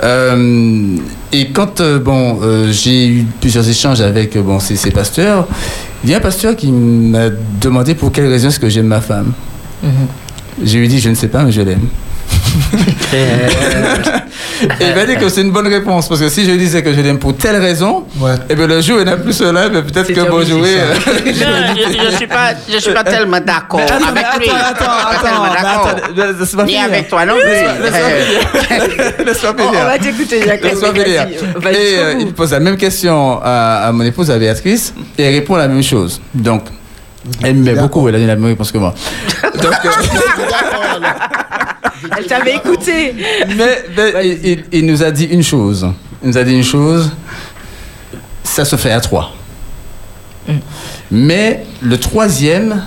[0.03, 0.95] Euh,
[1.31, 5.47] et quand euh, bon, euh, j'ai eu plusieurs échanges avec bon, ces, ces pasteurs,
[6.03, 9.01] il y a un pasteur qui m'a demandé pour quelle raison est-ce que j'aime ma
[9.01, 9.33] femme.
[10.63, 11.87] Je lui ai dit, je ne sais pas, mais je l'aime.
[13.13, 16.93] Et il m'a dit que c'est une bonne réponse, parce que si je disais que
[16.93, 18.33] je l'aime pour telle raison, Ouais.
[18.49, 20.77] et bien le jour il n'a plus cela, mais peut-être que bon jouer.
[20.79, 20.93] euh,
[21.25, 24.49] je, je, je suis pas, je suis pas tellement d'accord Attends, avec lui.
[24.49, 25.89] attends, Je suis pas attends,
[26.57, 29.25] attends, Ni avec toi non plus.
[29.25, 29.85] Laisse-moi On, on finir.
[29.85, 30.63] va t'écouter, Jacques.
[30.63, 31.27] Laisse-moi finir.
[31.71, 35.33] Et euh, il pose la même question à, à mon épouse, à Béatrice, et elle
[35.33, 36.21] répond la même chose.
[36.33, 36.63] Donc,
[37.43, 38.93] elle m'aime beaucoup, elle a dit la même réponse que moi.
[39.43, 39.89] Donc, euh,
[42.17, 43.15] Elle t'avait écouté.
[43.55, 45.87] mais, mais il, il- il nous a dit une chose.
[46.23, 47.11] Il nous a dit une chose.
[48.43, 49.33] Ça se fait à trois.
[51.11, 52.83] Mais le troisième,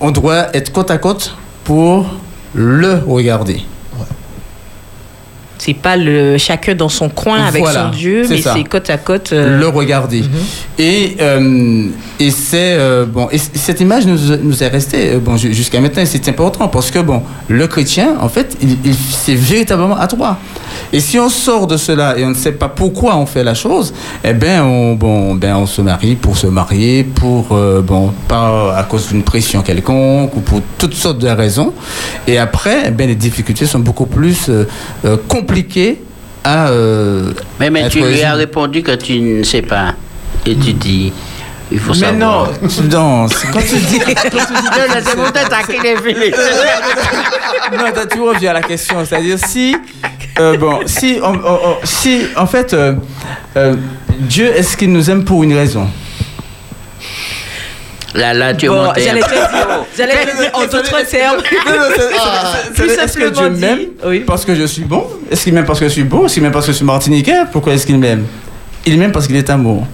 [0.00, 1.34] on doit être côte à côte
[1.64, 2.06] pour
[2.54, 3.62] le regarder.
[5.58, 8.98] C'est pas le chacun dans son coin avec Voilà, son Dieu, mais c'est côte à
[8.98, 9.32] côte.
[9.32, 10.22] euh, le regarder.
[10.78, 11.86] Et, euh,
[12.20, 13.28] et c'est euh, bon.
[13.32, 16.02] Et cette image nous, nous est restée bon ju- jusqu'à maintenant.
[16.02, 20.06] et C'est important parce que bon, le chrétien, en fait, il, il- c'est véritablement à
[20.06, 20.38] trois.
[20.92, 23.54] Et si on sort de cela et on ne sait pas pourquoi on fait la
[23.54, 27.46] chose, eh ben on bon ben on se marie pour se marier, pour
[27.82, 31.72] bon pas à cause d'une pression quelconque ou pour toutes sortes de raisons.
[32.26, 35.16] Et après, eh ben les difficultés sont beaucoup plus euh,
[35.60, 35.94] euh,
[36.44, 36.68] à.
[36.70, 39.94] euh, Mais, mais tu lui as répondu que tu ne sais pas.
[40.44, 41.12] Et tu dis,
[41.72, 42.46] il faut Mais savoir.
[42.46, 43.98] non, tu- non, c'est- quand tu dis.
[43.98, 44.68] quand tu dis
[47.72, 49.76] Non, non, toi, tu reviens à la question, c'est-à-dire si.
[50.38, 52.94] euh, bon, si, on- on- on- si, en fait, euh,
[54.20, 55.88] Dieu, est-ce qu'il nous aime pour une raison?
[58.16, 59.02] Là, là, tu es Bon, monté.
[59.02, 61.40] j'allais te dire, j'allais te dire en d'autres termes.
[62.78, 64.20] Est-ce que Dieu m'aime oui.
[64.26, 65.04] parce que je suis bon?
[65.30, 66.24] Est-ce qu'il m'aime parce que je suis bon?
[66.24, 67.42] Est-ce qu'il m'aime parce que je suis martiniquais?
[67.52, 68.24] Pourquoi est-ce qu'il m'aime?
[68.86, 69.86] Il m'aime parce qu'il est amour.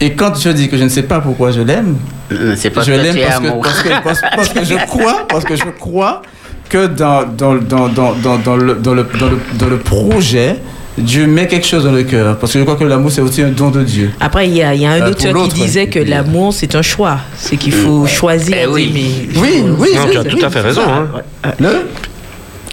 [0.00, 1.96] Et quand je dis que je ne sais pas pourquoi je l'aime,
[2.32, 3.60] Euh, C'est parce je l'aime parce que, amoureux.
[3.62, 6.22] parce, que, parce- parce que je crois, parce que je crois
[6.68, 10.56] que dans, dans, dans, dans, dans, dans le, dans, le, dans, le, dans le projet,
[10.98, 12.38] Dieu met quelque chose dans le cœur.
[12.38, 14.10] Parce que je crois que l'amour, c'est aussi un don de Dieu.
[14.20, 16.74] Après, il y a, il y a un Euh, auteur qui disait que l'amour, c'est
[16.74, 17.18] un choix.
[17.36, 18.92] C'est qu'il faut choisir Eh oui.
[19.36, 20.82] Oui, oui, Non, tu as tout à fait raison.
[20.86, 21.52] hein.
[21.58, 21.68] Le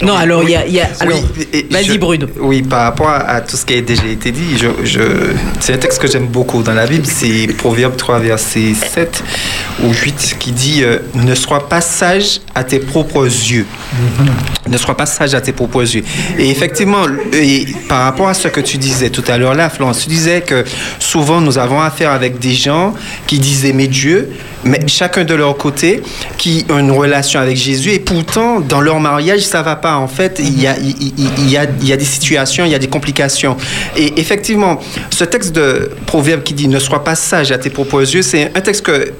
[0.02, 0.66] Non, alors, il y a.
[0.66, 1.16] y a- Oui,
[1.70, 2.26] vas-y, Bruno.
[2.40, 5.78] Oui, par rapport à tout ce qui a déjà été dit, je, je- c'est un
[5.78, 9.22] texte que j'aime beaucoup dans la Bible, c'est Proverbe 3, verset 7
[9.84, 13.66] ou 8, qui dit euh, Ne sois pas sage à tes propres yeux.
[14.68, 16.04] Ne sois pas sage à tes propres yeux.
[16.38, 20.00] Et effectivement, et par rapport à ce que tu disais tout à l'heure là, Florence,
[20.04, 20.64] tu disais que
[20.98, 22.94] souvent nous avons affaire avec des gens
[23.26, 24.30] qui disent aimer Dieu,
[24.64, 26.02] mais chacun de leur côté,
[26.38, 29.89] qui ont une relation avec Jésus, et pourtant, dans leur mariage, ça va pas.
[29.98, 31.66] En fait, il y a,
[31.96, 33.56] des situations, il y a des complications.
[33.96, 34.80] Et effectivement,
[35.10, 38.50] ce texte de Proverbe qui dit ne sois pas sage à tes propres yeux, c'est
[38.54, 39.12] un texte que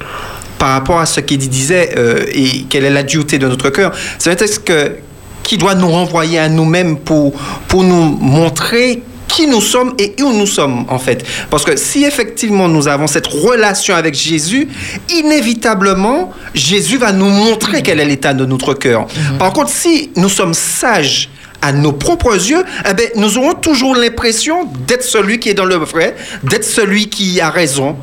[0.59, 3.93] par rapport à ce qu'il disait euh, et quelle est la dureté de notre cœur,
[4.18, 4.97] c'est un texte que,
[5.43, 7.33] qui doit nous renvoyer à nous-mêmes pour,
[7.66, 11.24] pour nous montrer qui nous sommes et où nous sommes en fait.
[11.51, 14.68] Parce que si effectivement nous avons cette relation avec Jésus,
[15.09, 19.07] inévitablement, Jésus va nous montrer quel est l'état de notre cœur.
[19.39, 21.28] Par contre, si nous sommes sages
[21.62, 25.66] à nos propres yeux, eh ben, nous aurons toujours l'impression d'être celui qui est dans
[25.66, 27.97] le vrai, d'être celui qui a raison.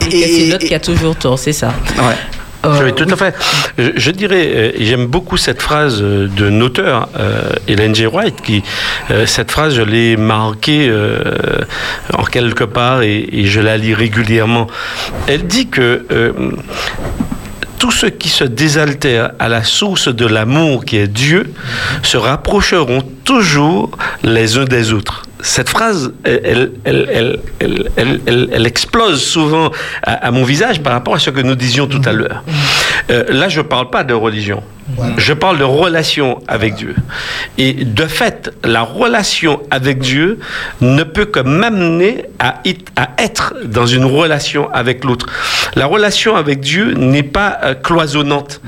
[0.00, 1.74] Et, que c'est l'autre qui a toujours tort, c'est ça.
[1.98, 2.16] Ouais.
[2.64, 3.34] Euh, Oui, tout à fait.
[3.78, 8.06] Je, dirais, euh, j'aime beaucoup cette phrase euh, d'un auteur, euh, Ellen G.
[8.06, 8.62] White, qui,
[9.26, 10.90] cette phrase, je l'ai marquée
[12.16, 14.66] en quelque part et je la lis régulièrement.
[15.26, 16.06] Elle dit que
[17.78, 21.52] tous ceux qui se désaltèrent à la source de l'amour qui est Dieu
[22.02, 23.90] se rapprocheront toujours
[24.22, 25.22] les uns des autres.
[25.40, 26.70] Cette phrase, elle,
[28.66, 29.70] explose souvent
[30.02, 32.42] à, à mon visage par rapport à ce que nous disions tout à l'heure.
[33.10, 34.62] Euh, là, je ne parle pas de religion.
[35.16, 36.94] Je parle de relation avec Dieu.
[37.58, 40.38] Et de fait, la relation avec Dieu
[40.80, 42.60] ne peut que m'amener à,
[43.18, 45.26] être dans une relation avec l'autre.
[45.74, 48.60] La relation avec Dieu n'est pas euh, cloisonnante.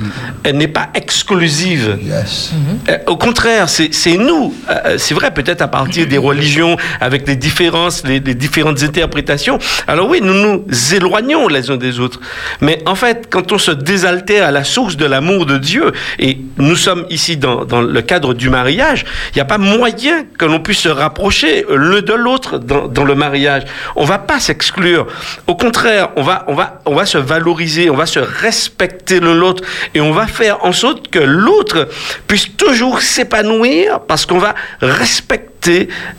[0.42, 1.98] Elle n'est pas exclusive.
[2.02, 2.52] Yes.
[2.88, 4.54] Euh, au contraire, c'est c'est nous.
[4.70, 9.58] Euh, c'est vrai, peut-être à partir des religions, avec les différences, les, les différentes interprétations.
[9.86, 10.64] Alors oui, nous nous
[10.94, 12.20] éloignons les uns des autres.
[12.60, 16.38] Mais en fait, quand on se désaltère à la source de l'amour de Dieu, Et
[16.58, 19.04] nous sommes ici dans, dans le cadre du mariage.
[19.32, 23.04] Il n'y a pas moyen que l'on puisse se rapprocher l'un de l'autre dans, dans
[23.04, 23.62] le mariage.
[23.96, 25.06] On va pas s'exclure.
[25.46, 29.34] Au contraire, on va, on va, on va se valoriser, on va se respecter l'un
[29.34, 29.62] l'autre
[29.94, 31.88] et on va faire en sorte que l'autre
[32.26, 35.55] puisse toujours s'épanouir parce qu'on va respecter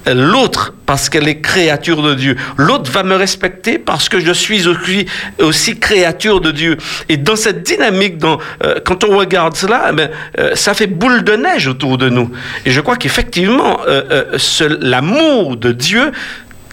[0.05, 2.35] l'autre parce qu'elle est créature de Dieu.
[2.57, 4.65] L'autre va me respecter parce que je suis
[5.39, 6.77] aussi, créature de Dieu.
[7.09, 11.23] Et dans cette dynamique, euh, quand on regarde cela, eh ben, euh, ça fait boule
[11.23, 12.31] de neige autour de nous.
[12.65, 14.37] Et je crois qu'effectivement, euh,
[14.81, 16.11] l'amour de Dieu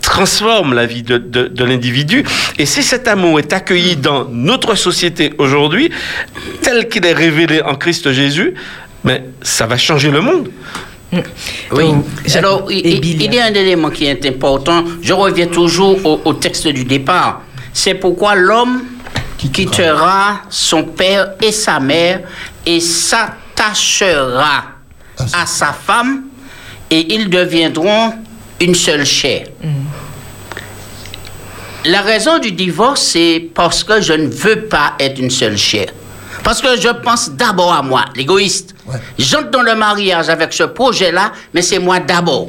[0.01, 2.25] transforme la vie de, de- de l'individu.
[2.59, 5.91] Et si cet amour est accueilli dans notre société aujourd'hui,
[6.63, 8.55] tel qu'il est révélé en Christ Jésus,
[9.03, 10.51] mais ça va changer le monde.
[11.73, 11.89] Oui.
[11.89, 12.05] Donc,
[12.35, 14.85] Alors, il, y a un élément qui est important.
[15.03, 17.43] Je reviens toujours au, au texte du départ.
[17.73, 18.83] C'est pourquoi l'homme
[19.53, 22.21] quittera son père et sa mère
[22.65, 24.65] et s'attachera
[25.33, 26.25] à sa femme
[26.91, 28.15] et ils deviendront
[28.61, 29.47] une seule chair.
[31.87, 35.89] La raison du divorce, c'est parce que je ne veux pas être une seule chair.
[36.43, 38.74] Parce que je pense d'abord à moi, l'égoïste.
[38.87, 38.97] Ouais.
[39.19, 42.49] J'entre dans le mariage avec ce projet-là, mais c'est moi d'abord.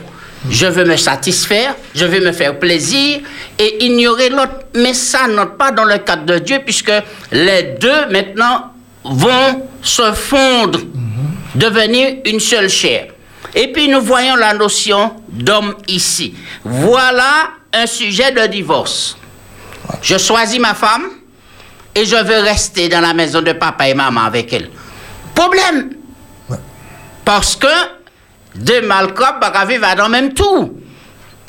[0.49, 3.19] Je veux me satisfaire, je veux me faire plaisir
[3.57, 4.65] et ignorer l'autre.
[4.75, 6.91] Mais ça n'entre pas dans le cadre de Dieu puisque
[7.31, 8.71] les deux maintenant
[9.03, 10.79] vont se fondre,
[11.55, 13.07] devenir une seule chair.
[13.55, 16.35] Et puis nous voyons la notion d'homme ici.
[16.63, 19.17] Voilà un sujet de divorce.
[20.01, 21.05] Je choisis ma femme
[21.93, 24.69] et je veux rester dans la maison de papa et maman avec elle.
[25.33, 25.91] Problème.
[27.25, 27.67] Parce que
[28.55, 30.79] de Malcolm Baravi va dans même tout.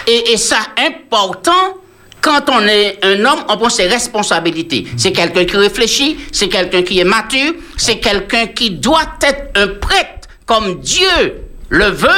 [0.07, 1.79] Et, et ça, important,
[2.21, 4.87] quand on est un homme, on prend ses responsabilités.
[4.97, 9.69] C'est quelqu'un qui réfléchit, c'est quelqu'un qui est mature, c'est quelqu'un qui doit être un
[9.69, 12.09] prêtre comme Dieu le veut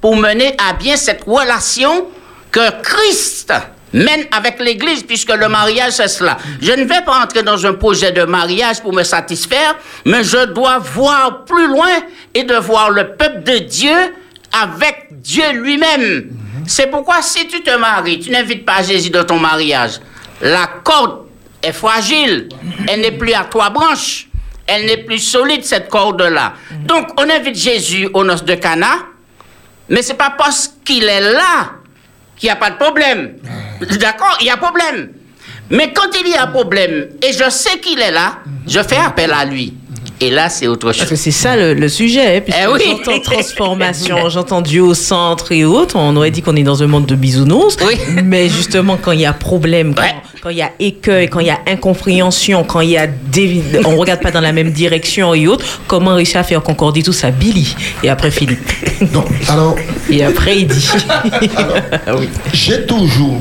[0.00, 2.08] pour mener à bien cette relation
[2.50, 3.52] que Christ
[3.92, 6.38] mène avec l'Église, puisque le mariage, c'est cela.
[6.60, 10.46] Je ne vais pas entrer dans un projet de mariage pour me satisfaire, mais je
[10.46, 11.90] dois voir plus loin
[12.34, 13.96] et de voir le peuple de Dieu
[14.52, 16.30] avec Dieu lui-même.
[16.66, 20.00] C'est pourquoi si tu te maries, tu n'invites pas Jésus dans ton mariage.
[20.40, 21.26] La corde
[21.62, 22.48] est fragile.
[22.88, 24.28] Elle n'est plus à trois branches.
[24.66, 26.54] Elle n'est plus solide, cette corde-là.
[26.86, 28.94] Donc, on invite Jésus aux noces de Cana,
[29.88, 31.72] mais c'est pas parce qu'il est là
[32.36, 33.36] qu'il n'y a pas de problème.
[33.98, 35.08] D'accord Il y a problème.
[35.70, 39.32] Mais quand il y a problème, et je sais qu'il est là, je fais appel
[39.32, 39.74] à lui.
[40.20, 41.18] Et là, c'est autre Parce que chose.
[41.18, 42.36] c'est ça le, le sujet.
[42.36, 42.80] hein, puisque Eh oui.
[43.04, 45.96] J'entends transformation, j'entends Dieu au centre et autres.
[45.96, 47.76] On aurait dit qu'on est dans un monde de bisounours.
[47.84, 47.96] Oui.
[48.22, 50.14] Mais justement, quand il y a problème, quand, Ouais.
[50.40, 53.06] quand il y a écueil, quand il y a incompréhension, quand il y a
[53.84, 57.12] on regarde pas dans la même direction et autres, comment réussir à faire concorder tout
[57.12, 57.74] ça Billy.
[58.04, 58.70] Et après Philippe.
[59.12, 59.74] Donc, alors,
[60.08, 60.88] Et après il dit.
[62.16, 62.28] oui.
[62.52, 63.40] j'ai toujours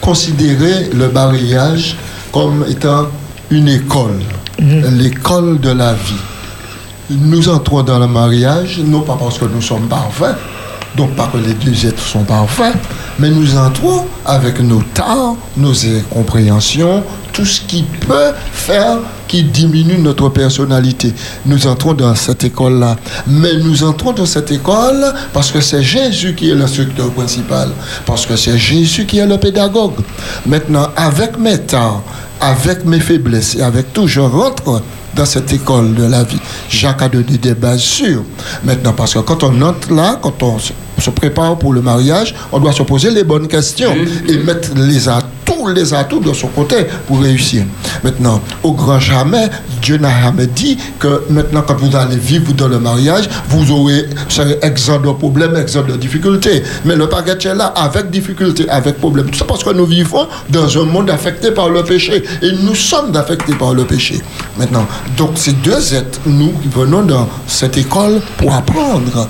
[0.00, 1.96] considéré le mariage
[2.32, 3.06] comme étant
[3.50, 4.20] une école,
[4.58, 6.14] l'école de la vie.
[7.10, 10.36] Nous entrons dans le mariage, non pas parce que nous sommes parfaits,
[10.96, 12.74] donc pas que les deux êtres sont parfaits,
[13.18, 19.98] mais nous entrons avec nos tares, nos incompréhensions, tout ce qui peut faire qui diminue
[19.98, 21.14] notre personnalité.
[21.46, 22.96] Nous entrons dans cette école-là.
[23.28, 27.68] Mais nous entrons dans cette école parce que c'est Jésus qui est l'instructeur principal,
[28.04, 30.00] parce que c'est Jésus qui est le pédagogue.
[30.46, 32.02] Maintenant, avec mes tares,
[32.40, 34.82] avec mes faiblesses et avec tout, je rentre
[35.14, 36.40] dans cette école de la vie.
[36.68, 38.22] Jacques a donné des bases sûres.
[38.64, 42.58] Maintenant, parce que quand on entre là, quand on se prépare pour le mariage, on
[42.60, 43.94] doit se poser les bonnes questions
[44.28, 47.64] et mettre les atouts, les atouts de son côté pour réussir.
[48.04, 49.48] Maintenant, au grand jamais,
[49.82, 54.06] Dieu n'a jamais dit que maintenant, quand vous allez vivre dans le mariage, vous aurez
[54.28, 56.62] serez exempt de problèmes, exempt de difficultés.
[56.84, 59.30] Mais le paquet est là avec difficulté, avec problème.
[59.30, 62.22] Tout ça parce que nous vivons dans un monde affecté par le péché.
[62.42, 64.20] Et nous sommes affectés par le péché.
[64.58, 69.28] Maintenant, donc ces deux êtres, nous qui venons dans cette école pour apprendre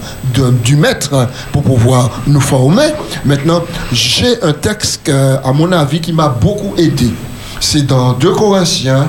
[0.64, 2.88] du maître, pour pouvoir nous former.
[3.24, 7.11] Maintenant, j'ai un texte, à mon avis, qui m'a beaucoup aidé.
[7.61, 9.09] C'est dans 2 Corinthiens,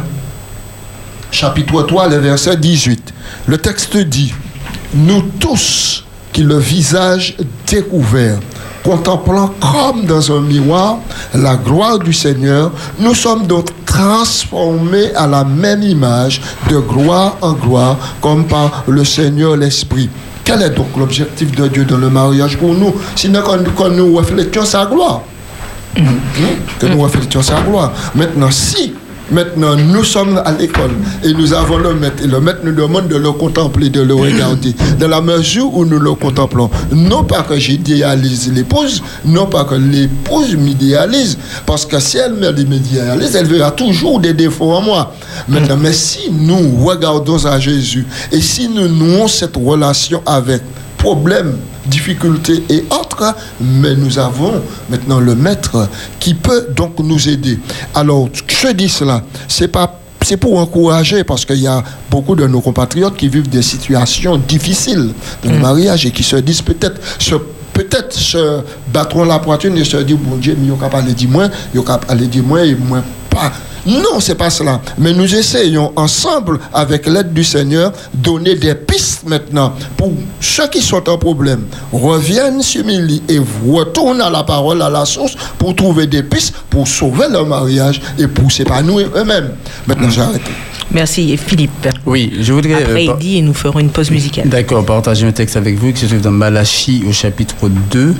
[1.31, 3.13] chapitre 3, le verset 18.
[3.47, 4.33] Le texte dit,
[4.93, 6.03] nous tous
[6.33, 7.35] qui le visage
[7.67, 8.39] découvert,
[8.83, 10.97] contemplant comme dans un miroir
[11.33, 17.53] la gloire du Seigneur, nous sommes donc transformés à la même image de gloire en
[17.53, 20.09] gloire, comme par le Seigneur l'Esprit.
[20.43, 23.41] Quel est donc l'objectif de Dieu dans le mariage pour nous Sinon,
[23.75, 25.21] quand nous reflétions sa gloire?
[25.97, 26.03] Hein?
[26.79, 27.91] que nous reflétions sa gloire.
[28.15, 28.93] Maintenant, si
[29.31, 30.91] Maintenant, nous sommes à l'école
[31.23, 32.23] et nous avons le maître.
[32.23, 34.75] Et le maître nous demande de le contempler, de le regarder.
[34.99, 39.75] Dans la mesure où nous le contemplons, non pas que j'idéalise l'épouse, non pas que
[39.75, 45.15] l'épouse m'idéalise, parce que si elle m'idéalise, elle verra toujours des défauts en moi.
[45.47, 50.61] Maintenant, mais si nous regardons à Jésus et si nous nouons cette relation avec
[50.97, 55.87] problèmes, difficultés et autres, mais nous avons maintenant le maître
[56.19, 57.59] qui peut donc nous aider.
[57.93, 62.45] Alors, je dis cela, c'est pas c'est pour encourager, parce qu'il y a beaucoup de
[62.45, 65.13] nos compatriotes qui vivent des situations difficiles
[65.43, 67.01] dans le mariage et qui se disent peut-être
[67.73, 68.61] peut-être se
[68.91, 71.49] battront la poitrine et se disent bon Dieu, mais il n'y a pas dire moins,
[71.73, 73.51] il n'y a pas dire moins et moins pas.
[73.85, 74.79] Non, c'est pas cela.
[74.97, 80.81] Mais nous essayons ensemble, avec l'aide du Seigneur, donner des pistes maintenant pour ceux qui
[80.81, 81.65] sont en problème.
[81.91, 86.87] Reviennent, s'humilient et retournent à la parole, à la source, pour trouver des pistes, pour
[86.87, 89.55] sauver leur mariage et pour s'épanouir eux-mêmes.
[89.87, 90.41] Maintenant, j'arrête.
[90.93, 91.31] Merci.
[91.31, 92.75] Et Philippe Oui, je voudrais.
[92.83, 94.49] Après, euh, nous ferons une pause musicale.
[94.49, 98.15] D'accord, partager un texte avec vous qui se trouve dans Malachie au chapitre 2.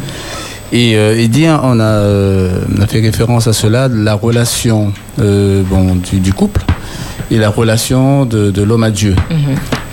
[0.73, 5.63] Et euh, hein, on a, euh, on a fait référence à cela, la relation euh,
[5.69, 6.61] bon, du, du couple
[7.29, 9.15] et la relation de, de l'homme à Dieu.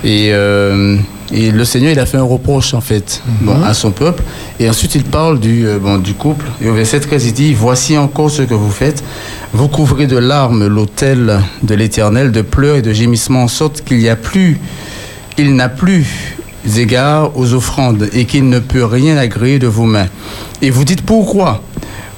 [0.04, 1.00] Et, euh, et
[1.30, 4.22] le Seigneur, il a fait un reproche, en fait, bon, à son peuple.
[4.58, 6.46] Et ensuite, il parle du, euh, bon, du couple.
[6.60, 9.02] Et au verset 13, il dit Voici encore ce que vous faites.
[9.52, 13.98] Vous couvrez de larmes l'autel de l'Éternel, de pleurs et de gémissements, en sorte qu'il
[13.98, 14.58] n'y a plus,
[15.36, 16.36] il n'a plus
[16.76, 20.08] égard aux offrandes et qu'il ne peut rien agréer de vos mains.
[20.60, 21.62] Et vous dites pourquoi?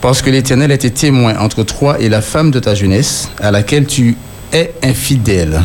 [0.00, 3.86] Parce que l'Éternel était témoin entre toi et la femme de ta jeunesse, à laquelle
[3.86, 4.16] tu
[4.52, 5.62] es infidèle.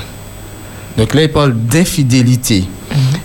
[0.98, 2.66] Donc là, il parle d'infidélité.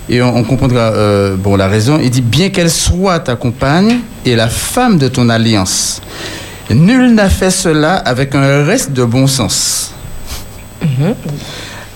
[0.08, 1.98] Et on, on comprendra euh, bon, la raison.
[2.02, 6.00] Il dit, bien qu'elle soit ta compagne et la femme de ton alliance,
[6.70, 9.92] nul n'a fait cela avec un reste de bon sens.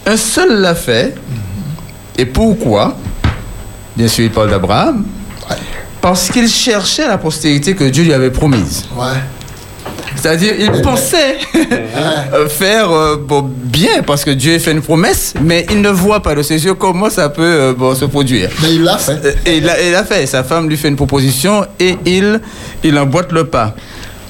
[0.07, 1.15] Un seul l'a fait.
[2.17, 2.97] Et pourquoi?
[3.97, 5.05] Bien sûr, il parle d'Abraham.
[6.01, 8.85] Parce qu'il cherchait la postérité que Dieu lui avait promise.
[8.95, 9.07] Ouais.
[10.25, 11.37] C'est-à-dire, il pensait
[12.49, 16.35] faire euh, bon, bien parce que Dieu fait une promesse, mais il ne voit pas
[16.35, 18.49] de ses yeux comment ça peut euh, bon, se produire.
[18.62, 19.20] Mais il l'a fait.
[19.22, 20.25] Euh, Et il l'a il l'a fait.
[20.25, 22.41] Sa femme lui fait une proposition et il,
[22.83, 23.75] il emboîte le pas.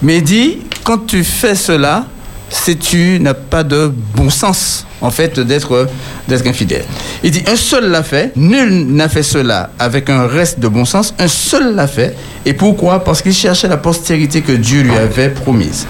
[0.03, 2.07] Mais il dit, quand tu fais cela,
[2.55, 5.89] c'est tu n'as pas de bon sens, en fait, d'être
[6.29, 6.85] d'être infidèle.
[7.23, 10.85] Il dit, un seul l'a fait, nul n'a fait cela avec un reste de bon
[10.85, 12.17] sens, un seul l'a fait.
[12.47, 13.03] Et pourquoi?
[13.03, 15.87] Parce qu'il cherchait la postérité que Dieu lui avait promise.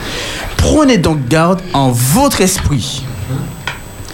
[0.57, 3.05] Prenez donc garde en votre esprit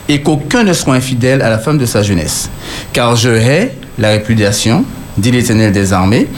[0.08, 2.50] et qu'aucun ne soit infidèle à la femme de sa jeunesse.
[2.92, 4.84] Car je hais la répudiation,
[5.16, 6.28] dit l'Éternel des armées,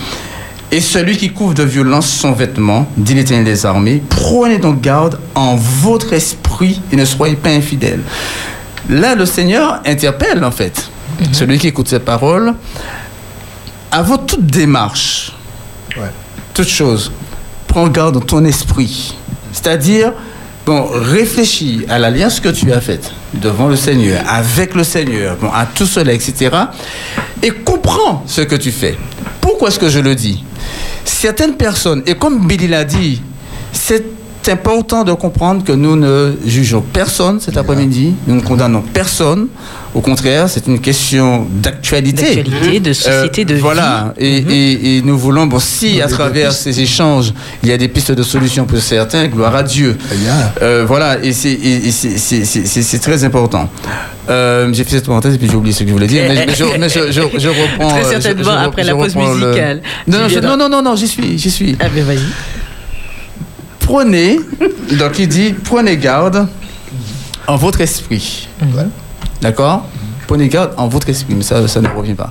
[0.73, 4.03] et celui qui couvre de violence son vêtement, dit l'Éternel des armées.
[4.09, 8.01] Prenez donc garde en votre esprit et ne soyez pas infidèles.
[8.89, 10.91] Là, le Seigneur interpelle, en fait,
[11.33, 12.55] celui qui écoute ces paroles.
[13.91, 15.33] Avant toute démarche,
[15.97, 16.11] Ouais.
[16.55, 17.13] toute chose,
[17.69, 19.15] prends garde dans ton esprit.
[19.53, 20.13] C'est-à-dire,
[20.65, 25.51] bon, réfléchis à l'alliance que tu as faite devant le Seigneur, avec le Seigneur, bon,
[25.53, 26.51] à tout cela, etc.
[27.43, 27.51] Et
[28.27, 28.97] ce que tu fais.
[29.41, 30.45] Pourquoi est-ce que je le dis?
[31.05, 33.21] Certaines personnes, et comme Billy l'a dit,
[34.43, 39.47] c'est important de comprendre que nous ne jugeons personne cet après-midi, nous ne condamnons personne.
[39.95, 42.37] Au contraire, c'est une question d'actualité.
[42.37, 44.27] D'actualité, de société, de Voilà, vie.
[44.27, 44.51] et, Mhm.
[44.51, 47.33] et- et nous voulons, bon, si à travers ces échanges,
[47.63, 49.97] il y a des pistes de solutions pour certains, gloire à Dieu.
[50.11, 50.63] A.
[50.65, 53.69] Euh, voilà, et c'est- très important.
[54.31, 56.47] Euh, j'ai fait cette parenthèse et puis j'ai oublié ce que je voulais dire, mais,
[56.47, 57.89] mais je, mais je- je- je reprends.
[57.91, 59.83] Très euh, certainement je après la pause le- musicale.
[60.07, 61.77] Non, non, non, non, non, j'y suis, j'y suis.
[61.81, 62.19] Ah ben vas-y.
[63.93, 64.41] Prenez,
[64.99, 66.49] donc il dit, prenez garde
[67.47, 68.49] en votre esprit.
[68.63, 68.89] Mhm.
[69.43, 69.87] D'accord?
[70.33, 72.31] Prenez garde en votre esprit, mais ça, ça ne revient pas.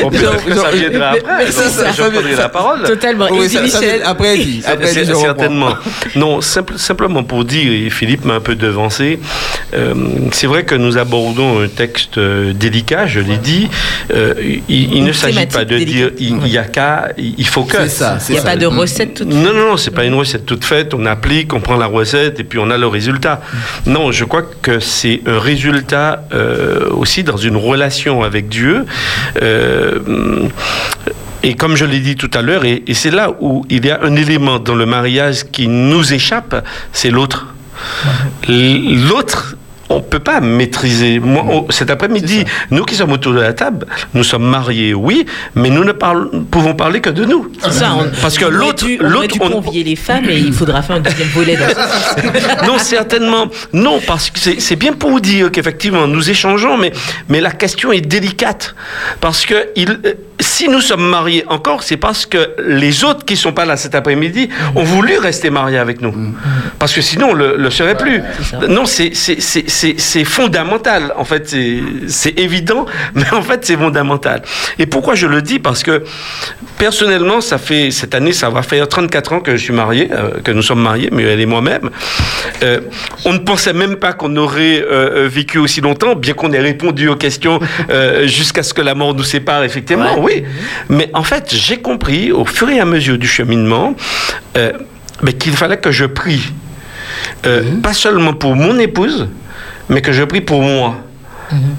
[0.00, 1.46] Bon, peut-être que ça viendra après.
[1.46, 2.82] je reprendrai la parole.
[2.84, 3.26] Totalement.
[3.30, 4.00] Oui, Et ça- dit ça- Michel.
[4.02, 4.62] après, il dit.
[4.66, 5.74] Après, dit, certainement.
[6.16, 9.20] Non, simple- simplement pour dire, et Philippe m'a un peu devancé,
[9.74, 9.92] euh,
[10.32, 13.68] c'est vrai que nous abordons un texte euh, délicat, je l'ai dit.
[14.14, 14.32] Euh,
[14.70, 16.14] il, ne s'agit pas de dire délicate.
[16.18, 17.76] il il y a qu'à, il faut que.
[17.76, 20.04] C'est ça, Il c'est n'y a pas de recette toute Non, non, non, c'est pas
[20.04, 20.94] une recette toute faite.
[20.94, 23.42] On applique, on prend la recette et puis on a le résultat.
[23.84, 28.86] Non, je crois que c'est un résultat euh, aussi dans une relation avec Dieu.
[29.42, 29.98] Euh,
[31.42, 33.90] et comme je l'ai dit tout à l'heure, et, et c'est là où il y
[33.90, 37.48] a un élément dans le mariage qui nous échappe, c'est l'autre.
[38.48, 39.56] L'autre
[39.90, 41.18] on peut pas maîtriser.
[41.18, 45.26] Moi, on- cet après-midi, nous qui sommes autour de la table, nous sommes mariés, oui,
[45.54, 47.50] mais nous ne parlons- pouvons parler que de nous.
[47.62, 50.96] C'est ça, on- Parce que l'autre, l'autre, on- convier les femmes et il faudra faire
[50.96, 52.16] un deuxième volet dans ce sens.
[52.66, 53.48] non, certainement.
[53.72, 56.92] Non, parce que c'est bien pour dire qu'effectivement, nous échangeons, mais,
[57.28, 58.74] mais la question est délicate.
[59.20, 60.14] Parce que il, euh,
[60.50, 63.94] si nous sommes mariés encore, c'est parce que les autres qui sont pas là cet
[63.94, 66.12] après-midi ont voulu rester mariés avec nous.
[66.78, 68.20] Parce que sinon, on le, le serait plus.
[68.68, 69.14] Non, c'est-
[70.24, 71.14] fondamental.
[71.16, 72.84] En fait, c'est- évident,
[73.14, 74.42] mais en fait, c'est fondamental.
[74.78, 75.58] Et pourquoi je le dis?
[75.60, 76.02] Parce que
[76.78, 80.40] personnellement, ça fait cette année, ça va faire 34 ans que je suis marié, euh,
[80.42, 81.90] que nous sommes mariés, elle et moi-même.
[82.62, 82.80] Euh,
[83.24, 87.08] on ne pensait même pas qu'on aurait euh, vécu aussi longtemps, bien qu'on ait répondu
[87.08, 87.60] aux questions
[88.24, 90.39] jusqu'à ce que la mort nous sépare, effectivement, oui.
[90.88, 93.94] Mais en fait, j'ai compris au fur et à mesure du cheminement
[94.56, 94.72] euh,
[95.22, 96.52] mais qu'il fallait que je prie,
[97.46, 99.28] euh, pas seulement pour mon épouse,
[99.88, 100.96] mais que je prie pour moi.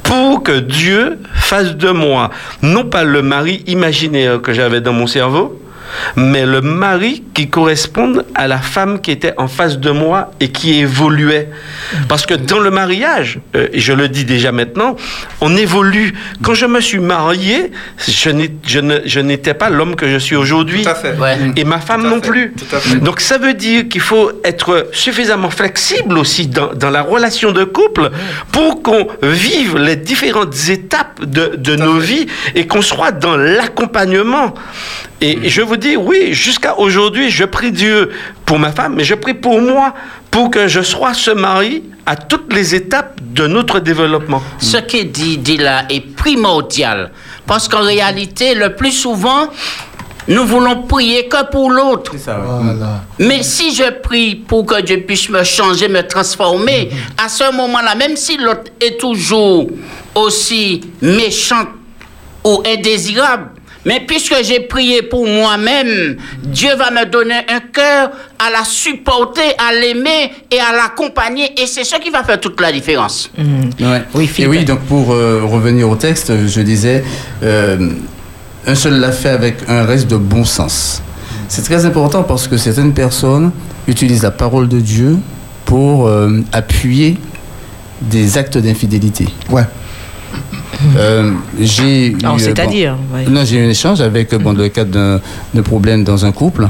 [0.03, 2.29] Pour que Dieu fasse de moi,
[2.61, 5.60] non pas le mari imaginaire que j'avais dans mon cerveau,
[6.15, 10.49] mais le mari qui corresponde à la femme qui était en face de moi et
[10.49, 11.49] qui évoluait.
[12.07, 14.95] Parce que dans le mariage, euh, et je le dis déjà maintenant,
[15.41, 16.13] on évolue.
[16.43, 17.71] Quand je me suis marié,
[18.07, 20.83] je n'étais pas l'homme que je suis aujourd'hui.
[20.83, 21.15] Tout à fait.
[21.17, 21.37] Ouais.
[21.55, 22.53] Et ma femme Tout à non fait, plus.
[22.53, 22.95] tout à fait.
[22.99, 27.63] Donc ça veut dire qu'il faut être suffisamment flexible aussi dans, dans la relation de
[27.63, 28.11] couple
[28.51, 34.53] pour qu'on vive les différentes étapes de, de nos vies et qu'on soit dans l'accompagnement.
[35.23, 38.09] Et je vous dis, oui, jusqu'à aujourd'hui, je prie Dieu
[38.43, 39.93] pour ma femme, mais je prie pour moi,
[40.31, 44.41] pour que je sois ce mari à toutes les étapes de notre développement.
[44.57, 47.11] Ce qui dit, dit là est primordial.
[47.45, 49.47] Parce qu'en réalité, le plus souvent,
[50.27, 52.13] nous voulons prier que pour l'autre.
[52.17, 53.03] Voilà.
[53.19, 56.89] Mais si je prie pour que Dieu puisse me changer, me transformer,
[57.23, 59.67] à ce moment-là, même si l'autre est toujours
[60.15, 61.65] aussi méchant
[62.43, 63.49] ou indésirable,
[63.85, 69.55] mais puisque j'ai prié pour moi-même, Dieu va me donner un cœur à la supporter,
[69.57, 71.51] à l'aimer et à l'accompagner.
[71.61, 73.31] Et c'est ce qui va faire toute la différence.
[73.37, 74.03] Ouais.
[74.13, 77.03] Oui, Et oui, donc pour euh, revenir au texte, je disais,
[77.43, 77.89] euh,
[78.67, 81.01] un seul l'a fait avec un reste de bon sens.
[81.47, 83.51] C'est très important parce que certaines personnes
[83.87, 85.17] utilisent la parole de Dieu
[85.65, 87.17] pour euh, appuyer
[88.01, 89.27] des actes d'infidélité.
[89.49, 89.63] Ouais.
[90.97, 93.25] Euh, j'ai euh, c'est-à-dire, ouais.
[93.45, 95.21] j'ai eu un échange avec, euh, bon, dans le cadre d'un
[95.53, 96.69] d'un problème dans un couple.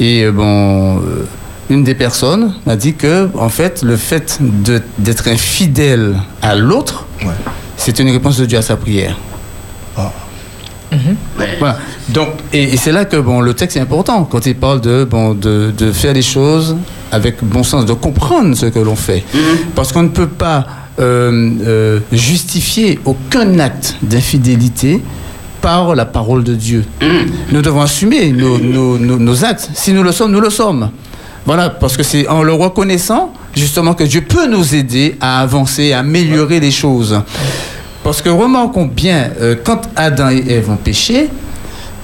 [0.00, 1.26] Et euh, bon, euh,
[1.70, 7.06] une des personnes m'a dit que, en fait, le fait de- d'être infidèle à l'autre,
[7.22, 7.32] Ouais.
[7.76, 9.16] c'est une réponse de Dieu à sa prière.
[11.58, 11.78] Voilà.
[12.08, 15.04] Donc, et, et c'est là que bon, le texte est important quand il parle de,
[15.04, 16.76] bon, de, de faire les choses
[17.12, 19.22] avec bon sens, de comprendre ce que l'on fait.
[19.74, 20.66] Parce qu'on ne peut pas
[20.98, 25.02] euh, euh, justifier aucun acte d'infidélité
[25.60, 26.84] par la parole de Dieu.
[27.52, 29.70] Nous devons assumer nos, nos- nos- nos actes.
[29.74, 30.90] Si nous le sommes, nous le sommes.
[31.46, 35.92] Voilà, parce que c'est en le reconnaissant justement que Dieu peut nous aider à avancer,
[35.92, 37.20] à améliorer les choses.
[38.08, 41.28] Parce que remarquons bien, euh, quand Adam et Ève ont péché,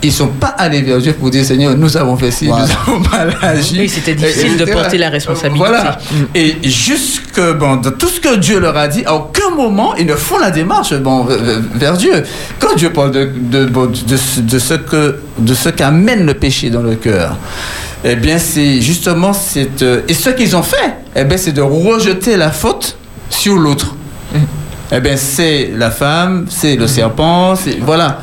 [0.02, 2.66] ils ne sont pas allés vers Dieu pour dire Seigneur, nous avons fait ci, Voilà.
[2.66, 3.76] nous avons mal agi.
[3.80, 5.66] Oui, c'était difficile Et- de porter la responsabilité.
[5.66, 5.96] Voilà.
[6.34, 10.05] Et jusque bon, dans tout ce que Dieu leur a dit, à aucun moment ils
[10.05, 11.26] ne font la démarche bon,
[11.74, 12.22] vers Dieu.
[12.59, 16.34] Quand Dieu parle de, de, bon, de ce- de ce que de ce qu'amène le
[16.34, 17.38] péché dans le cœur,
[18.05, 21.62] eh bien c'est justement cette euh, et ce qu'ils ont fait, eh bien c'est de
[21.62, 22.98] rejeter la faute
[23.30, 23.94] sur l'autre.
[24.93, 28.20] Eh bien, c'est la femme, c'est le serpent, c'est voilà.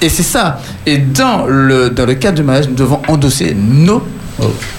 [0.00, 0.60] Et c'est ça.
[0.86, 4.02] Et dans le dans le cadre du mariage, nous devons endosser nos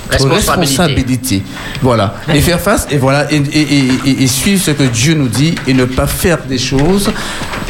[0.10, 0.52] Responsabilités.
[0.62, 1.44] responsabilités.
[1.82, 2.16] Voilà.
[2.34, 5.28] Et faire face, et voilà, et, et- et- et- et suivre ce que Dieu nous
[5.28, 7.12] dit et ne pas faire des choses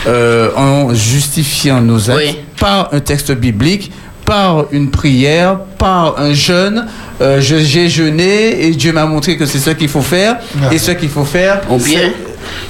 [0.06, 2.38] euh, en justifiant nos actes Oui.
[2.60, 3.92] par un texte biblique,
[4.26, 6.86] par une prière, par un jeûne.
[7.22, 10.38] Euh, je- J'ai jeûné et Dieu m'a montré que c'est ce qu'il faut faire.
[10.72, 12.12] Et ce qu'il faut faire, Ou bien,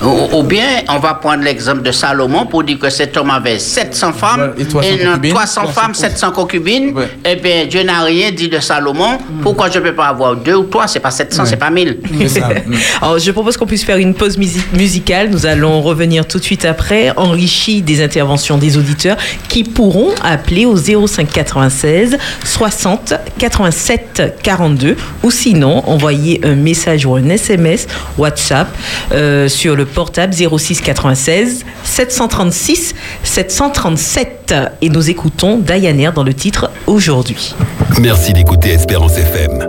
[0.01, 3.59] ou, ou bien, on va prendre l'exemple de Salomon pour dire que cet homme avait
[3.59, 5.33] 700 femmes et 300 et non, concubines.
[5.33, 6.93] 300 femmes, 700 concubines.
[6.95, 7.09] Ouais.
[7.25, 9.17] Eh bien, Dieu n'a rien dit de Salomon.
[9.41, 10.87] Pourquoi je ne peux pas avoir deux ou trois?
[10.87, 11.99] C'est pas 700, c'est pas 1000.
[12.27, 12.49] c'est ça.
[12.67, 12.73] Mm.
[13.01, 15.29] Alors, je propose qu'on puisse faire une pause musi- musicale.
[15.29, 19.15] Nous allons revenir tout de suite après, enrichi des interventions des auditeurs
[19.47, 27.15] qui pourront appeler au 05 96 60 87 42 ou sinon envoyer un message ou
[27.15, 28.67] un SMS WhatsApp
[29.11, 34.53] euh, sur le portable 06 96 736 737.
[34.81, 37.55] Et nous écoutons Diane dans le titre Aujourd'hui.
[37.99, 39.67] Merci d'écouter Espérance FM.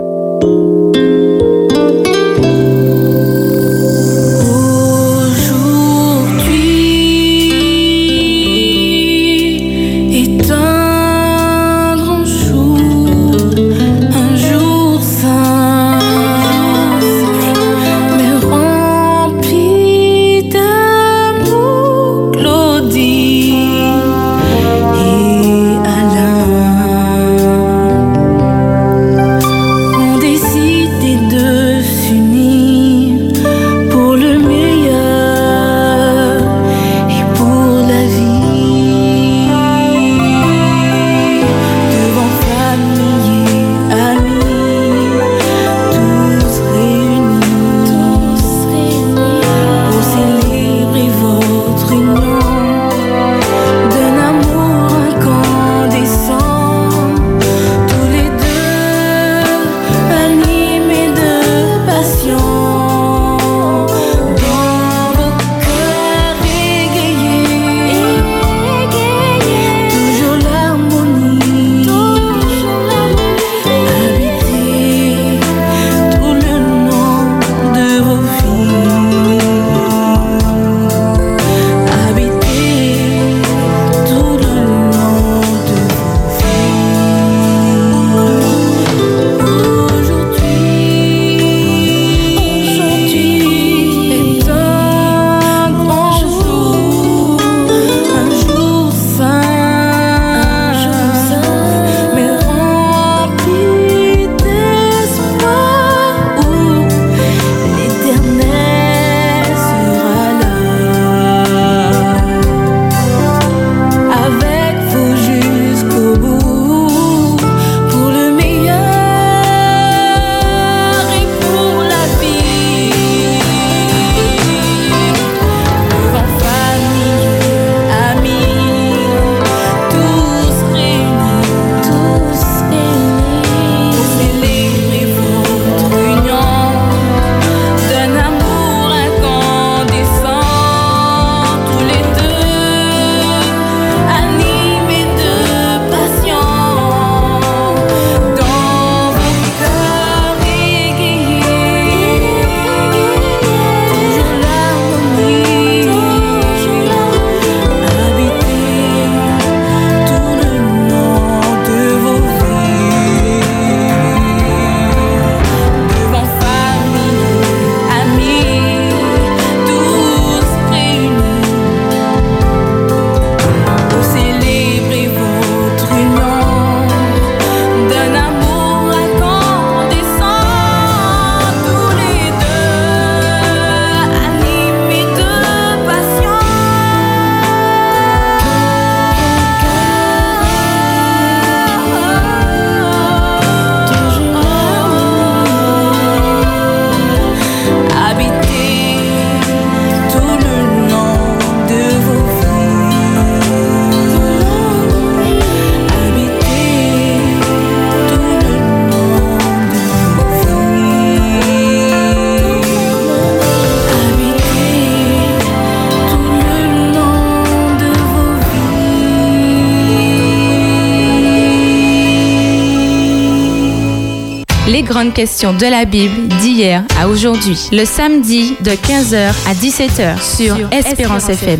[225.09, 227.69] Grandes questions de la Bible d'hier à aujourd'hui.
[227.71, 231.59] Le samedi de 15h à 17h sur Espérance FM.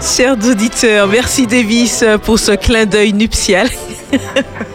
[0.00, 3.68] Chers auditeurs, merci Davis pour ce clin d'œil nuptial.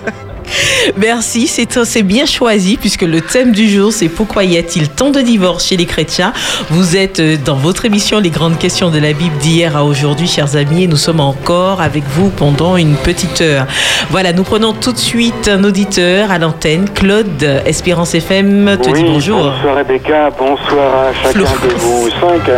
[0.98, 5.22] Merci, c'est bien choisi puisque le thème du jour c'est pourquoi y a-t-il tant de
[5.22, 6.34] divorces chez les chrétiens?
[6.70, 10.28] Vous êtes euh, dans votre émission Les grandes questions de la Bible d'hier à aujourd'hui,
[10.28, 13.66] chers amis, et nous sommes encore avec vous pendant une petite heure.
[14.10, 18.94] Voilà, nous prenons tout de suite un auditeur à l'antenne, Claude Espérance FM te dit
[18.94, 19.52] Oui, bonjour.
[19.52, 21.62] Bonsoir Rebecca, bonsoir à chacun Florence.
[21.62, 22.52] de vous cinq.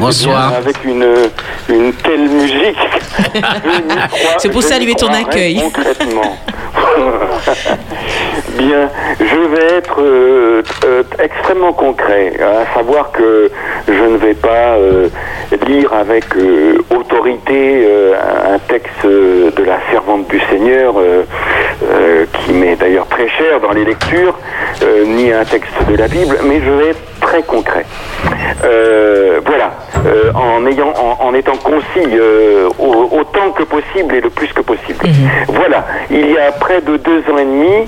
[0.00, 0.52] Bonsoir.
[0.58, 1.06] Eh bien, avec une,
[1.68, 2.78] une telle musique.
[4.38, 5.60] C'est pour saluer ton accueil.
[5.60, 6.36] Concrètement.
[8.68, 13.50] Bien, je vais être euh, euh, extrêmement concret, à savoir que
[13.88, 15.08] je ne vais pas euh,
[15.66, 18.12] lire avec euh, autorité euh,
[18.54, 20.96] un texte de la servante du Seigneur,
[22.34, 24.34] qui m'est d'ailleurs très cher dans les lectures,
[25.06, 27.86] ni un texte de la Bible, mais je vais être très concret.
[29.46, 29.70] Voilà,
[30.34, 32.06] en ayant, en, en étant concis
[32.78, 34.98] au- autant que possible et le plus que possible.
[35.48, 37.86] Voilà, il y a près de deux ans et demi,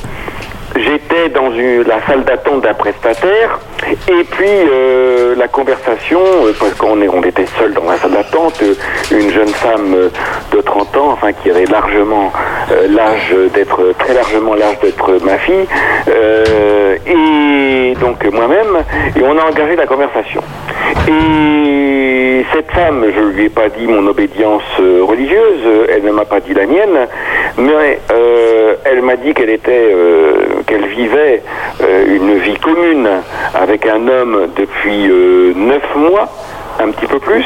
[0.76, 3.58] j'étais dans la salle d'attente d'un prestataire
[4.08, 8.74] et puis euh, la conversation, euh, parce qu'on était seul dans la salle d'attente, euh,
[9.10, 10.08] une jeune femme euh,
[10.52, 12.32] de 30 ans, enfin qui avait largement
[12.88, 15.66] l'âge d'être, très largement l'âge d'être ma fille,
[17.06, 18.84] et donc moi-même,
[19.16, 20.42] et on a engagé la conversation.
[21.08, 26.40] Et cette femme, je lui ai pas dit mon obédience religieuse, elle ne m'a pas
[26.40, 27.08] dit la mienne,
[27.58, 27.98] mais
[28.84, 29.94] elle m'a dit qu'elle était,
[30.66, 31.42] qu'elle vivait
[31.82, 33.08] euh, une vie commune
[33.54, 36.28] avec un homme depuis euh, neuf mois,
[36.78, 37.44] un petit peu plus,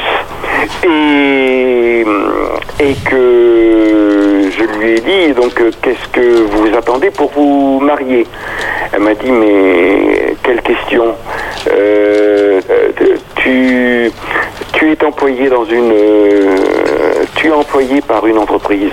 [0.85, 2.05] et,
[2.81, 8.27] et que je lui ai dit donc euh, qu'est-ce que vous attendez pour vous marier?
[8.93, 11.15] Elle m'a dit mais quelle question?
[13.37, 14.11] Tu
[14.73, 15.93] tu es employé dans une
[17.37, 18.93] tu es employé par une entreprise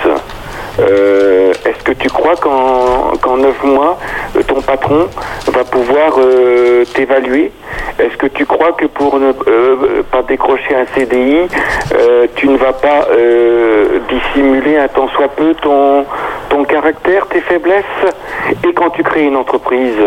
[0.79, 3.97] euh, Est-ce que tu crois qu'en neuf mois,
[4.35, 5.07] euh, ton patron
[5.47, 7.51] va pouvoir euh, t'évaluer?
[7.99, 11.47] Est-ce que tu crois que pour ne pas décrocher un CDI,
[12.35, 13.07] tu ne vas pas
[14.09, 16.05] dissimuler un tant soit peu ton
[16.65, 17.83] caractère, tes faiblesses?
[18.67, 19.97] Et quand tu crées une entreprise,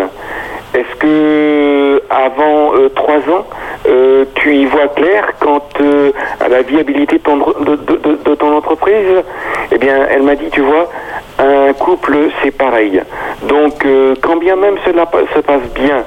[0.74, 3.46] est-ce que avant euh, trois ans,
[3.86, 6.10] euh, tu y vois clair quant euh,
[6.40, 9.22] à la viabilité de ton, de, ton entreprise?
[9.70, 10.90] Eh bien, elle m'a dit, tu vois,
[11.38, 13.02] un couple, c'est pareil.
[13.44, 13.86] Donc,
[14.20, 16.04] quand bien même cela se passe bien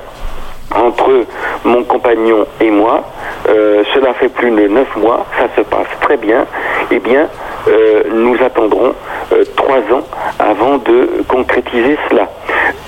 [0.75, 1.25] entre
[1.63, 3.03] mon compagnon et moi,
[3.49, 6.45] euh, cela fait plus de neuf mois, ça se passe très bien,
[6.91, 7.27] eh bien,
[7.67, 8.93] euh, nous attendrons
[9.33, 10.03] euh, trois ans
[10.39, 12.27] avant de concrétiser cela.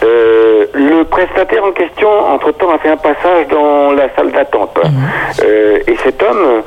[0.03, 4.79] Euh, le prestataire en question, entre-temps, a fait un passage dans la salle d'attente.
[5.43, 6.63] Euh, et cet homme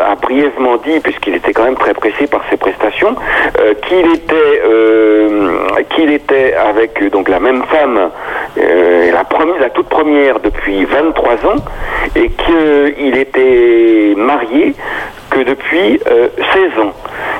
[0.00, 3.14] a brièvement dit, puisqu'il était quand même très pressé par ses prestations,
[3.86, 4.62] qu'il était,
[5.90, 8.10] qu'il était avec donc la même femme,
[8.56, 11.62] la, première, la toute première depuis 23 ans,
[12.16, 14.74] et qu'il était marié
[15.28, 16.92] que depuis euh, 16 ans.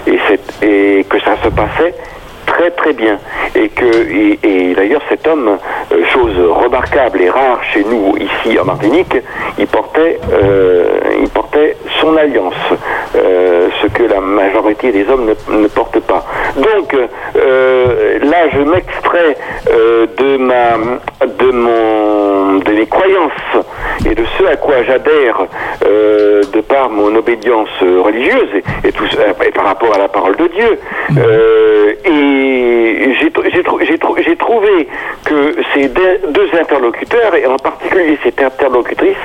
[0.07, 0.19] Et,
[0.67, 1.95] et que ça se passait
[2.51, 3.19] très très bien.
[3.55, 3.91] Et que
[4.43, 5.59] et, d'ailleurs cet homme
[5.93, 9.17] euh, chose remarquable et rare chez nous ici en Martinique
[9.59, 10.89] il portait euh,
[11.23, 12.55] il portait son alliance
[13.17, 16.25] euh, ce que la majorité des hommes ne, ne portent pas.
[16.57, 19.37] Donc là je m'extrais
[20.19, 20.77] de ma
[21.27, 23.53] de mon de mes croyances
[24.07, 25.47] et de ce à quoi j'adhère
[25.83, 29.09] de par mon obédience religieuse et, tout
[29.47, 30.79] et par rapport à la parole de Dieu
[32.45, 34.89] et j'ai tr- j'ai trou- j'ai trou- j'ai trouvé
[35.25, 39.17] que ces deux interlocuteurs et en particulier cette interlocutrice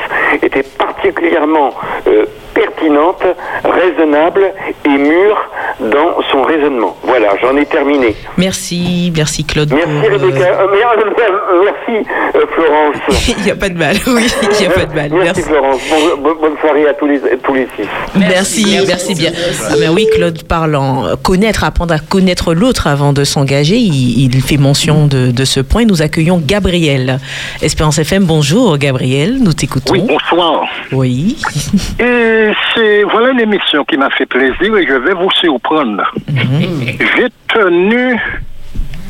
[0.41, 1.71] étaient particulièrement
[2.07, 3.23] euh, pertinente,
[3.63, 4.53] raisonnable
[4.85, 5.37] et mûre
[5.79, 6.95] dans son raisonnement.
[7.03, 8.15] Voilà, j'en ai terminé.
[8.37, 9.71] Merci, merci Claude.
[9.73, 12.95] Merci Rebecca, Euh, euh, merci euh, Florence.
[13.37, 15.09] Il n'y a pas de mal, oui, il n'y a pas de mal.
[15.11, 17.87] Merci, Florence, Bon- bon- bonne soirée à tous les, tous les six.
[18.15, 19.31] Merci, merci, bien.
[19.69, 24.33] Ah ben oui, Claude parlant, euh, connaître, apprendre à connaître l'autre avant de s'engager, il,
[24.35, 25.85] il fait mention de, de ce point.
[25.85, 27.19] Nous accueillons Gabriel.
[27.61, 29.93] Espérance FM, bonjour Gabriel, nous t'écoutons.
[29.93, 30.65] Oui, bonsoir.
[30.91, 31.37] Oui.
[31.99, 36.03] Et c'est voilà une émission qui m'a fait plaisir et je vais vous surprendre.
[36.27, 38.19] J'ai tenu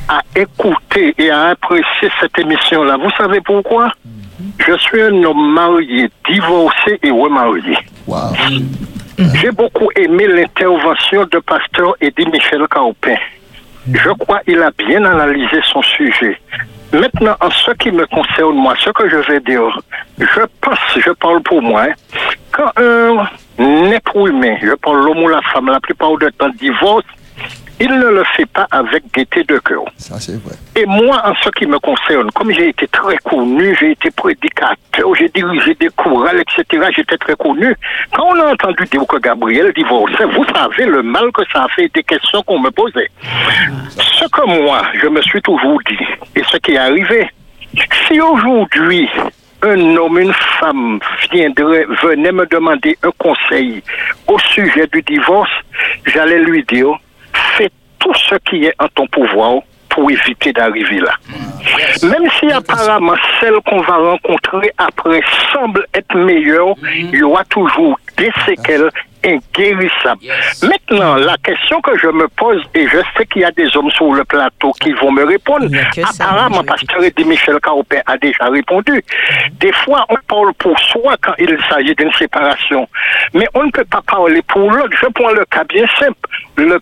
[0.08, 2.98] à écouter et à apprécier cette émission-là.
[2.98, 3.92] Vous savez pourquoi?
[4.60, 7.78] Je suis un homme marié, divorcé et remarié.
[9.42, 13.16] J'ai beaucoup aimé l'intervention de pasteur Eddie Michel Caupin.
[13.94, 16.40] Je crois qu'il a bien analysé son sujet.
[16.92, 19.80] Maintenant, en ce qui me concerne, moi, ce que je vais dire,
[20.18, 21.94] je pense, je parle pour moi, hein,
[22.52, 27.06] quand un être humain, je parle l'homme ou la femme, la plupart du temps divorce,
[27.80, 29.84] il ne le fait pas avec gaieté de cœur.
[29.98, 30.56] Ça, c'est vrai.
[30.76, 35.16] Et moi, en ce qui me concerne, comme j'ai été très connu, j'ai été prédicateur,
[35.16, 37.76] j'ai dirigé des chorales, etc., j'étais très connu.
[38.14, 41.68] Quand on a entendu dire que Gabriel divorçait, vous savez le mal que ça a
[41.70, 43.10] fait des questions qu'on me posait.
[43.98, 46.06] Ce que moi, je me suis toujours dit,
[46.36, 47.30] et ce qui est arrivé,
[48.08, 49.10] si aujourd'hui,
[49.62, 51.00] un homme, une femme
[51.32, 53.82] viendrait, venait me demander un conseil
[54.28, 55.50] au sujet du divorce,
[56.06, 56.98] j'allais lui dire,
[57.58, 57.70] fais
[58.00, 61.14] tout ce qui est en ton pouvoir pour éviter d'arriver là.
[62.04, 65.22] Même si apparemment celle qu'on va rencontrer après
[65.54, 68.90] semble être meilleure, il y aura toujours des séquelles
[69.24, 70.22] inguérissables.
[70.64, 73.90] Maintenant, la question que je me pose, et je sais qu'il y a des hommes
[73.92, 75.66] sur le plateau qui vont me répondre,
[76.04, 79.04] apparemment, Pasteur Eddie Michel Caropin a déjà répondu.
[79.54, 82.88] Des fois, on parle pour soi quand il s'agit d'une séparation,
[83.34, 84.96] mais on ne peut pas parler pour l'autre.
[85.02, 86.30] Je prends le cas bien simple.
[86.58, 86.80] Le,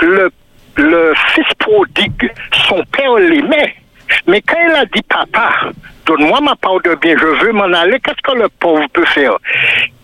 [0.00, 2.32] le, fils prodigue,
[2.68, 3.76] son père l'aimait.
[4.26, 5.50] Mais quand il a dit papa,
[6.06, 9.36] donne-moi ma part de bien, je veux m'en aller, qu'est-ce que le pauvre peut faire?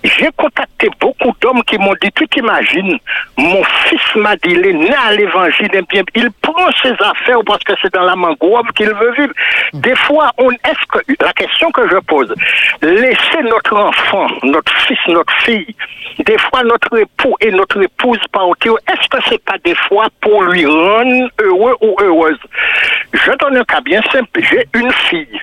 [0.02, 2.98] J'ai contacté beaucoup d'hommes qui m'ont dit, tu t'imagines,
[3.36, 7.62] mon fils m'a dit, il est né à l'évangile, eh il prend ses affaires parce
[7.64, 9.32] que c'est dans la mangrove qu'il veut vivre.
[9.74, 12.34] Des fois, on, est-ce que, la question que je pose,
[12.80, 15.74] laisser notre enfant, notre fils, notre fille,
[16.24, 20.42] des fois notre époux et notre épouse partir, est-ce que c'est pas des fois pour
[20.44, 22.38] lui rendre heureux ou heureuse?
[23.12, 24.40] Je donne un cas bien simple.
[24.42, 25.40] J'ai une fille.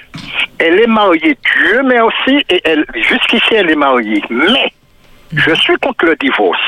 [0.59, 4.23] Elle est mariée, Dieu merci, et elle, jusqu'ici elle est mariée.
[4.29, 4.71] Mais,
[5.33, 6.59] je suis contre le divorce.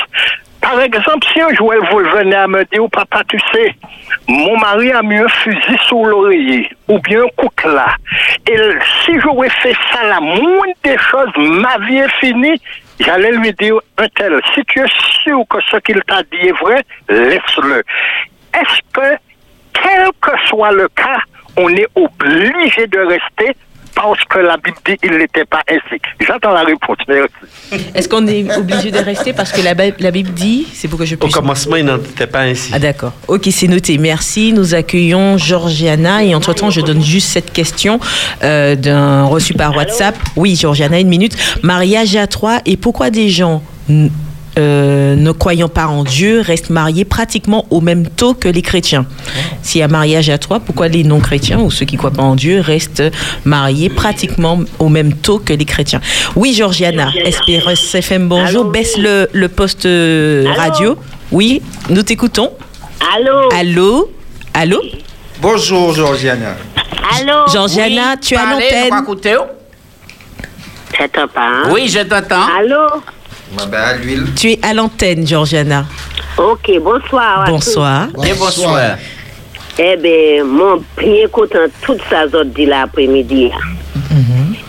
[0.60, 3.74] Par exemple, si un jour elle venait à me dire, papa, tu sais,
[4.28, 7.96] mon mari a mis un fusil sous l'oreiller, ou bien un coutelas,
[8.46, 8.56] et
[9.02, 12.60] si j'aurais fait ça, la moindre des choses, ma vie est finie,
[13.00, 14.88] j'allais lui dire, un tel, si tu es
[15.24, 17.82] sûr que ce qu'il t'a dit est vrai, laisse-le.
[18.52, 19.16] Est-ce que,
[19.72, 21.18] quel que soit le cas,
[21.56, 23.56] on est obligé de rester
[23.92, 26.00] parce que la Bible dit qu'il n'était pas ainsi.
[26.26, 26.96] J'attends la réponse.
[27.08, 27.28] Merci.
[27.94, 31.04] Est-ce qu'on est obligé de rester parce que la, la Bible dit, c'est pour que
[31.04, 31.34] je Au puisse...
[31.34, 32.70] commencement, il n'en était pas ainsi.
[32.72, 33.12] Ah d'accord.
[33.28, 33.98] Ok, c'est noté.
[33.98, 34.52] Merci.
[34.52, 37.98] Nous accueillons Georgiana et entre-temps, je donne juste cette question
[38.42, 40.16] euh, d'un reçu par WhatsApp.
[40.36, 41.36] Oui, Georgiana, une minute.
[41.62, 43.60] Mariage à trois et pourquoi des gens
[43.90, 44.08] n-
[44.60, 49.06] euh, ne croyant pas en Dieu restent mariés pratiquement au même taux que les chrétiens
[49.62, 52.22] S'il y a mariage à trois, pourquoi les non-chrétiens ou ceux qui ne croient pas
[52.22, 53.02] en Dieu restent
[53.44, 56.00] mariés pratiquement au même taux que les chrétiens?
[56.36, 58.64] Oui, Georgiana, Espérance FM, bonjour.
[58.66, 60.96] Baisse le, le poste euh, radio.
[61.32, 62.50] Oui, nous t'écoutons.
[63.14, 63.48] Allô?
[63.58, 64.10] Allô?
[64.54, 64.82] Allô?
[65.40, 66.56] Bonjour, Georgiana.
[67.18, 67.46] Allô?
[67.52, 68.90] Georgiana, tu es à Parlez, l'antenne.
[71.64, 71.70] hein?
[71.72, 72.46] Oui, je t'entends.
[72.58, 73.02] Allô?
[74.02, 74.26] L'huile.
[74.36, 75.84] Tu es à l'antenne, Georgiana.
[76.36, 77.44] Ok, bonsoir.
[77.46, 78.08] Bonsoir.
[78.24, 78.96] Et bonsoir.
[79.78, 83.50] Eh bien, mon bien content toute ça zone dit l'après-midi.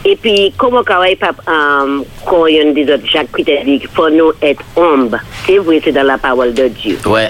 [0.03, 4.32] Et puis, comment on pas, um, quand on dit Jacques Peter dit qu'il faut nous
[4.41, 5.22] être humbles.
[5.45, 6.98] C'est vrai, c'est dans la parole de Dieu.
[7.06, 7.30] Ouais.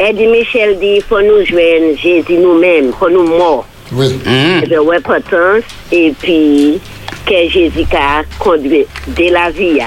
[0.00, 3.66] Eddie Michel dit qu'il faut nous joindre Jésus nous-mêmes, faut nous morts.
[3.92, 4.20] Oui.
[4.68, 6.78] de repentance et puis
[7.24, 9.80] que Jésus a conduit de la vie.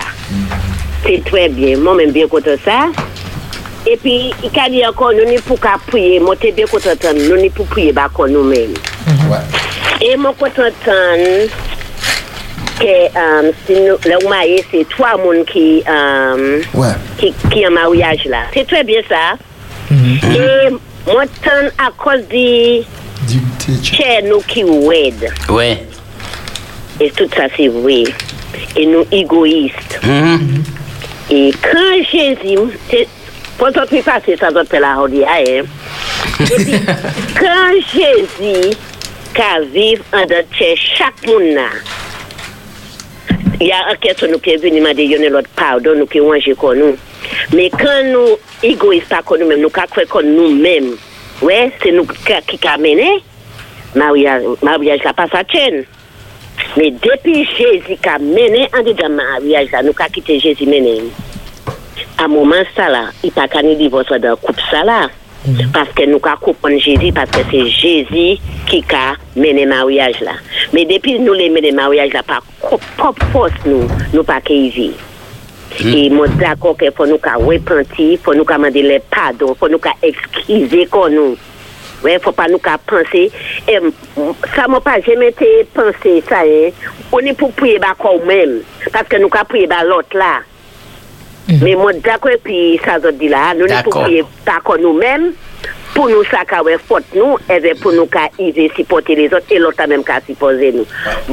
[1.02, 2.86] Se tre bien, mwen men bien kote sa.
[3.90, 4.16] E pi,
[4.46, 7.40] i ka di ankon, nou ni pou ka priye, mwen te bien kote tan, nou
[7.42, 8.76] ni pou priye bakon nou men.
[10.02, 11.26] E mwen kote tan,
[12.82, 16.48] ke um, si nou, le ou maye, se 3 moun ki, um,
[16.78, 16.96] ouais.
[17.22, 18.46] ki, ki an maryaj la.
[18.56, 19.36] Se tre bien sa.
[19.92, 20.34] Mm -hmm.
[20.38, 22.50] E mwen tan akos di...
[23.82, 25.78] Che nou ki wed ouais.
[27.00, 28.04] E tout sa se vwe
[28.76, 30.38] E nou egoist mm -hmm.
[30.38, 30.81] Mm-hmm.
[31.32, 32.58] E kan Jezi,
[33.56, 36.80] poton pi pase sa zot pe la hodi a e, e
[37.40, 38.76] kan Jezi
[39.32, 41.70] ka viv an dan tche chak moun na,
[43.64, 47.00] ya anket nou ke vini mande yon elot pardon nou ke wanje kon nou,
[47.56, 48.36] me kan nou
[48.68, 50.92] egoist pa kon nou men, nou ka kwe kon nou men,
[51.40, 53.08] we, se nou ka, ki ka mene,
[53.96, 55.86] mawyaj la pa sa chen.
[56.78, 60.94] Me depi Jezi ka mene an di dam maryaj la, nou ka kite Jezi mene
[61.02, 61.10] yi.
[62.22, 65.10] A mouman sa la, i pa ka ni divoswa dan koup sa la.
[65.44, 65.72] Mm -hmm.
[65.76, 68.40] Paske nou ka koupon Jezi, paske se Jezi
[68.70, 70.36] ki ka mene maryaj la.
[70.72, 74.70] Me depi nou le mene maryaj la, pa koup pos nou, nou pa ke yi
[74.70, 74.92] vi.
[75.80, 75.94] Mm.
[75.96, 79.70] E moun dako ke fò nou ka wepanti, fò nou ka mande le pado, fò
[79.72, 81.38] nou ka ekskize kon nou.
[82.02, 83.28] Wè, fò pa nou ka panse,
[84.56, 86.72] sa mò pa jemè te panse sa e,
[87.12, 88.60] ou ni pou priye ba kou mèm,
[88.94, 90.40] paske nou ka priye ba lot la.
[91.62, 94.98] Mè mò dakwe pi sa zot di la, nou ni pou priye ba kou nou
[94.98, 95.30] mèm,
[95.94, 98.30] pour nous, ça, ouais, faute nous, et bien pour nous, qu'à
[98.76, 100.86] supporter les autres, et l'autre même qu'à supposer nous.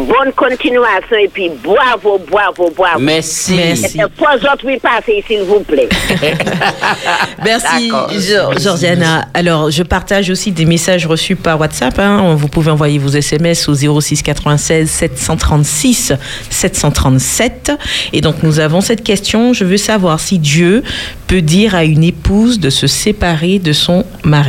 [0.05, 2.99] Bonne continuation, et puis bravo, bravo, bravo.
[3.01, 3.55] Merci.
[3.57, 3.99] Merci.
[4.17, 5.89] Trois autres, oui, passez, s'il vous plaît.
[7.45, 7.91] Merci.
[7.91, 9.29] Geor- Georgiana.
[9.35, 11.99] Alors, je partage aussi des messages reçus par WhatsApp.
[11.99, 12.35] hein.
[12.37, 16.13] Vous pouvez envoyer vos SMS au 06 96 736
[16.51, 17.73] 737.
[18.13, 19.53] Et donc, nous avons cette question.
[19.53, 20.83] Je veux savoir si Dieu
[21.27, 24.48] peut dire à une épouse de se séparer de son mari.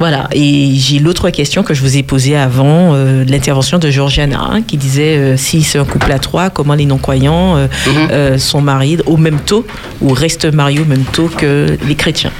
[0.00, 4.40] Voilà, et j'ai l'autre question que je vous ai posée avant euh, l'intervention de Georgiana,
[4.50, 7.66] hein, qui disait euh, si c'est un couple à trois, comment les non-croyants euh,
[8.10, 9.64] euh, sont mariés au même taux
[10.00, 12.32] ou restent mariés au même taux que les chrétiens?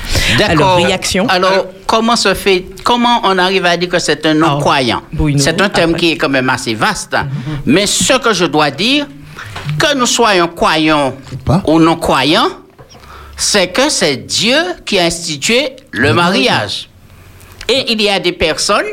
[0.44, 0.76] Alors, D'accord.
[0.84, 5.02] réaction Alors, comment se fait, comment on arrive à dire que c'est un non-croyant?
[5.12, 6.00] Bruno, C'est un thème après.
[6.00, 7.14] qui est quand même assez vaste.
[7.14, 7.28] hein.
[7.66, 9.06] Mais ce que je dois dire,
[9.78, 11.14] que nous soyons croyants
[11.68, 12.48] ou non-croyants,
[13.36, 16.88] c'est que c'est Dieu qui a institué le mariage.
[17.68, 18.86] Et il y a des personnes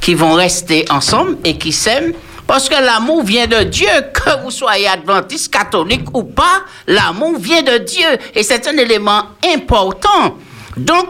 [0.00, 2.12] qui vont rester ensemble et qui s'aiment
[2.48, 3.88] parce que l'amour vient de Dieu.
[4.14, 8.08] Que vous soyez adventiste, catholique ou pas, l'amour vient de Dieu.
[8.34, 10.36] Et c'est un élément important.
[10.76, 11.06] Donc,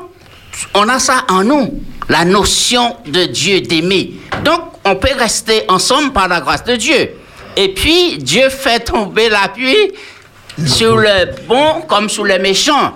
[0.75, 4.15] on a ça en nous, la notion de Dieu, d'aimer.
[4.45, 7.11] Donc, on peut rester ensemble par la grâce de Dieu.
[7.57, 9.93] Et puis, Dieu fait tomber la pluie
[10.67, 12.95] sur le bon comme sur le méchant.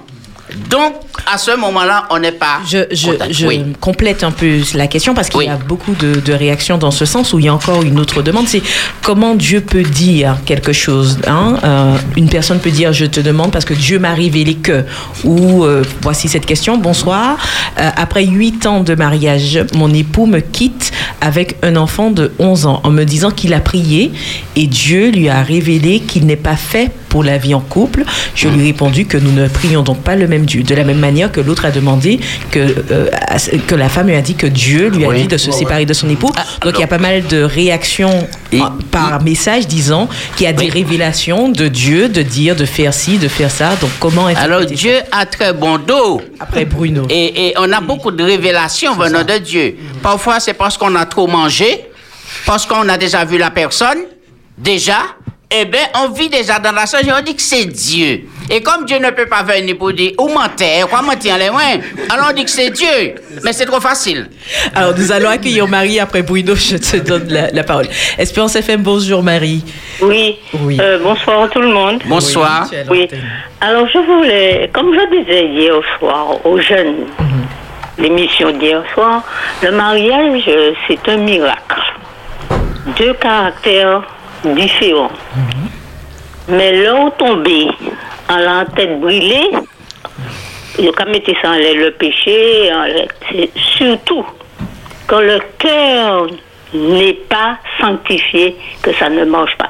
[0.71, 0.95] Donc,
[1.33, 2.61] à ce moment-là, on n'est pas.
[2.69, 3.65] Je, je, je Oui.
[3.81, 5.47] complète un peu la question parce qu'il Oui.
[5.47, 7.99] y a beaucoup de, de réactions dans ce sens où il y a encore une
[8.01, 8.63] autre demande, c'est
[9.03, 11.19] comment Dieu peut dire quelque chose.
[11.27, 11.57] hein?
[11.65, 14.85] Euh, une personne peut dire je te demande parce que Dieu m'a révélé que.
[15.25, 17.37] Ou euh, voici cette question, bonsoir.
[17.79, 22.67] Euh, après huit ans de mariage, mon époux me quitte avec un enfant de 11
[22.67, 24.13] ans en me disant qu'il a prié
[24.57, 28.05] et Dieu lui a révélé qu'il n'est pas fait pour la vie en couple.
[28.35, 30.63] Je lui ai répondu que nous ne prions donc pas le même Dieu.
[30.63, 32.21] De la même manière que l'autre a demandé
[32.51, 32.59] que,
[32.91, 33.09] euh,
[33.67, 35.23] que la femme lui a dit que Dieu lui a Oui.
[35.23, 36.31] dit de se séparer de son époux.
[36.63, 38.61] Donc il y a pas mal de réactions Et-
[38.91, 40.71] par message disant qu'il y a des Oui.
[40.71, 43.77] révélations de Dieu de dire de faire ci, de faire ça.
[43.77, 46.21] Donc comment Alors, interpréter Dieu a très bon dos.
[46.41, 47.07] Après Bruno.
[47.11, 49.77] Et, et on a beaucoup de révélations venant de Dieu.
[50.03, 51.87] Parfois, c'est parce qu'on a trop mangé,
[52.47, 53.99] parce qu'on a déjà vu la personne,
[54.59, 54.99] déjà.
[55.55, 58.23] Eh bien, on vit déjà dans la chose et on dit que c'est Dieu.
[58.55, 61.81] Et comme Dieu ne peut pas venir pour dire, ou mentir, quoi mentir les mains,
[62.11, 63.15] alors on dit que c'est Dieu.
[63.43, 64.29] Mais c'est trop facile.
[64.75, 66.55] Alors nous allons accueillir Marie après Bruno.
[66.55, 67.87] Je te donne la, la parole.
[68.19, 69.65] Espérance FM, bonjour Marie.
[70.03, 70.37] Oui.
[70.61, 70.77] Oui.
[70.79, 72.03] Euh, bonsoir tout le monde.
[72.05, 72.65] Bonsoir.
[72.65, 73.09] à Oui.
[73.63, 77.07] Alors je voulais, comme je disais hier soir aux jeunes,
[77.97, 79.23] l'émission d'hier soir,
[79.63, 80.51] le mariage,
[80.87, 81.81] c'est un miracle.
[82.99, 84.03] Deux caractères
[84.45, 85.11] différents.
[86.49, 87.69] Mais l'eau tombée
[88.29, 89.51] en la tête brûlée,
[90.79, 92.71] le cas mettait ça en le péché,
[93.77, 94.25] surtout
[95.07, 96.27] quand le cœur
[96.75, 99.69] n'est pas sanctifié, que ça ne marche pas.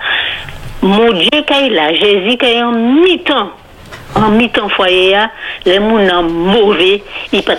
[0.82, 3.50] Mon Dieu, quand il a, Jésus, quand il est en mi-temps,
[4.14, 5.30] en mi-temps foyer, hein,
[5.64, 7.02] les gens mauvais,
[7.32, 7.58] ils ne peuvent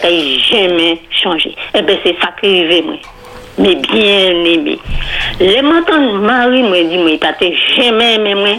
[0.50, 1.56] jamais changer.
[1.74, 2.96] Eh bien, c'est ça qui arrive, moi.
[3.58, 4.80] Mais bien aimé.
[5.40, 8.56] Les m'entendent, Marie me dit, moi, il ne peut jamais aimer moi.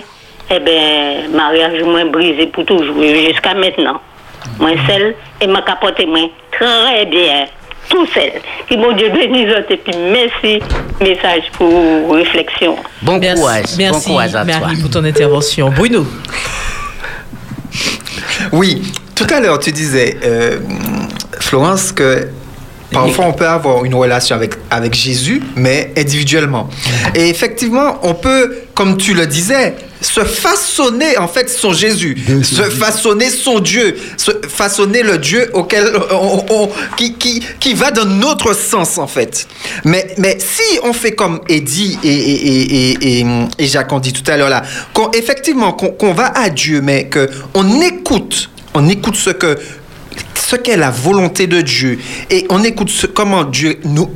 [0.50, 4.00] Eh bien, mariage, moi, brisé pour toujours, jusqu'à maintenant.
[4.58, 7.46] Moi, seul, et ma capote, moi, très bien.
[7.88, 8.30] Tout seul.
[8.68, 10.58] Que mon Dieu bénisse et puis merci.
[11.00, 12.76] Message pour réflexion.
[13.02, 13.64] Bon Merci, courage.
[13.76, 14.58] merci bon courage à toi.
[14.60, 15.68] Marie pour ton intervention.
[15.70, 16.06] Bruno.
[18.52, 18.82] Oui,
[19.14, 20.58] tout à l'heure, tu disais, euh,
[21.40, 22.28] Florence, que
[22.92, 26.68] parfois on peut avoir une relation avec, avec Jésus, mais individuellement.
[27.14, 32.62] Et effectivement, on peut, comme tu le disais, se façonner en fait son Jésus, se
[32.62, 38.04] façonner son Dieu, se façonner le Dieu auquel on, on- qui, qui, qui va dans
[38.04, 39.46] notre sens en fait.
[39.84, 43.26] Mais, mais si on fait comme Eddie et, et, et, et,
[43.58, 46.80] et, Jacques ont dit tout à l'heure là, qu'on effectivement qu'on qu'on va à Dieu,
[46.82, 49.56] mais que on écoute, on écoute ce que
[50.34, 51.98] ce qu'est la volonté de Dieu
[52.30, 54.10] et on écoute ce, comment Dieu nous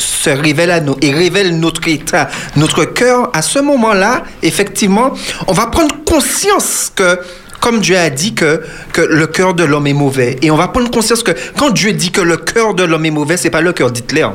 [0.00, 5.12] se révèle à nous et révèle notre état, notre cœur, à ce moment-là, effectivement,
[5.46, 7.18] on va prendre conscience que
[7.60, 8.62] comme Dieu a dit que,
[8.92, 10.38] que le cœur de l'homme est mauvais.
[10.42, 13.10] Et on va prendre conscience que quand Dieu dit que le cœur de l'homme est
[13.10, 14.26] mauvais, c'est pas le cœur d'Hitler.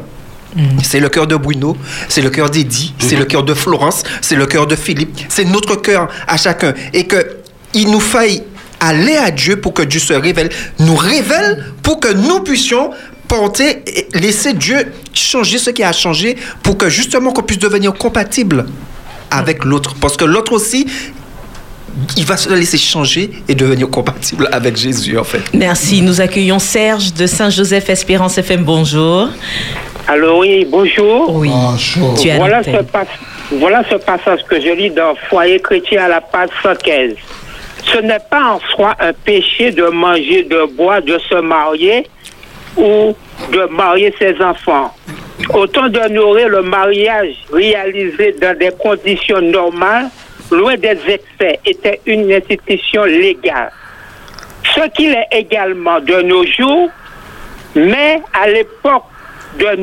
[0.83, 1.75] C'est le cœur de Bruno,
[2.07, 5.43] c'est le cœur d'Eddie, c'est le cœur de Florence, c'est le cœur de Philippe, c'est
[5.43, 6.73] notre cœur à chacun.
[6.93, 7.37] Et que
[7.73, 8.41] il nous faille
[8.79, 12.91] aller à Dieu pour que Dieu se révèle, nous révèle pour que nous puissions
[13.27, 14.77] porter et laisser Dieu
[15.13, 18.65] changer ce qui a changé pour que justement qu'on puisse devenir compatible
[19.31, 19.95] avec l'autre.
[19.99, 20.85] Parce que l'autre aussi,
[22.17, 25.41] il va se laisser changer et devenir compatible avec Jésus en fait.
[25.53, 26.01] Merci.
[26.01, 28.63] Nous accueillons Serge de Saint-Joseph Espérance FM.
[28.63, 29.29] Bonjour.
[30.07, 31.33] Alors oui, bonjour.
[31.35, 31.49] Oui.
[32.21, 33.05] Tu as Voilà ce, pas-
[33.51, 37.11] voilà ce passage que je lis dans Foyer chrétien à la page 115.
[37.91, 42.05] Ce n'est pas en soi un péché de manger, de boire, de se marier
[42.77, 43.15] ou
[43.51, 44.93] de marier ses enfants.
[45.53, 50.09] Autant nourrir le mariage réalisé dans des conditions normales,
[50.51, 53.71] loin des excès, était une institution légale.
[54.73, 56.89] Ce qu'il est également de nos jours,
[57.75, 59.03] mais à l'époque
[59.59, 59.75] de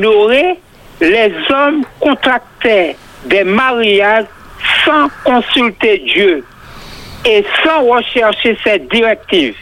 [1.01, 4.27] les hommes contractaient des mariages
[4.85, 6.45] sans consulter Dieu
[7.25, 9.57] et sans rechercher ses directives.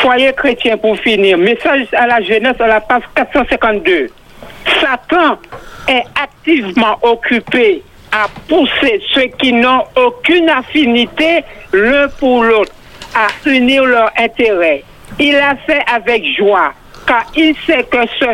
[0.00, 1.38] Foyer chrétien pour finir.
[1.38, 4.08] Message à la jeunesse à la page 452.
[4.80, 5.38] Satan
[5.88, 7.82] est activement occupé
[8.12, 11.42] à pousser ceux qui n'ont aucune affinité
[11.72, 12.72] l'un pour l'autre
[13.14, 14.84] à unir leurs intérêts.
[15.18, 16.72] Il l'a fait avec joie,
[17.06, 18.26] car il sait que ce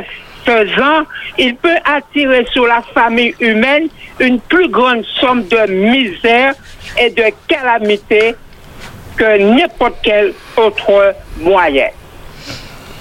[0.44, 1.04] faisant,
[1.38, 6.54] il peut attirer sur la famille humaine une plus grande somme de misère
[7.00, 8.34] et de calamité
[9.16, 11.86] que n'importe quel autre moyen.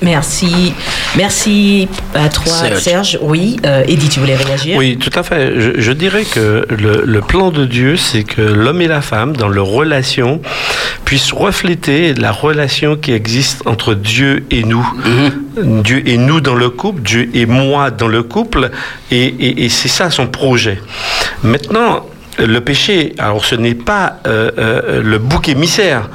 [0.04, 0.74] Merci.
[1.16, 2.80] Merci à toi, Serge.
[2.80, 3.20] Serge.
[3.22, 3.58] Oui.
[3.68, 4.76] Euh, Eddie, tu voulais réagir?
[4.78, 5.54] Oui, tout à fait.
[5.62, 9.38] Je, je dirais que le, le plan de Dieu, c'est que l'homme et la femme,
[9.38, 10.42] dans leur relation,
[11.06, 14.88] puissent refléter la relation qui existe entre Dieu et nous.
[15.56, 18.72] Dieu et nous dans le couple, Dieu et moi dans le couple,
[19.12, 20.80] et, et- et c'est ça son projet.
[21.44, 22.08] Maintenant,
[22.46, 26.10] le péché, alors ce n'est pas euh, euh, le bouc émissaire,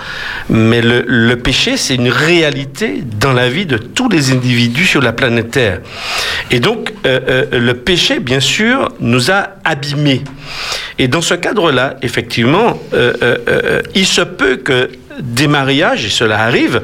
[0.49, 5.13] mais le, péché, c'est une réalité dans la vie de tous les individus sur la
[5.13, 5.81] planète Terre.
[6.51, 10.23] Et donc, euh, le péché, bien sûr, nous a abîmés.
[10.99, 12.81] Et dans ce cadre-là, effectivement,
[13.95, 14.91] il se peut que
[15.21, 16.83] des mariages, et cela arrive,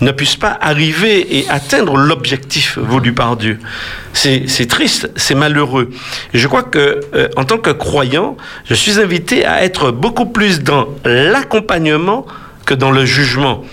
[0.00, 3.58] ne puissent pas arriver et atteindre l'objectif voulu par Dieu.
[4.12, 5.90] C'est triste, c'est malheureux.
[6.34, 10.26] Et je crois que, euh, en tant que croyant, je suis invité à être beaucoup
[10.26, 12.26] plus dans l'accompagnement
[12.66, 13.64] que dans le jugement.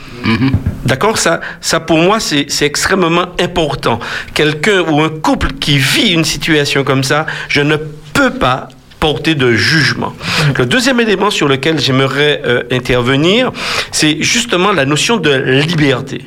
[0.86, 1.18] D'accord?
[1.18, 3.99] Ça, ça, pour moi, c'est extrêmement important.
[4.34, 7.76] Quelqu'un ou un couple qui vit une situation comme ça, je ne
[8.14, 8.69] peux pas
[9.06, 10.15] porter de jugement.
[10.57, 13.52] Le deuxième élément sur lequel j'aimerais euh, intervenir,
[13.91, 16.23] c'est justement la notion de liberté.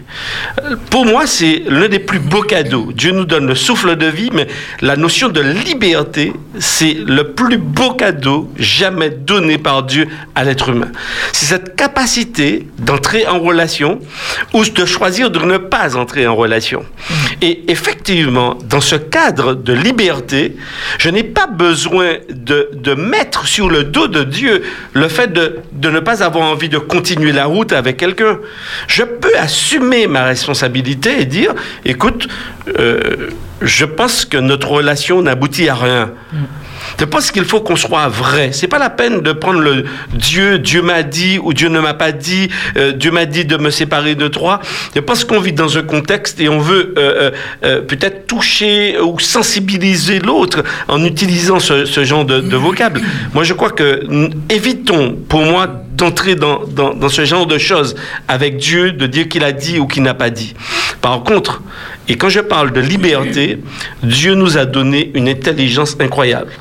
[0.88, 2.92] Pour moi, c'est l'un des plus beaux cadeaux.
[2.94, 4.46] Dieu nous donne le souffle de vie, mais
[4.80, 10.06] la notion de liberté, c'est le plus beau cadeau jamais donné par Dieu
[10.36, 10.92] à l'être humain.
[11.32, 13.98] C'est cette capacité d'entrer en relation
[14.54, 16.84] ou de choisir de ne pas entrer en relation.
[17.42, 20.54] Et effectivement, dans ce cadre de liberté,
[20.98, 24.62] je n'ai pas besoin de, de mettre sur le dos de Dieu
[24.92, 28.38] le fait de, ne pas avoir envie de continuer la route avec quelqu'un.
[28.86, 31.54] Je peux assumer ma responsabilité et dire,
[31.84, 32.28] écoute,
[32.78, 33.30] euh,
[33.60, 36.12] je pense que notre relation n'aboutit à rien.
[36.98, 38.50] Je pense qu'il faut qu'on soit vrai.
[38.52, 39.84] C'est pas la peine de prendre le
[40.14, 43.56] Dieu, Dieu m'a dit ou Dieu ne m'a pas dit, euh, Dieu m'a dit de
[43.56, 44.60] me séparer de toi.
[44.94, 47.30] Je pense qu'on vit dans un contexte et on veut euh,
[47.64, 53.00] euh, peut-être toucher ou sensibiliser l'autre en utilisant ce, genre de, de vocable.
[53.34, 54.02] Moi, je crois que
[54.48, 55.66] évitons, pour moi,
[55.98, 57.96] d'entrer dans, dans, dans ce genre de choses
[58.28, 60.54] avec Dieu, de dire qu'il a dit ou qu'il n'a pas dit.
[61.00, 61.60] Par contre,
[62.08, 63.58] et quand je parle de liberté,
[64.02, 66.52] Dieu nous a donné une intelligence incroyable.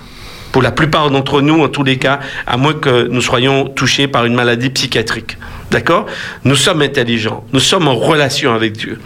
[0.58, 4.08] Pour la plupart d'entre nous, en tous les cas, à moins que nous soyons touchés
[4.08, 5.38] par une maladie psychiatrique.
[5.70, 6.08] D'accord?
[6.46, 9.00] Nous sommes intelligents, nous sommes en relation avec Dieu.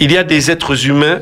[0.00, 1.18] Il y a des êtres humains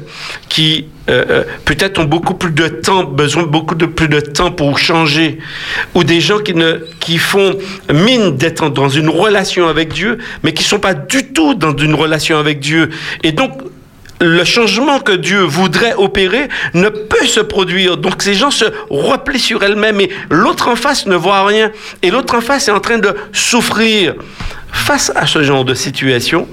[0.48, 4.52] qui euh, euh, peut-être ont beaucoup plus de temps, besoin beaucoup de plus de temps
[4.52, 5.40] pour changer,
[5.96, 7.58] ou des gens qui ne qui font
[7.92, 11.96] mine d'être dans une relation avec Dieu, mais qui sont pas du tout dans une
[11.96, 12.90] relation avec Dieu.
[13.24, 13.50] Et donc
[14.20, 17.96] le changement que Dieu voudrait opérer ne peut se produire.
[17.96, 21.70] Donc ces gens se replient sur elles-mêmes et l'autre en face ne voit rien.
[22.02, 24.14] Et l'autre en face est en train de souffrir.
[24.72, 26.48] Face à ce genre de situation,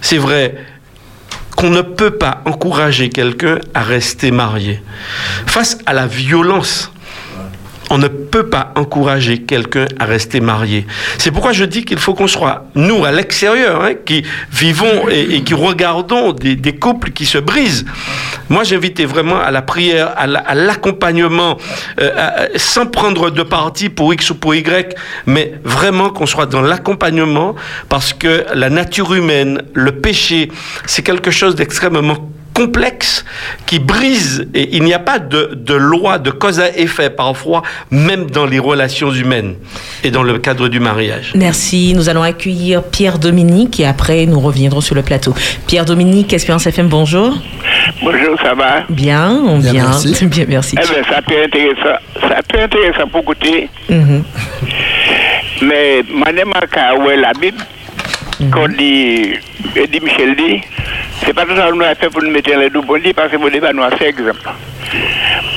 [0.00, 0.56] c'est vrai
[1.56, 4.82] qu'on ne peut pas encourager quelqu'un à rester marié.
[5.46, 6.90] Face à la violence
[7.90, 10.86] on ne peut pas encourager quelqu'un à rester marié.
[11.18, 15.42] C'est pourquoi je dis qu'il faut qu'on soit, nous, à l'extérieur, hein, qui vivons et,
[15.42, 17.84] qui regardons des, couples qui se brisent.
[18.48, 21.56] Moi, j'invitais vraiment à la prière, à la- à l'accompagnement,
[22.00, 24.94] euh, sans prendre de parti pour X ou pour Y,
[25.26, 27.54] mais vraiment qu'on soit dans l'accompagnement,
[27.88, 30.50] parce que la nature humaine, le péché,
[30.86, 33.24] c'est quelque chose d'extrêmement complexe
[33.66, 37.62] qui brise et il n'y a pas de, de loi de cause à effet parfois
[37.90, 39.56] même dans les relations humaines
[40.04, 41.32] et dans le cadre du mariage.
[41.34, 41.92] Merci.
[41.96, 45.34] Nous allons accueillir Pierre-Dominique et après nous reviendrons sur le plateau.
[45.66, 47.34] Pierre-Dominique, Espérance FM, bonjour.
[48.02, 48.84] Bonjour, ça va?
[48.88, 49.84] Bien, on Bien, bien.
[49.84, 50.24] merci.
[50.34, 50.76] Bien, merci.
[50.80, 51.98] Eh bien, ça peut intéressant.
[52.20, 53.68] Ça peut intéressant pour écouter.
[53.90, 54.22] Mhm.
[55.62, 57.58] Mais madame a ouais la Bible,
[58.50, 59.34] quand dit,
[59.76, 60.60] et dit Michel dit,
[61.24, 63.30] c'est pas tout ça que nous avons fait pour nous mettre les deux bons parce
[63.30, 64.50] que vous devez nous faire exemple.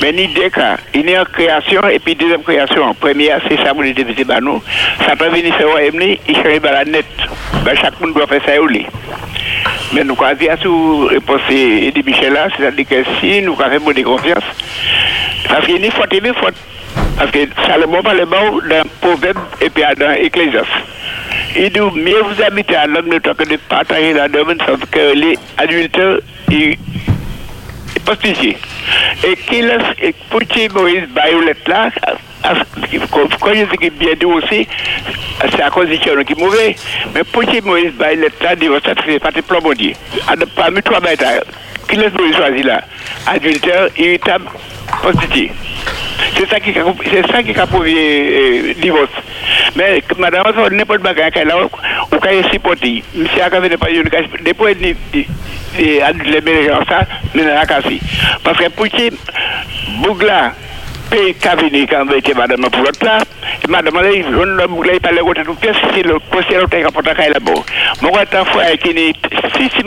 [0.00, 2.94] Mais deux cas, il y a une création et puis deuxième création.
[2.94, 4.62] Première, c'est ça, devez visiter par nous.
[5.06, 7.06] Ça peut venir un emmener, il change la net.
[7.64, 8.52] Ben, chaque monde doit faire ça.
[9.92, 13.56] Mais nous avons dit à sous réponse et dit Michel là, c'est-à-dire que si nous
[13.60, 14.44] avons fait bonne confiance,
[15.48, 16.54] parce qu'il y a une faute et une faute.
[17.16, 20.66] Parce que Salomon parle bon dans Proverbe et puis dans Ecclésias.
[21.56, 24.80] Il dit mieux vous habitez à l'homme de temps que de partager la domaine sauf
[24.90, 26.18] que les adultères
[26.50, 26.76] ils
[28.04, 28.56] posticiers.
[29.26, 31.90] Et qu'il laisse pour que Moïse Bayolette là,
[32.42, 34.66] quand je dis bien dit aussi,
[35.50, 36.76] c'est à cause du qui est mauvais.
[37.14, 39.94] Mais pour que Moïse Bayolette là, dit ça c'est pas de plombier.
[40.56, 41.24] Parmi trois bêtes,
[41.88, 42.82] qu'il laisse Moïse choisir là,
[43.26, 44.46] adultère, irritable,
[44.86, 45.50] prostitué.
[46.36, 49.10] C'est ça qui c'est ça qui a prouvé euh, divorce.
[49.76, 53.02] Mais madame, ça n'importe quoi qu'elle a ou qu'elle supporté.
[53.14, 55.26] Monsieur a fait pas une depuis ni
[55.78, 58.00] et les ménages ça, mais n'a pas cassé.
[58.42, 59.10] Parce que pour qui
[60.02, 60.52] Bougla
[61.10, 61.56] pays quand
[62.06, 62.98] vous étiez madame pour l'autre
[63.68, 64.66] madame on ne
[65.00, 65.56] pas côté tout
[65.94, 67.60] c'est le au terrain pour ta caille là-bas.
[68.02, 68.10] Mon
[68.76, 68.94] qui
[69.56, 69.84] six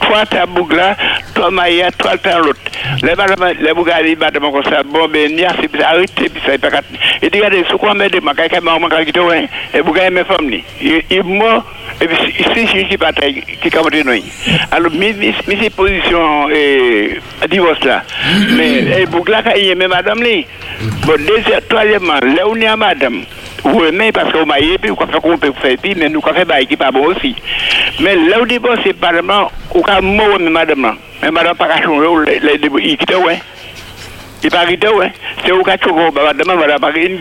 [0.00, 0.96] trois t'as Bougla,
[1.34, 1.50] trois
[1.98, 2.60] trois t'as l'autre.
[3.02, 3.72] Les madame, les
[4.02, 4.42] les madame
[4.86, 6.58] bon, ben, assez, puis arrêtez, puis ça, et
[8.08, 8.34] de ma
[9.04, 9.12] qui
[9.82, 10.64] Bougla, mes femmes, ni.
[10.80, 11.64] Il il mort,
[12.00, 14.12] et puis qui bataille, qui camote nous.
[14.70, 14.92] Alors,
[16.50, 17.18] eh,
[17.48, 18.02] divorce là.
[18.56, 19.06] Mais,
[20.22, 20.46] li.
[21.06, 23.22] Bon, deuxième, troisièmement, là où il y a madame,
[23.64, 26.34] oui, mais parce qu'on m'a puis on fait qu'on peut faire puis mais nous qu'on
[26.34, 27.34] fait bail qui pas bon aussi.
[28.00, 30.94] Mais là où divorce, c'est pas vraiment, ou quand moi, mais madame, là.
[31.22, 32.40] mais madame pas qu'à changer,
[32.82, 33.40] il quitte, ouais.
[36.94, 37.18] Une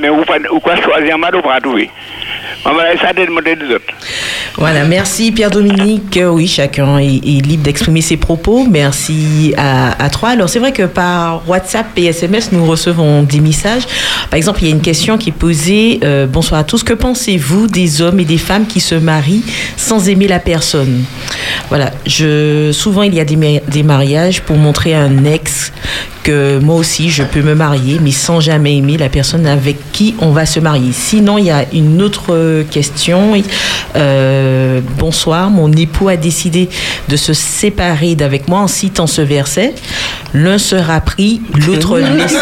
[0.00, 1.90] mais ou quoi choisir, madame, pour trouver.
[2.64, 3.84] Maman, ça demandé des autres.
[4.56, 6.16] Voilà, merci Pierre-Dominique.
[6.16, 8.66] Euh, Oui, chacun est, libre d'exprimer ses propos.
[8.68, 10.30] Merci à, à toi.
[10.30, 13.84] Alors, c'est vrai que par WhatsApp et SMS, nous recevons des messages.
[14.30, 16.00] Par exemple, il y a une question qui est posée.
[16.02, 16.82] euh, bonsoir à tous.
[16.82, 19.44] Que pensez-vous des hommes et des femmes qui se marient
[19.76, 21.04] sans aimer la personne?
[21.68, 21.90] Voilà,
[22.72, 25.72] souvent il y a des, des mariages pour montrer à un ex
[26.22, 30.14] que moi aussi je peux me marier, mais sans jamais aimer la personne avec qui
[30.20, 30.92] on va se marier.
[30.92, 33.32] Sinon, il y a une autre euh, question.
[33.96, 36.68] Euh, bonsoir, mon époux a décidé
[37.08, 39.74] de se séparer d'avec moi en citant ce verset.
[40.34, 42.36] L'un sera pris, l'autre laissé.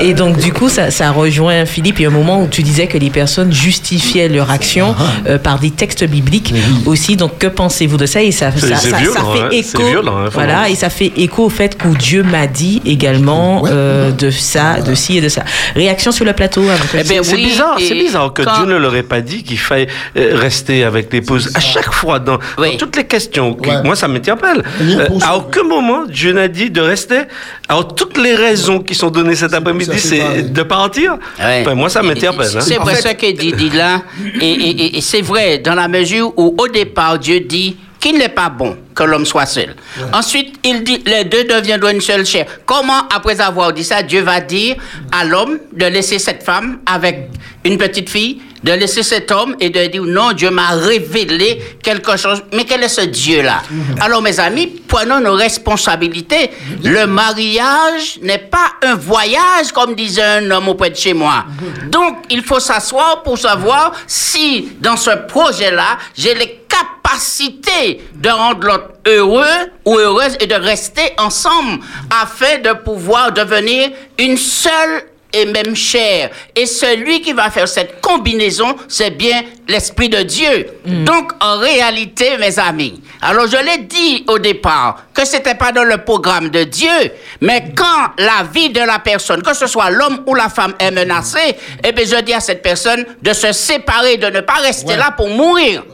[0.00, 1.98] Et donc, du coup, ça, ça rejoint Philippe.
[1.98, 4.94] Il y a un moment où tu disais que les personnes justifiaient leur action
[5.26, 6.54] euh, par des textes bibliques
[6.86, 7.16] aussi.
[7.16, 8.22] Donc, que pensez-vous de ça?
[8.22, 9.48] Et ça, ça, fait hein.
[9.50, 9.84] écho.
[9.84, 14.10] Violent, hein, voilà, et ça fait écho au fait que Dieu m'a dit également euh,
[14.10, 15.44] de ça, de ci et de ça.
[15.74, 16.62] Réaction sur le plateau.
[16.62, 19.58] avant que- C'est c'est bizarre, c'est bizarre que Dieu ne leur ait pas dit qu'il
[19.58, 21.50] fallait euh, rester avec l'épouse.
[21.54, 22.38] À chaque fois, dans,
[22.72, 24.62] dans toutes les questions, moi ça m'interpelle.
[24.80, 27.20] Euh, à aucun moment, Dieu n'a dit de rester.
[27.68, 31.16] Alors toutes les raisons qui sont données cet après-midi, c'est de partir.
[31.62, 32.50] Enfin, moi ça m'interpelle.
[32.56, 32.60] hein.
[32.60, 34.02] C'est vrai ce que dit, dit là,
[34.40, 38.18] et, et- et- et c'est vrai dans la mesure où au départ Dieu dit qu'il
[38.18, 39.74] n'est pas bon que l'homme soit seul.
[40.12, 42.46] Ensuite, il dit les deux deviendront une seule chair.
[42.66, 44.76] Comment, après avoir dit ça, Dieu va dire
[45.12, 47.30] à l'homme de laisser cette femme avec
[47.64, 52.16] une petite fille, de laisser cet homme et de dire non, Dieu m'a révélé quelque
[52.16, 52.42] chose.
[52.52, 53.62] Mais quel est ce Dieu-là?
[54.00, 56.50] Alors, mes amis, prenons nos responsabilités.
[56.84, 61.44] Le mariage n'est pas un voyage, comme disait un homme auprès de chez moi.
[61.90, 68.66] Donc, il faut s'asseoir pour savoir si, dans ce projet-là, j'ai les capacités de rendre
[68.66, 71.80] l'autre heureux ou heureuse et de rester ensemble
[72.22, 76.30] afin de pouvoir devenir une seule et même chair.
[76.54, 80.66] Et celui qui va faire cette combinaison, c'est bien l'Esprit de Dieu.
[80.84, 85.84] Donc, en réalité, mes amis, alors je l'ai dit au départ que c'était pas dans
[85.84, 90.22] le programme de Dieu, mais quand la vie de la personne, que ce soit l'homme
[90.26, 94.16] ou la femme, est menacée, eh bien, je dis à cette personne de se séparer,
[94.16, 95.84] de ne pas rester là pour mourir.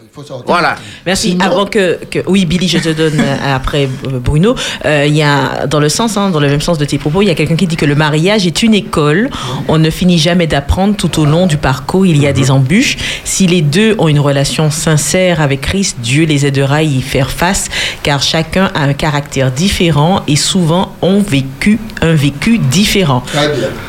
[0.47, 0.77] Voilà.
[1.07, 1.37] Merci.
[1.41, 4.55] Avant que, que- oui, Billy, je te donne euh, après euh, Bruno.
[4.85, 7.23] Euh, Il y a dans le sens, hein, dans le même sens de tes propos,
[7.23, 9.29] il y a quelqu'un qui dit que le mariage est une école.
[9.69, 12.07] On ne finit jamais d'apprendre tout au long du parcours.
[12.07, 12.97] Il y a des embûches.
[13.25, 17.31] Si les deux ont une relation sincère avec Christ, Dieu les aidera à y faire
[17.31, 17.69] face,
[18.03, 23.23] car chacun a un caractère différent et souvent ont vécu un vécu différent.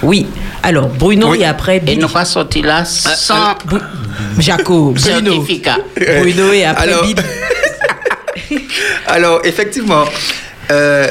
[0.02, 0.26] Oui.
[0.64, 1.98] Alors Bruno et après Billy.
[2.00, 3.54] Et nous pas sorti là sans
[4.40, 5.32] Jaco, Bruno.
[5.32, 5.78] certificat.
[6.22, 7.06] Bruno et après Alors-.
[9.08, 10.06] Alors, effectivement,
[10.72, 11.08] euh,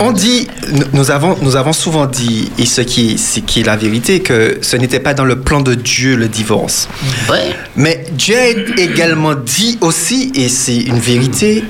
[0.00, 0.46] on dit,
[0.92, 4.58] nous- avons, nous avons souvent dit, et ce qui, ce qui est la vérité, que
[4.60, 6.88] ce n'était pas dans le plan de Dieu le divorce.
[7.76, 8.48] Mais Dieu a
[8.80, 11.64] également dit aussi, et c'est une vérité,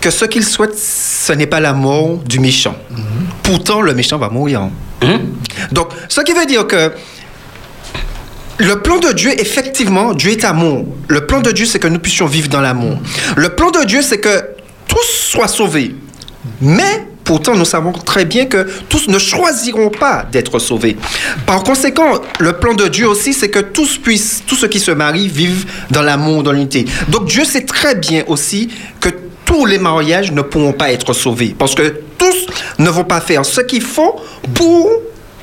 [0.00, 2.74] que ce qu'il souhaite, ce n'est pas la mort du méchant.
[3.44, 4.68] Pourtant, le méchant va mourir.
[5.70, 6.92] Donc, ce qui veut dire que
[8.62, 10.86] le plan de Dieu, effectivement, Dieu est amour.
[11.08, 12.96] Le plan de Dieu, c'est que nous puissions vivre dans l'amour.
[13.36, 14.44] Le plan de Dieu, c'est que
[14.86, 15.96] tous soient sauvés.
[16.60, 20.96] Mais pourtant, nous savons très bien que tous ne choisiront pas d'être sauvés.
[21.44, 24.92] Par conséquent, le plan de Dieu aussi, c'est que tous puissent, tous ceux qui se
[24.92, 26.84] marient, vivent dans l'amour, dans l'unité.
[27.08, 28.68] Donc Dieu sait très bien aussi
[29.00, 29.08] que
[29.44, 31.54] tous les mariages ne pourront pas être sauvés.
[31.58, 32.46] Parce que tous
[32.78, 34.20] ne vont pas faire ce qu'il faut
[34.54, 34.88] pour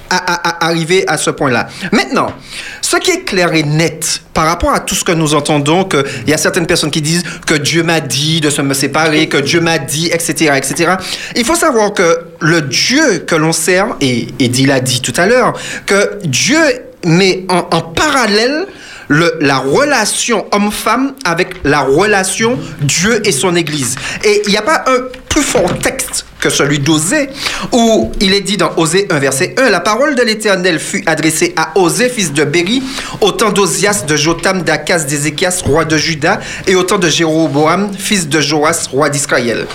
[0.09, 1.67] à, arriver à ce point-là.
[1.91, 2.33] Maintenant,
[2.81, 6.03] ce qui est clair et net par rapport à tout ce que nous entendons, qu'il
[6.27, 9.37] y a certaines personnes qui disent que Dieu m'a dit de se me séparer, que
[9.37, 10.93] Dieu m'a dit, etc., etc.
[11.35, 15.13] Il faut savoir que le Dieu que l'on sert, et, et dit l'a dit tout
[15.17, 15.53] à l'heure,
[15.85, 16.59] que Dieu
[17.05, 18.65] met en, parallèle
[19.07, 23.95] le- la relation homme-femme avec la relation Dieu et son Église.
[24.23, 24.99] Et il n'y a pas un
[25.29, 27.29] plus fort texte que celui d'Osée,
[27.71, 31.53] où il est dit dans Osée 1, verset 1, La parole de l'Éternel fut adressée
[31.57, 32.81] à Osée, fils de Béri,
[33.21, 37.91] au temps d'Osias, de Jotam, d'Akaz, d'Ézéchias, roi de Juda, et au temps de Jéroboam,
[37.97, 39.67] fils de Joas, roi d'Israël.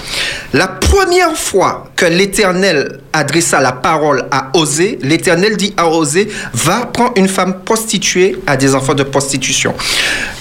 [0.53, 6.87] La première fois que l'Éternel adressa la parole à Osée, l'Éternel dit à Osée, va
[6.87, 9.75] prendre une femme prostituée à des enfants de prostitution.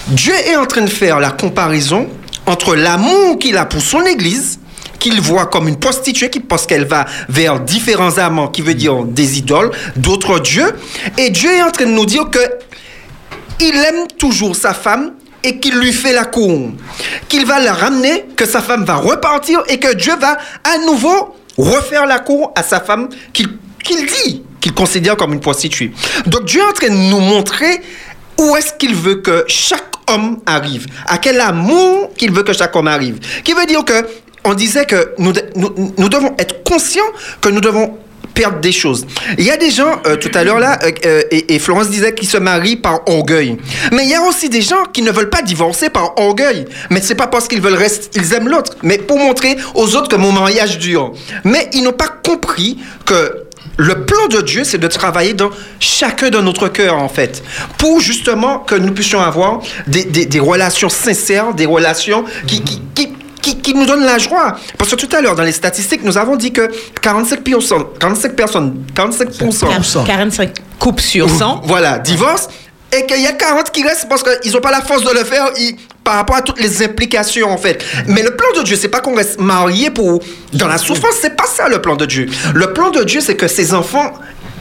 [0.08, 2.08] Dieu est en train de faire la comparaison
[2.46, 4.60] entre l'amour qu'il a pour son Église,
[5.04, 9.04] qu'il voit comme une prostituée qui pense qu'elle va vers différents amants, qui veut dire
[9.04, 10.74] des idoles, d'autres dieux,
[11.18, 12.40] et Dieu est en train de nous dire que
[13.60, 15.12] il aime toujours sa femme
[15.44, 16.72] et qu'il lui fait la cour,
[17.28, 21.36] qu'il va la ramener, que sa femme va repartir et que Dieu va à nouveau
[21.58, 23.50] refaire la cour à sa femme qu'il
[23.84, 25.92] dit qu'il considère comme une prostituée.
[26.28, 27.82] Donc Dieu est en train de nous montrer
[28.40, 32.74] où est-ce qu'il veut que chaque homme arrive, à quel amour qu'il veut que chaque
[32.76, 33.20] homme arrive.
[33.44, 34.06] Qui veut dire que
[34.46, 37.02] on disait que nous, nous, nous devons être conscients
[37.42, 37.98] que nous devons
[38.34, 39.06] perdre des choses.
[39.38, 42.14] Il y a des gens, euh, tout à l'heure là, euh, euh, et, Florence disait
[42.16, 43.58] qu'ils se marient par orgueil.
[43.92, 46.66] Mais il y a aussi des gens qui ne veulent pas divorcer par orgueil.
[46.90, 50.10] Mais c'est pas parce qu'ils veulent rester, ils aiment l'autre, mais pour montrer aux autres
[50.10, 51.12] que mon mariage dure.
[51.44, 53.44] Mais ils n'ont pas compris que
[53.78, 55.50] le plan de Dieu, c'est de travailler dans
[55.80, 57.44] chacun de notre cœur, en fait,
[57.78, 62.62] pour justement que nous puissions avoir des, des- relations sincères, des relations qui,
[63.44, 64.56] qui- qui nous donnent la joie.
[64.78, 66.68] Parce que tout à l'heure, dans les statistiques, nous avons dit que
[67.02, 71.62] 45%, 45 personnes, 45%, 45 couples sur 100.
[71.66, 72.48] voilà, divorce,
[72.92, 75.24] et qu'il y a 40 qui restent parce qu'ils n'ont pas la force de le
[75.24, 77.84] faire ils- par rapport à toutes les implications, en fait.
[78.08, 80.22] Mais le plan de Dieu, c'est pas qu'on reste marié pour
[80.54, 82.28] dans la souffrance, c'est pas ça le plan de Dieu.
[82.54, 84.12] Le plan de Dieu, c'est que ses enfants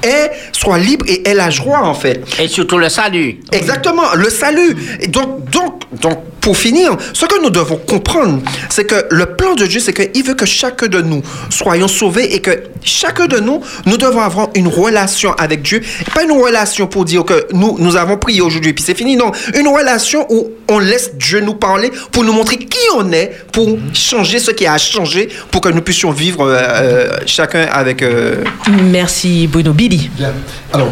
[0.04, 2.22] aient, soient libres et aient la joie, en fait.
[2.40, 3.38] Et surtout le salut.
[3.52, 4.76] Exactement, le salut.
[5.00, 9.55] Et donc, donc, donc, pour finir, ce que nous devons comprendre, c'est que le plan
[9.55, 13.39] de Dieu, c'est qu'il veut que chacun de nous soyons sauvés et que chacun de
[13.39, 15.81] nous, nous devons avoir une relation avec Dieu.
[16.01, 19.16] Et pas une relation pour dire que nous, nous avons prié aujourd'hui puis c'est fini.
[19.16, 23.32] Non, une relation où on laisse Dieu nous parler pour nous montrer qui on est,
[23.52, 28.02] pour changer ce qui a changé, pour que nous puissions vivre euh, euh, chacun avec...
[28.02, 28.43] euh,
[28.90, 29.73] Merci Bruno.
[29.73, 30.10] Billy.
[30.16, 30.32] Bien.
[30.73, 30.90] Alors,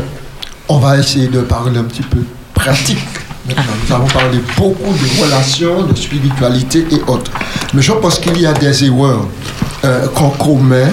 [0.68, 2.18] on va essayer de parler un petit peu
[2.54, 2.98] pratique.
[3.56, 7.30] Nous avons parlé beaucoup de relations, de spiritualité et autres.
[7.74, 9.26] Mais je pense qu'il y a des erreurs
[9.84, 10.86] euh, qu'on commet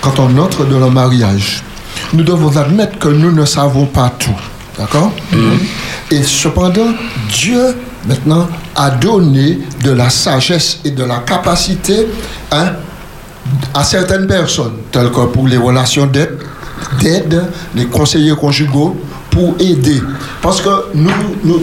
[0.00, 1.62] quand on entre dans le mariage.
[2.12, 4.36] Nous devons admettre que nous ne savons pas tout.
[4.78, 5.12] D'accord?
[6.10, 6.88] Et cependant,
[7.30, 7.76] Dieu,
[8.06, 12.06] maintenant, a donné de la sagesse et de la capacité
[12.50, 12.72] hein,
[13.72, 16.38] à certaines personnes, telles que pour les relations d'aide,
[17.74, 18.96] les conseillers conjugaux
[19.34, 20.00] pour aider.
[20.40, 21.10] Parce que nous,
[21.44, 21.60] nous,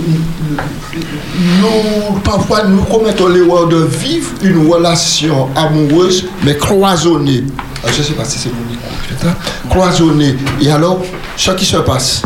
[2.24, 7.46] parfois, nous commettons l'erreur de vivre une relation amoureuse, mais cloisonnée.
[7.84, 8.88] Ah, Je ne sais pas si c'est mon micro,
[9.26, 9.36] hein.
[9.72, 10.36] Cloisonnée.
[10.62, 11.02] Et alors,
[11.38, 12.22] ce qui se passe,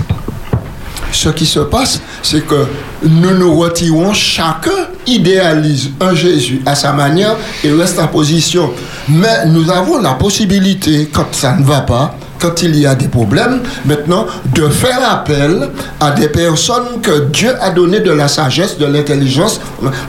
[1.11, 2.65] ce qui se passe, c'est que
[3.03, 4.71] nous nous retirons, chacun
[5.05, 8.71] idéalise un Jésus à sa manière et reste en position.
[9.07, 13.07] Mais nous avons la possibilité, quand ça ne va pas, quand il y a des
[13.07, 18.77] problèmes, maintenant, de faire appel à des personnes que Dieu a donné de la sagesse,
[18.77, 19.59] de l'intelligence,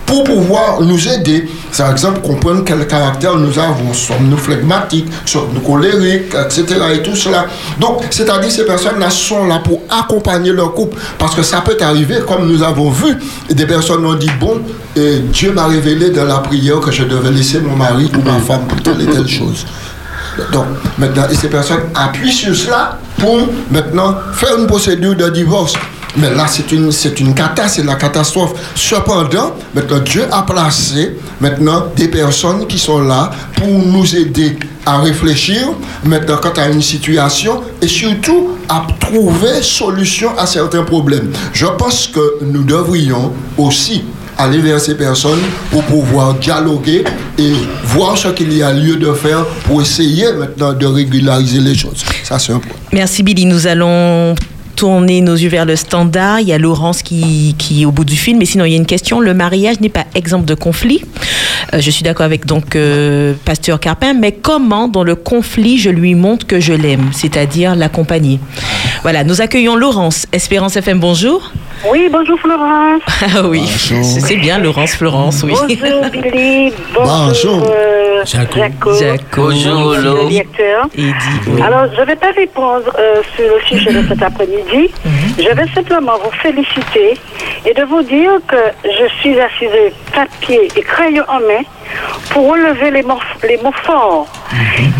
[0.04, 1.48] pour pouvoir nous aider.
[1.76, 3.92] Par exemple, comprendre quel caractère nous avons.
[3.92, 6.64] Sommes-nous flegmatiques, sommes-nous colériques, etc.
[6.94, 7.46] et tout cela.
[7.78, 10.98] Donc, c'est-à-dire, ces personnes-là sont là pour accompagner leur couple.
[11.18, 13.16] Parce que ça peut arriver, comme nous avons vu,
[13.50, 14.60] des personnes ont dit, bon,
[15.32, 18.66] Dieu m'a révélé dans la prière que je devais laisser mon mari ou ma femme
[18.66, 19.66] pour telle et telle chose.
[20.52, 20.66] Donc,
[20.98, 23.38] maintenant, ces personnes appuient sur cela pour
[23.70, 25.74] maintenant faire une procédure de divorce.
[26.18, 28.52] Mais là, c'est une, c'est une cata, c'est la catastrophe.
[28.74, 34.98] Cependant, maintenant, Dieu a placé maintenant des personnes qui sont là pour nous aider à
[35.00, 35.68] réfléchir
[36.04, 41.32] maintenant quant à une situation et surtout à trouver solution à certains problèmes.
[41.52, 44.04] Je pense que nous devrions aussi
[44.38, 45.40] aller vers ces personnes
[45.70, 47.04] pour pouvoir dialoguer
[47.38, 47.52] et
[47.84, 52.04] voir ce qu'il y a lieu de faire pour essayer maintenant de régulariser les choses.
[52.22, 52.76] Ça, c'est un point.
[52.92, 53.46] Merci Billy.
[53.46, 54.34] Nous allons
[54.76, 56.40] tourner nos yeux vers le standard.
[56.40, 58.38] Il y a Laurence qui, qui est au bout du film.
[58.38, 59.20] Mais sinon, il y a une question.
[59.20, 61.02] Le mariage n'est pas exemple de conflit.
[61.72, 64.12] Euh, je suis d'accord avec donc euh, Pasteur Carpin.
[64.12, 68.38] Mais comment, dans le conflit, je lui montre que je l'aime, c'est-à-dire l'accompagner
[69.02, 69.24] Voilà.
[69.24, 70.26] Nous accueillons Laurence.
[70.32, 71.50] Espérance FM, bonjour.
[71.90, 73.02] Oui, bonjour Florence.
[73.36, 75.54] Ah oui, c'est c'est bien Laurence, Florence, oui.
[75.80, 76.72] Bonjour Billy.
[76.94, 77.62] Bonjour.
[77.70, 78.58] euh, Jaco.
[78.58, 78.94] Jaco.
[78.98, 79.42] Jaco.
[79.50, 80.88] Bonjour, le directeur.
[80.96, 81.12] Oui.
[81.62, 84.90] Alors, je ne vais pas répondre euh, sur le sujet de cet après-midi.
[85.38, 87.14] Je vais simplement vous féliciter
[87.64, 91.62] et de vous dire que je suis assise papier et crayon en main
[92.30, 93.18] pour relever les mots,
[93.48, 94.26] les mots forts.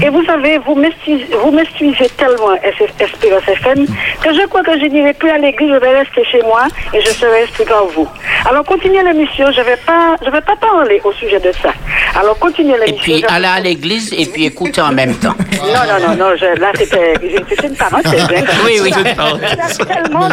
[0.03, 2.55] Et vous savez, vous m'instruisez tellement
[3.01, 3.87] Espérance FM
[4.23, 7.01] que je crois que je n'irai plus à l'église, je vais rester chez moi et
[7.01, 8.09] je serai instruit par vous.
[8.49, 11.71] Alors, continuez l'émission, je ne vais, pas- je vais pas parler au sujet de ça.
[12.19, 13.03] Alors, continuez Et l'émission.
[13.03, 15.35] puis Je- aller à l'église et puis écouter en même temps.
[15.53, 17.15] non, non, non, non, je- là, c'était
[17.67, 18.23] une parenthèse.
[18.35, 18.93] hein, Oui, oui.
[19.87, 20.29] Tellement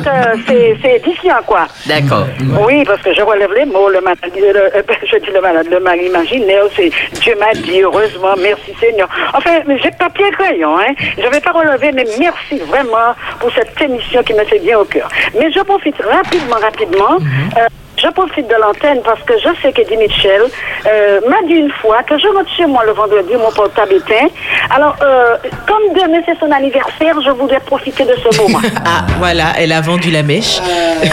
[0.48, 1.68] c'est c'est édifiant, quoi.
[1.86, 2.26] D'accord.
[2.68, 5.68] Oui, parce que je relève les mots, le malade, le- euh, je dis le malade,
[5.70, 6.90] le mari imaginaire, c'est
[7.22, 9.10] Dieu m'a dit, heureusement, merci Seigneur.
[9.34, 10.94] Enfin, j'ai papier et crayon, hein.
[11.18, 14.86] Je vais pas relever, mais merci vraiment pour cette émission qui me fait bien au
[14.86, 15.10] cœur.
[15.38, 16.22] Mais je profite rapidement,
[16.61, 17.17] rapidement.
[17.57, 17.67] euh,
[18.03, 20.43] je profite de l'antenne parce que je sais qu'Eddie Mitchell
[20.85, 24.27] euh, m'a dit une fois que je rentre chez moi le vendredi, mon portable éteint.
[24.69, 28.59] Alors, euh, comme demain c'est son anniversaire, je voudrais profiter de ce moment.
[28.85, 30.59] Ah, voilà, elle a vendu la mèche.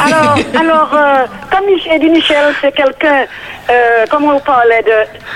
[0.04, 3.24] Alors, alors euh, comme Eddie Michel, c'est quelqu'un,
[3.70, 4.90] euh, comme on parlait de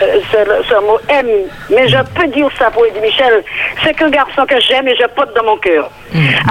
[0.05, 1.27] euh, ce, ce mot M,
[1.71, 3.45] mais je peux dire ça pour Eddie Michel,
[3.83, 5.91] c'est qu'un garçon que j'aime et je porte dans mon cœur.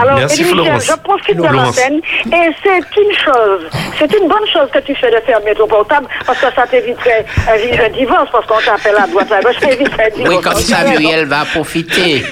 [0.02, 3.70] Alors, Merci, Eddie Michel, je profite de l'antenne et c'est une chose,
[4.00, 7.26] c'est une bonne chose que tu fais de fermer ton portable parce que ça t'éviterait
[7.50, 10.44] un, un divorce parce qu'on t'appelle à droite à gauche, ça éviterait un Oui, divorce.
[10.44, 12.24] comme ça, Muriel va profiter.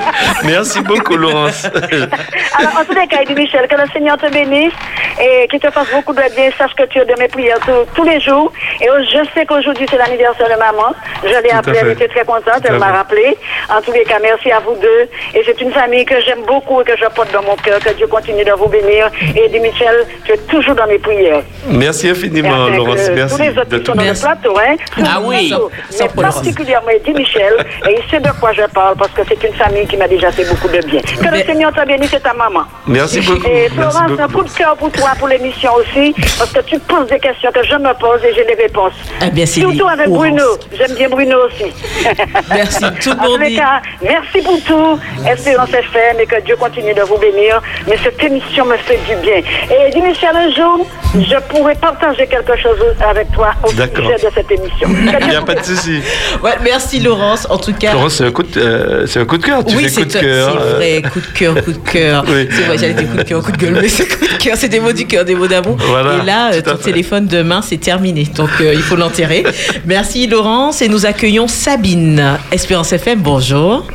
[0.44, 1.64] Merci beaucoup, Laurence.
[2.58, 4.72] Alors, en tous les cas, Eddie Michel, que le Seigneur te bénisse
[5.20, 6.50] et qu'il te fasse beaucoup de bien.
[6.56, 8.52] Sache que tu es de mes prières tous, tous les jours.
[8.80, 10.94] Et euh, je sais qu'aujourd'hui, c'est l'anniversaire de maman.
[11.22, 11.92] Je l'ai Tout appelée, elle fait.
[12.04, 12.92] était très contente, Tout elle m'a fait.
[12.92, 13.36] rappelé.
[13.68, 15.08] En tous les cas, merci à vous deux.
[15.34, 17.78] Et c'est une famille que j'aime beaucoup et que je porte dans mon cœur.
[17.80, 19.10] Que Dieu continue de vous bénir.
[19.36, 21.42] Et Eddie Michel, tu es toujours dans mes prières.
[21.68, 22.98] Merci infiniment, Avec, Laurence.
[23.00, 23.36] euh, Merci.
[23.36, 24.76] Tous les autres de qui sont ton- dans le plateau, hein.
[24.96, 25.54] Tout Ah le oui.
[25.98, 27.54] Mais particulièrement Eddie Michel.
[27.88, 30.30] Et il sait de quoi je parle parce que c'est une famille qui m'a déjà
[30.30, 31.00] fait beaucoup de bien.
[31.00, 32.60] Que le Seigneur te bénisse, c'est ta maman.
[32.86, 33.46] Merci beaucoup.
[33.46, 36.78] Et Merci Florence, un coup de cœur pour toi, pour l'émission aussi, parce que tu
[36.80, 38.92] poses des questions que je me pose et j'ai les réponses.
[39.32, 40.08] Bien, c'est Surtout avec.
[40.08, 40.44] Bruno.
[40.76, 41.72] J'aime bien Bruno aussi.
[42.50, 44.98] Merci, tout le En tous monde cas, merci pour tout.
[45.30, 47.60] Espérance FM et que Dieu continue de vous bénir.
[47.86, 49.36] Mais cette émission me fait du bien.
[49.38, 54.04] Et dis Michel, un jour, je pourrais partager quelque chose avec toi au D'accord.
[54.04, 54.88] sujet de cette émission.
[55.20, 56.00] Il n'y a pas de souci.
[56.42, 57.92] Ouais, merci Laurence, en tout cas.
[57.92, 59.64] Laurence, c'est un coup de, euh, c'est un coup de cœur.
[59.64, 60.52] Tu oui, fais c'est coup de cœur.
[60.52, 62.24] c'est euh, vrai, coup de cœur, coup de cœur.
[62.30, 62.48] Oui.
[62.50, 64.56] C'est vrai, j'allais dire coup de cœur, coup de gueule, mais c'est coup de cœur,
[64.56, 65.76] c'est des mots du cœur, des mots d'amour.
[65.80, 68.24] Voilà, Et là, euh, ton téléphone demain, c'est terminé.
[68.34, 69.44] Donc, euh, il faut l'enterrer.
[69.86, 72.38] Merci Laurence, et nous accueillons Sabine.
[72.52, 73.86] Espérance FM, bonjour.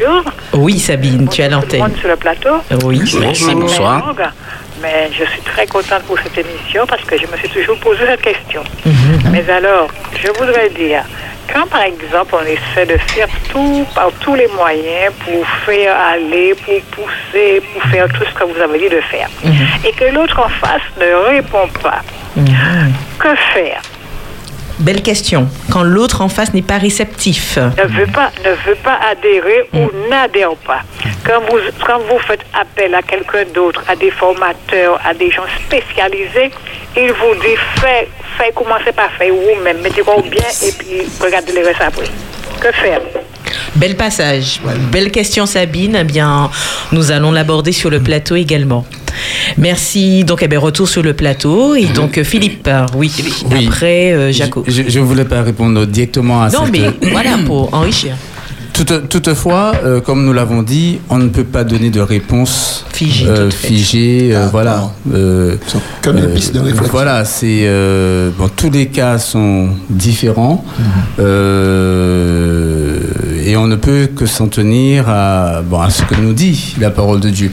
[0.00, 0.24] Bonjour.
[0.54, 1.92] Oui, Sabine, tu as l'antenne.
[2.00, 2.50] sur le plateau.
[2.84, 4.14] Oui, Merci, bonsoir.
[4.80, 8.06] Mais je suis très contente pour cette émission parce que je me suis toujours posé
[8.06, 8.62] cette question.
[8.84, 9.30] Mhm.
[9.32, 9.88] Mais alors,
[10.22, 11.02] je voudrais dire
[11.52, 16.54] quand par exemple on essaie de faire tout par tous les moyens pour faire aller,
[16.54, 19.28] pour pousser, pour faire tout ce que vous avez dit de faire,
[19.84, 22.00] et que l'autre en face ne répond pas,
[23.18, 23.80] que faire?
[24.80, 25.48] Belle question.
[25.72, 27.56] Quand l'autre en face n'est pas réceptif.
[27.56, 30.82] ne veut pas, ne veut pas adhérer ou n'adhère pas.
[31.24, 35.46] Quand vous, quand vous faites appel à quelqu'un d'autre, à des formateurs, à des gens
[35.66, 36.50] spécialisés,
[36.96, 41.62] il vous dit fais, fais, commencez par faire vous-même, mettez-vous bien et puis regardez les
[41.62, 42.06] restes après.
[42.60, 43.00] Que faire?
[43.76, 44.60] Bel passage.
[44.92, 45.96] Belle question, Sabine.
[46.00, 46.50] Eh bien,
[46.92, 48.84] nous allons l'aborder sur le plateau également.
[49.56, 50.24] Merci.
[50.24, 51.74] Donc, eh bien, retour sur le plateau.
[51.74, 53.10] Et donc, euh, Philippe, euh, oui,
[53.66, 54.64] après euh, Jaco.
[54.66, 56.72] Je ne voulais pas répondre directement à Non, cette...
[56.72, 58.14] mais voilà, pour enrichir.
[58.72, 63.26] Toutefois, toutefois, euh, comme nous l'avons dit, on ne peut pas donner de réponse Figée,
[63.26, 64.90] euh, figée, euh, voilà.
[65.12, 65.56] Euh,
[66.04, 66.88] des euh, pistes de réflexion.
[66.92, 70.64] Voilà, c'est euh, bon, tous les cas sont différents
[71.18, 73.00] euh,
[73.48, 76.90] et on ne peut que s'en tenir à, bon, à ce que nous dit la
[76.90, 77.50] parole de Dieu.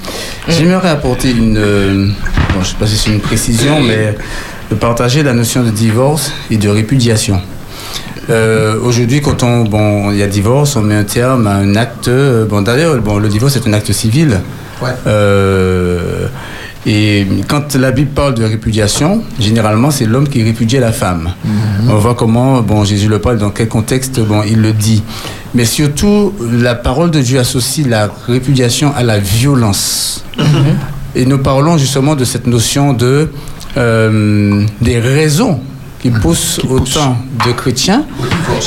[0.50, 2.08] J'aimerais apporter une, euh,
[2.54, 4.14] bon, je ne sais pas si c'est une précision, mais
[4.70, 7.40] de partager la notion de divorce et de répudiation.
[8.30, 11.76] Euh, Aujourd'hui, quand on, bon, il y a divorce, on met un terme à un
[11.76, 12.10] acte.
[12.10, 14.40] euh, Bon, d'ailleurs, bon, le divorce est un acte civil.
[15.08, 16.28] Euh,
[16.86, 21.34] et quand la Bible parle de répudiation, généralement, c'est l'homme qui répudie la femme.
[21.90, 25.02] On voit comment, bon, Jésus le parle, dans quel contexte, bon, il le dit.
[25.56, 30.24] Mais surtout, la parole de Dieu associe la répudiation à la violence.
[31.16, 33.30] Et nous parlons justement de cette notion de
[33.78, 35.60] euh, des raisons
[36.02, 38.06] qui poussent autant de chrétiens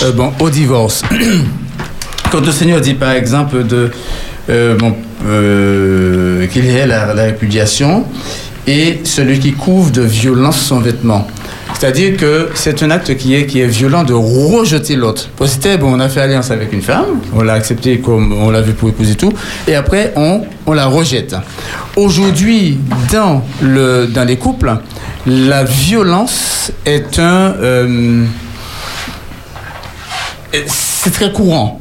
[0.03, 1.03] euh, bon, au divorce.
[2.33, 3.91] Quand le Seigneur dit par exemple de,
[4.51, 4.97] euh, bon,
[5.27, 8.05] euh, qu'il y ait la, répudiation
[8.67, 11.27] et celui qui couvre de violence son vêtement.
[11.79, 15.29] C'est-à-dire que c'est un acte qui est, qui est violent de rejeter l'autre.
[15.47, 18.61] C'était, bon, on a fait alliance avec une femme, on l'a acceptée comme on l'a
[18.61, 19.33] vu pour épouser tout,
[19.67, 21.37] et après on, on la rejette.
[21.97, 22.79] Aujourd'hui,
[23.13, 24.77] dans, le, dans les couples,
[25.27, 27.55] la violence est un...
[27.61, 28.25] euh,
[30.67, 31.81] c'est très courant.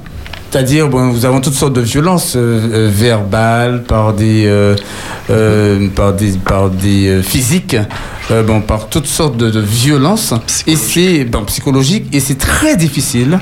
[0.57, 4.75] C'est-à-dire, bon, nous avons toutes sortes de violences euh, euh, verbales, par des, euh,
[5.29, 7.77] euh, par des, par des euh, physiques,
[8.31, 10.33] euh, bon, par toutes sortes de, de violences,
[10.65, 13.37] et c'est bon, psychologique, et c'est très difficile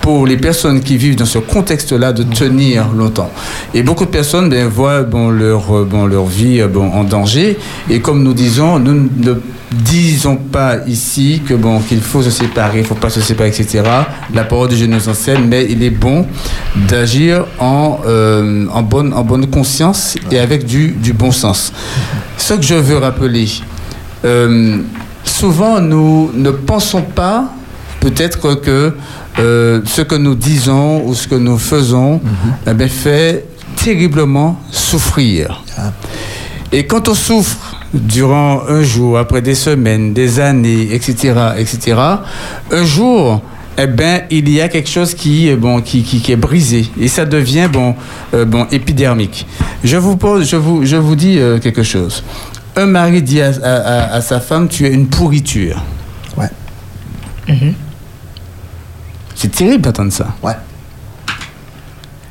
[0.00, 3.30] pour les personnes qui vivent dans ce contexte-là de tenir longtemps.
[3.72, 7.04] Et beaucoup de personnes ben, voient bon, leur, euh, bon, leur vie euh, bon, en
[7.04, 9.34] danger, et comme nous disons, nous ne
[9.72, 13.82] disons pas ici que bon qu'il faut se séparer, il faut pas se séparer, etc.
[14.32, 16.26] La parole de Dieu nous enseigne, mais il est bon
[16.88, 21.72] d'agir en, euh, en, bonne, en bonne conscience et avec du, du bon sens.
[22.38, 23.48] Ce que je veux rappeler,
[24.24, 24.78] euh,
[25.24, 27.50] souvent nous ne pensons pas
[28.00, 28.94] peut-être que
[29.38, 32.20] euh, ce que nous disons ou ce que nous faisons
[32.66, 33.44] eh bien, fait
[33.76, 35.62] terriblement souffrir.
[36.72, 41.96] Et quand on souffre durant un jour, après des semaines, des années, etc., etc.,
[42.70, 43.42] un jour,
[43.78, 46.86] eh ben, il y a quelque chose qui, est bon, qui, qui, qui est brisé
[46.98, 47.94] et ça devient bon,
[48.34, 49.46] euh, bon, épidermique.
[49.84, 52.22] Je vous pose, je vous, je vous dis euh, quelque chose.
[52.74, 55.82] Un mari dit à, à- à- à sa femme, tu es une pourriture.
[56.38, 56.48] Ouais.
[59.34, 60.34] C'est terrible d'entendre ça.
[60.42, 60.52] Ouais.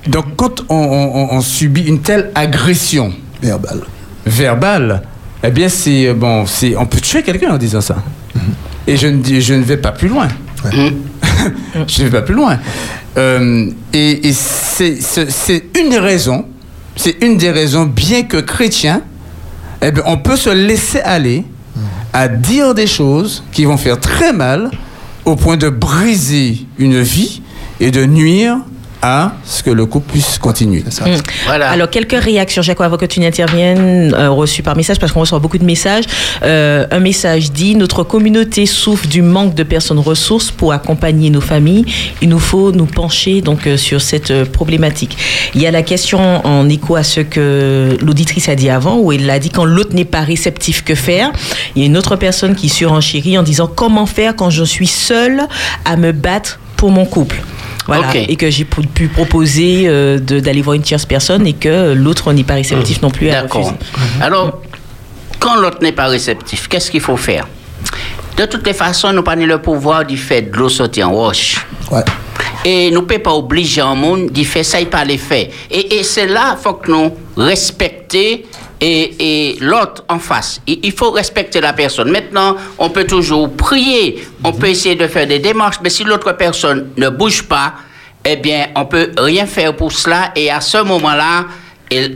[0.08, 3.12] Donc quand on- on subit une telle agression
[3.42, 3.82] verbale,
[4.26, 5.02] verbale,
[5.44, 7.98] eh bien c'est bon, c'est on peut tuer quelqu'un en disant ça.
[8.34, 8.42] Mhm.
[8.88, 10.28] Et je ne dis, je ne vais pas plus loin.
[10.66, 12.60] je ne vais pas plus loin.
[13.18, 16.46] Euh, et et c'est une raison,
[16.96, 19.02] c'est une des raisons, bien que chrétien,
[19.82, 21.46] eh bien, on peut se laisser aller
[22.14, 24.72] à dire des choses qui vont faire très mal
[25.26, 27.42] au point de briser une vie
[27.80, 28.60] et de nuire
[29.06, 30.82] à ce que le couple puisse continuer.
[30.82, 31.52] Mm.
[31.52, 35.38] Alors, quelques réactions, Jaco, avant que tu n'interviennes, euh, reçues par message, parce qu'on reçoit
[35.38, 36.06] beaucoup de messages.
[36.42, 41.42] Euh, un message dit Notre communauté souffre du manque de personnes ressources pour accompagner nos
[41.42, 41.86] familles.
[42.24, 45.18] Il nous faut nous pencher donc euh, sur cette euh, problématique.
[45.54, 49.12] Il y a la question en écho à ce que l'auditrice a dit avant, où
[49.12, 51.32] elle a dit Quand l'autre n'est pas réceptif, que faire?
[51.76, 54.88] Il y a une autre personne qui surenchérit en disant Comment faire quand je suis
[54.88, 55.44] seule
[55.86, 57.44] à me battre pour mon couple?
[57.86, 62.34] Voilà, et que j'ai pu proposer euh, d'aller voir une tierce personne et que l'autre
[62.34, 63.66] n'est pas réceptif non plus à D'accord.
[63.66, 63.78] refuser.
[64.22, 64.62] Alors,
[65.40, 67.48] quand l'autre n'est pas réceptif, qu'est-ce qu'il faut faire?
[68.38, 71.14] De toutes les façons, nous pas ni le pouvoir d'y faire de l'eau sortir en
[71.14, 71.66] roche.
[72.66, 75.48] Et nous ne pouvons pas obliger un monde d'y faire ça, il pas les faire.
[75.70, 78.46] Et, et c'est là qu'il faut que nous respecter
[78.86, 80.62] et, l'autre en face.
[80.68, 82.12] Il, il faut respecter la personne.
[82.12, 86.32] Maintenant, on peut toujours prier, on peut essayer de faire des démarches, mais si l'autre
[86.34, 87.74] personne ne bouge pas,
[88.24, 90.32] eh bien, on peut rien faire pour cela.
[90.36, 91.46] Et à ce moment-là,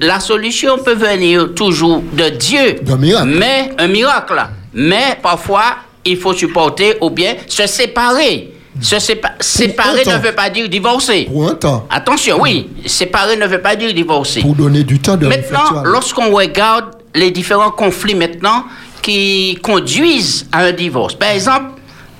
[0.01, 2.77] la solution peut venir toujours de Dieu.
[3.25, 4.41] Mais un miracle.
[4.73, 8.53] Mais parfois, il faut supporter ou bien se séparer.
[8.81, 11.25] Se sépa- séparer ne veut pas dire divorcer.
[11.31, 11.85] Pour un temps.
[11.89, 14.41] Attention, oui, séparer ne veut pas dire divorcer.
[14.41, 18.63] Pour donner du temps de Maintenant, lorsqu'on regarde les différents conflits maintenant
[19.01, 21.71] qui conduisent à un divorce, par exemple,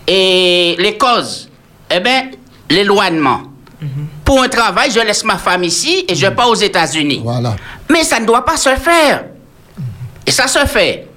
[0.07, 1.49] et les causes,
[1.93, 2.29] eh bien,
[2.69, 3.41] l'éloignement.
[4.25, 7.21] Pour un travail, je laisse ma femme ici et je pars aux États-Unis.
[7.23, 7.55] Voilà.
[7.89, 9.25] Mais ça ne doit pas se faire.
[10.25, 11.07] Et ça se fait.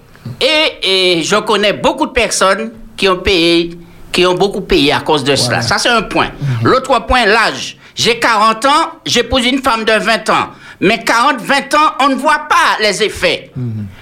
[0.41, 3.71] Et, et je connais beaucoup de personnes qui ont payé,
[4.13, 5.63] qui ont beaucoup payé à cause de cela.
[5.63, 6.31] Ça, c'est un point.
[6.63, 7.77] L'autre point, l'âge.
[7.95, 8.71] J'ai 40 ans,
[9.05, 10.49] j'épouse une femme de 20 ans.
[10.81, 13.51] Mais 40, 20 ans, on ne voit pas les effets.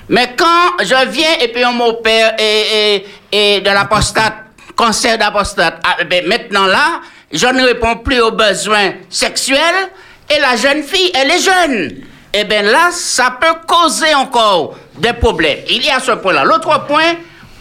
[0.08, 4.34] Mais quand je viens et puis on m'opère et, et, et de la prostate,
[4.74, 7.00] cancer prostate, ah, ben maintenant là,
[7.32, 9.90] je ne réponds plus aux besoins sexuels
[10.34, 11.92] et la jeune fille, elle est jeune.
[12.32, 15.58] Eh bien là, ça peut causer encore des problèmes.
[15.68, 16.44] Il y a ce point-là.
[16.44, 17.14] L'autre point,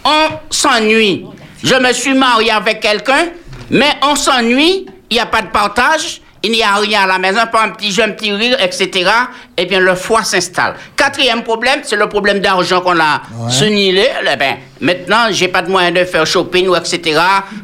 [0.04, 1.26] on s'ennuie.
[1.62, 3.26] Je me suis marié avec quelqu'un,
[3.70, 7.18] mais on s'ennuie, il n'y a pas de partage, il n'y a rien à la
[7.18, 9.10] maison, pas un petit jeu, un petit rire, etc.
[9.58, 10.74] Eh bien, le foie s'installe.
[10.96, 13.20] Quatrième problème, c'est le problème d'argent qu'on a
[13.50, 14.08] sunilé.
[14.22, 17.20] Eh bien, maintenant, j'ai pas de moyen de faire shopping ou etc.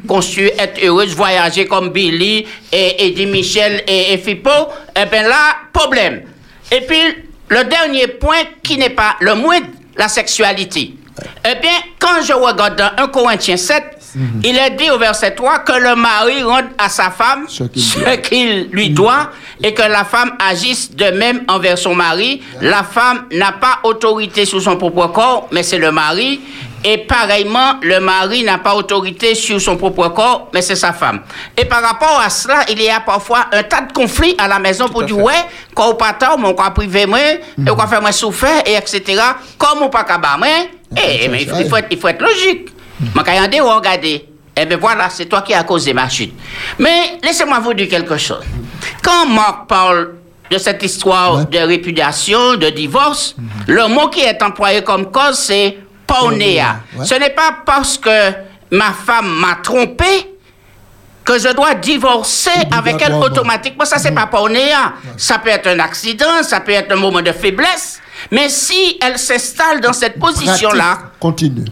[0.07, 4.51] Construire, être heureuse, voyager comme Billy et Eddie Michel et, et Fippo.
[4.95, 6.25] Eh bien là, problème.
[6.71, 7.01] Et puis,
[7.49, 10.93] le dernier point qui n'est pas le moindre, la sexualité.
[11.45, 13.97] Eh bien, quand je regarde dans 1 Corinthiens 7,
[14.45, 17.65] il est dit au verset 3 que le mari rende à sa femme ce
[18.17, 19.31] qu'il lui doit
[19.63, 22.43] et que la femme agisse de même envers son mari.
[22.63, 26.41] La femme n'a pas autorité sur son propre corps, mais c'est le mari.
[26.85, 31.21] Et pareillement, le mari n'a pas autorité sur son propre corps, mais c'est sa femme.
[31.57, 34.59] Et par rapport à cela, il y a parfois un tas de conflits à la
[34.59, 35.35] maison pour dire, ouais,
[35.75, 38.75] quand on pas tard, mon quoi privé, moi, et on va faire moi souffrir, et
[38.75, 39.21] etc.
[39.59, 40.05] Comme on pas
[40.39, 40.47] moi,
[40.97, 42.69] eh, mais il faut, il faut être, il faut être logique.
[43.15, 44.25] Ma regardez ou regarder.
[44.57, 46.33] Eh bien voilà, c'est toi qui as causé ma chute.
[46.79, 48.43] Mais laissez-moi vous dire quelque chose.
[49.03, 50.15] Quand Marc parle
[50.51, 53.35] de cette histoire de répudiation, de divorce,
[53.67, 56.81] le mot qui est employé comme cause, c'est pornéa.
[56.97, 57.05] Ouais.
[57.05, 58.33] Ce n'est pas parce que
[58.71, 60.33] ma femme m'a trompé
[61.25, 63.85] que je dois divorcer avec elle automatiquement.
[63.85, 64.95] Ça, c'est pas pornéa.
[65.17, 68.01] Ça peut être un accident, ça peut être un moment de faiblesse.
[68.31, 70.99] Mais si elle s'installe dans cette position-là,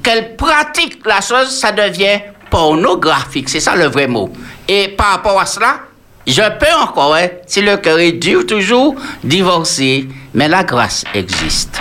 [0.02, 2.20] qu'elle pratique la chose, ça devient
[2.50, 3.48] pornographique.
[3.48, 4.30] C'est ça le vrai mot.
[4.68, 5.80] Et par rapport à cela,
[6.26, 10.08] je peux encore, hein, si le cœur est dur, toujours divorcer.
[10.32, 11.80] Mais la grâce existe.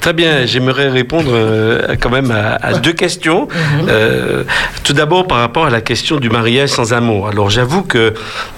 [0.00, 3.46] Très bien, j'aimerais répondre euh, quand même à, à deux questions.
[3.88, 4.42] Euh,
[4.84, 7.28] tout d'abord par rapport à la question du mariage sans amour.
[7.28, 8.14] Alors j'avoue que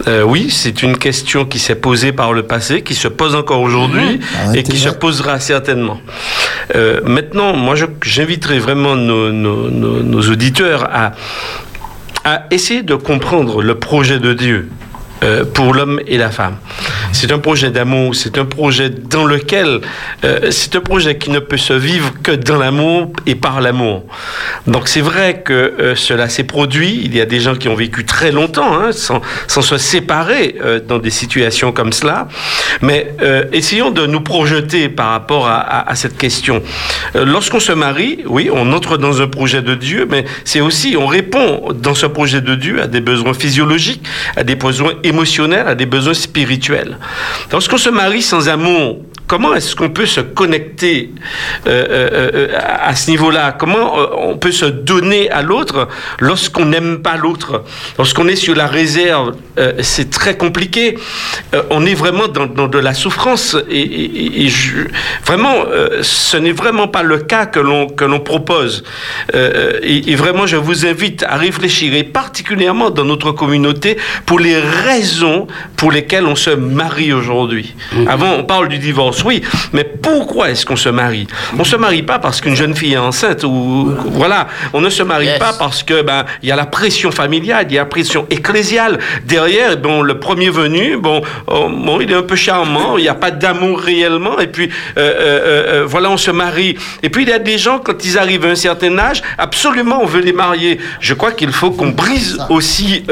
[0.07, 3.63] euh, oui, c'est une question qui s'est posée par le passé, qui se pose encore
[3.63, 4.21] aujourd'hui
[4.55, 6.01] et qui se posera certainement.
[7.05, 11.13] Maintenant, moi j'inviterai vraiment nos, nos- nos- nos auditeurs à,
[12.25, 14.69] à essayer de comprendre le projet de Dieu
[15.25, 16.57] euh, pour l'homme et la femme.
[17.13, 19.81] C'est un projet d'amour, c'est un projet dans lequel,
[20.25, 24.05] euh, c'est un projet qui ne peut se vivre que dans l'amour et par l'amour.
[24.67, 27.75] Donc c'est vrai que euh, cela s'est produit, il y a des gens qui ont
[27.75, 30.57] vécu très longtemps hein, sans, sans se séparer
[30.89, 32.29] dans des situations comme cela,
[32.83, 33.15] mais
[33.53, 36.63] essayons de nous projeter par rapport à, à- cette question.
[37.15, 41.07] Lorsqu'on se marie, oui, on entre dans un projet de Dieu, mais c'est aussi, on
[41.07, 44.05] répond dans ce projet de Dieu à des besoins physiologiques,
[44.37, 45.14] à des besoins émotionnels,
[45.67, 46.99] à des besoins spirituels.
[47.53, 48.99] Lorsqu'on se marie sans amour,
[49.35, 51.11] comment est-ce qu'on peut se connecter
[51.67, 52.49] euh, euh, euh,
[52.91, 53.51] à ce niveau-là?
[53.59, 53.97] Comment
[54.31, 55.89] on peut se donner à l'autre
[56.21, 57.65] lorsqu'on n'aime pas l'autre?
[57.99, 59.35] Lorsqu'on est sur la réserve,
[59.81, 60.97] c'est très compliqué.
[61.71, 64.87] On est vraiment dans, dans de la souffrance et, et- et je-
[65.27, 65.57] vraiment,
[66.03, 68.85] ce n'est vraiment pas le cas que l'on que l'on propose.
[69.35, 73.97] Et, et vraiment, je vous invite à réfléchir, et particulièrement dans notre communauté,
[74.27, 77.75] pour les raisons pour lesquelles on se marie aujourd'hui.
[78.07, 79.43] Avant, on parle du divorce, oui,
[79.73, 81.27] mais pourquoi est-ce qu'on se marie?
[81.59, 85.03] On se marie pas parce qu'une jeune fille est enceinte ou voilà, on ne se
[85.03, 87.87] marie pas parce que ben il y a la pression familiale, il y a la
[87.87, 89.77] pression ecclésiale derrière.
[89.77, 93.15] Bon, le premier venu, bon, oh, bon, il est un peu charmant, il n'y a
[93.15, 96.77] pas d'amour réellement, et puis euh, euh, euh, voilà, on se marie.
[97.03, 100.01] Et puis il y a des gens quand ils arrivent à un certain âge, absolument
[100.03, 100.79] on veut les marier.
[101.01, 103.05] Je crois qu'il faut qu'on brise aussi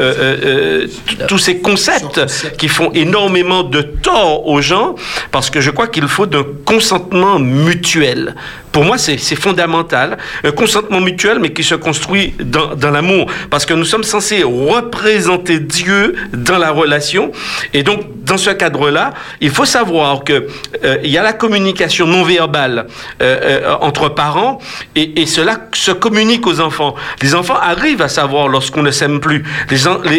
[1.27, 2.21] tous ces concepts
[2.57, 4.95] qui font énormément de tort aux gens,
[5.31, 8.35] parce que je crois qu'il faut d'un consentement mutuel.
[8.73, 10.17] Pour moi, c'est fondamental.
[10.43, 13.27] Un consentement mutuel, mais qui se construit dans, l'amour.
[13.51, 17.31] Parce que nous sommes censés représenter Dieu dans la relation.
[17.73, 20.47] Et donc, dans ce cadre-là, il faut savoir que
[20.83, 22.87] euh, il y a la communication non verbale
[23.21, 24.57] euh, euh, entre parents
[24.95, 26.95] et, cela se communique aux enfants.
[27.21, 29.43] Les enfants arrivent à savoir lorsqu'on ne s'aime plus.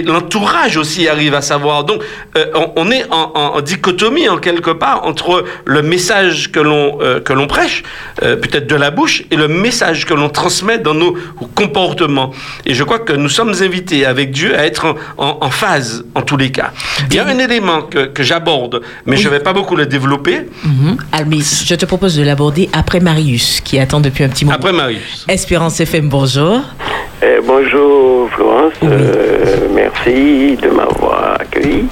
[0.06, 1.82] L'entourage aussi arrive à savoir.
[1.84, 2.02] Donc,
[2.36, 2.46] euh,
[2.76, 7.46] on, est en dichotomie en quelque part entre le message que l'on euh, que l'on
[7.46, 7.82] prêche,
[8.22, 11.16] euh, peut-être de la bouche, et le message que l'on transmet dans nos
[11.54, 12.30] comportements.
[12.66, 16.04] Et je crois que nous sommes invités avec Dieu à être en, en- en phase
[16.14, 16.70] en tous les cas.
[17.10, 19.86] Il y a un élément que, que j'aborde, mais je ne vais pas beaucoup le
[19.86, 20.42] développer.
[20.64, 20.96] Mhm.
[21.12, 24.56] Almis, je te propose de l'aborder après Marius, qui attend depuis un petit moment.
[24.56, 25.24] Après Marius.
[25.28, 26.60] Espérance FM, bonjour.
[27.22, 31.84] Euh, bonjour Florence, Euh, merci de m'avoir accueilli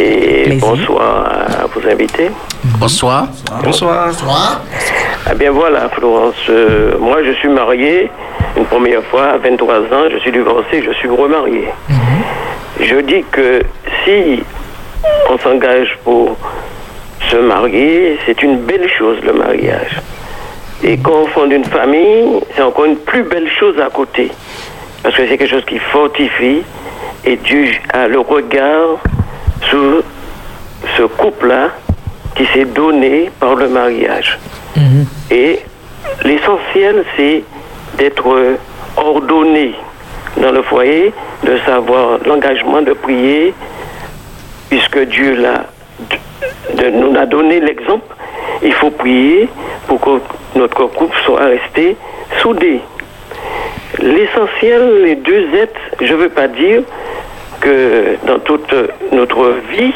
[0.00, 1.26] et bonsoir
[1.62, 2.30] à vos invités.
[2.96, 3.28] Bonsoir.
[3.62, 4.60] Bonsoir.
[5.30, 8.10] Eh bien voilà Florence, Euh, moi je suis marié
[8.56, 11.68] une première fois à 23 ans, je suis divorcé, je suis remarié.
[12.80, 13.60] Je dis que
[14.02, 14.42] si
[15.28, 16.38] on s'engage pour
[17.30, 20.00] se marier, c'est une belle chose le mariage.
[20.82, 24.32] Et quand on fonde une famille, c'est encore une plus belle chose à côté.
[25.02, 26.62] Parce que c'est quelque chose qui fortifie
[27.26, 28.96] et Dieu a le regard
[29.68, 30.02] sur
[30.96, 31.68] ce couple-là
[32.36, 34.38] qui s'est donné par le mariage.
[35.30, 35.60] Et
[36.24, 37.42] l'essentiel, c'est
[37.98, 38.56] d'être
[38.96, 39.74] ordonné
[40.36, 41.12] dans le foyer,
[41.44, 43.54] de savoir l'engagement de prier,
[44.68, 45.64] puisque Dieu l'a,
[46.74, 48.14] de- nous a donné l'exemple.
[48.62, 49.48] Il faut prier
[49.86, 50.10] pour que
[50.58, 51.96] notre couple soit resté
[52.42, 52.80] soudé.
[53.98, 56.82] L'essentiel, les deux êtres, je ne veux pas dire
[57.60, 58.74] que dans toute
[59.12, 59.92] notre vie,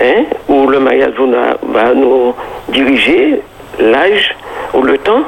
[0.00, 1.14] hein, où le mariage
[1.62, 2.34] va nous
[2.68, 3.40] diriger,
[3.78, 4.34] l'âge
[4.72, 5.22] ou le temps,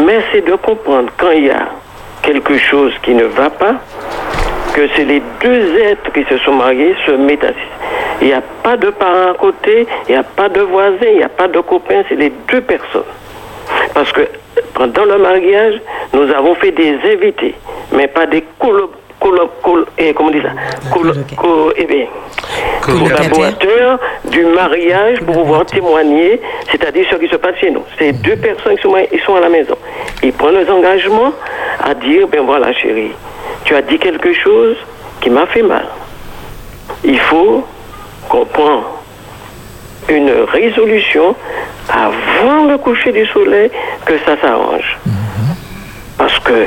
[0.00, 1.68] mais c'est de comprendre quand il y a
[2.22, 3.76] quelque chose qui ne va pas,
[4.74, 7.52] que c'est les deux êtres qui se sont mariés se mettent à
[8.20, 11.18] Il n'y a pas de parents à côté, il n'y a pas de voisins, il
[11.18, 13.02] n'y a pas de copains, c'est les deux personnes.
[13.94, 14.22] Parce que
[14.74, 15.74] pendant le mariage,
[16.14, 17.54] nous avons fait des invités,
[17.92, 18.44] mais pas des
[19.22, 20.50] colo, colo- eh, comment on dit ça
[20.92, 22.06] Colo- co- eh bien,
[24.24, 26.40] du mariage pour pouvoir témoigner,
[26.70, 27.84] c'est-à-dire ce qui se passe chez nous.
[27.98, 29.76] C'est deux personnes qui sont, ils sont à la maison.
[30.22, 31.32] Ils prennent les engagements
[31.82, 33.12] à dire, ben voilà chérie,
[33.64, 34.76] tu as dit quelque chose
[35.20, 35.86] qui m'a fait mal.
[37.04, 37.64] Il faut
[38.28, 38.80] qu'on prenne
[40.08, 41.34] une résolution
[41.88, 43.70] avant le coucher du soleil
[44.04, 44.98] que ça s'arrange.
[46.18, 46.66] Parce que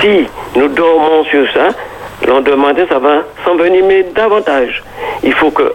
[0.00, 0.26] si
[0.56, 1.68] nous dormons sur ça,
[2.26, 4.82] lendemain matin, ça va s'envenimer davantage.
[5.22, 5.74] Il faut que,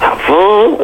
[0.00, 0.78] avant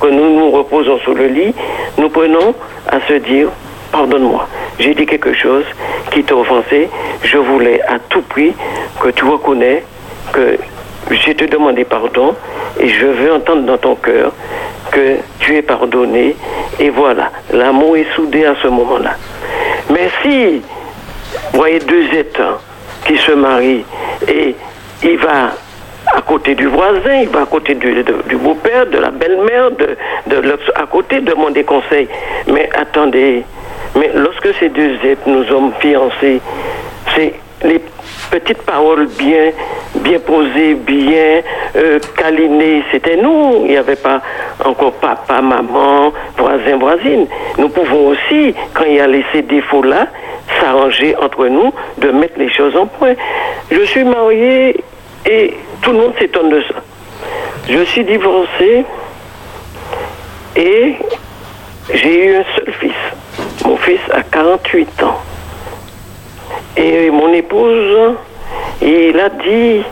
[0.00, 1.54] que nous nous reposons sur le lit,
[1.96, 2.54] nous prenons
[2.88, 3.48] à se dire,
[3.92, 4.46] pardonne-moi,
[4.78, 5.64] j'ai dit quelque chose
[6.10, 6.88] qui t'a offensé,
[7.22, 8.52] je voulais à tout prix
[9.00, 9.84] que tu reconnais
[10.32, 10.58] que
[11.10, 12.34] j'ai te demandé pardon
[12.78, 14.32] et je veux entendre dans ton cœur
[14.92, 16.36] que tu es pardonné
[16.78, 19.16] et voilà, l'amour est soudé à ce moment-là.
[19.90, 20.62] Mais si
[21.52, 22.60] vous voyez deux êtres
[23.08, 23.84] qui se marient
[24.28, 24.54] et
[25.02, 25.52] il va
[26.14, 30.58] à côté du voisin, il va à côté du, beau-père, de la belle-mère, de, de
[30.74, 32.08] à côté demander conseil.
[32.46, 33.44] Mais attendez,
[33.96, 36.40] mais lorsque ces deux êtres nous sommes fiancés,
[37.14, 37.80] c'est les
[38.30, 39.50] petites paroles bien,
[39.96, 41.42] bien posées, bien
[41.76, 41.98] euh,
[42.92, 43.62] c'était nous.
[43.64, 44.20] Il n'y avait pas
[44.64, 47.26] encore papa, maman, voisin, voisine.
[47.58, 50.08] Nous pouvons aussi, quand il y a les ces défauts-là,
[50.60, 53.14] s'arranger entre nous, de mettre les choses en point.
[53.70, 54.82] Je suis marié
[55.26, 56.74] et tout le monde s'étonne de ça.
[57.68, 58.84] Je suis divorcé
[60.56, 60.94] et
[61.94, 63.64] j'ai eu un seul fils.
[63.64, 65.18] Mon fils a 48 ans.
[66.76, 68.16] Et mon épouse,
[68.82, 69.82] il a dit,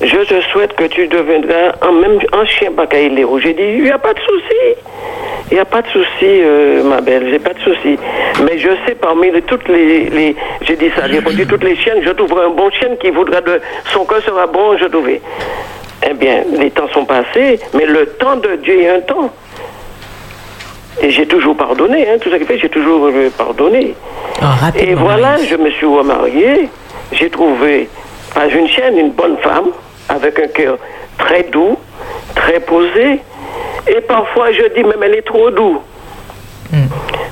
[0.00, 3.38] je te souhaite que tu deviendras un même un chien bacaïléo.
[3.38, 4.80] J'ai dit, il n'y a pas de souci.
[5.50, 7.96] Il n'y a pas de souci, euh, ma belle, j'ai pas de souci.
[8.44, 12.46] Mais je sais parmi toutes les, j'ai dit ça, j'ai toutes les chiennes, je trouverai
[12.46, 13.60] un bon chien qui voudra de,
[13.92, 15.20] son cœur sera bon, je trouverai.
[16.08, 19.30] Eh bien, les temps sont passés, mais le temps de Dieu est un temps.
[21.02, 23.94] Et j'ai toujours pardonné, hein, tout ça qui fait, j'ai toujours pardonné.
[24.78, 26.68] Et voilà, je me suis remarié.
[27.12, 27.88] J'ai trouvé,
[28.34, 29.68] pas une chienne, une bonne femme,
[30.08, 30.78] avec un cœur
[31.18, 31.76] très doux,
[32.34, 33.20] très posé.
[33.88, 35.80] Et parfois, je dis, même elle est trop doux.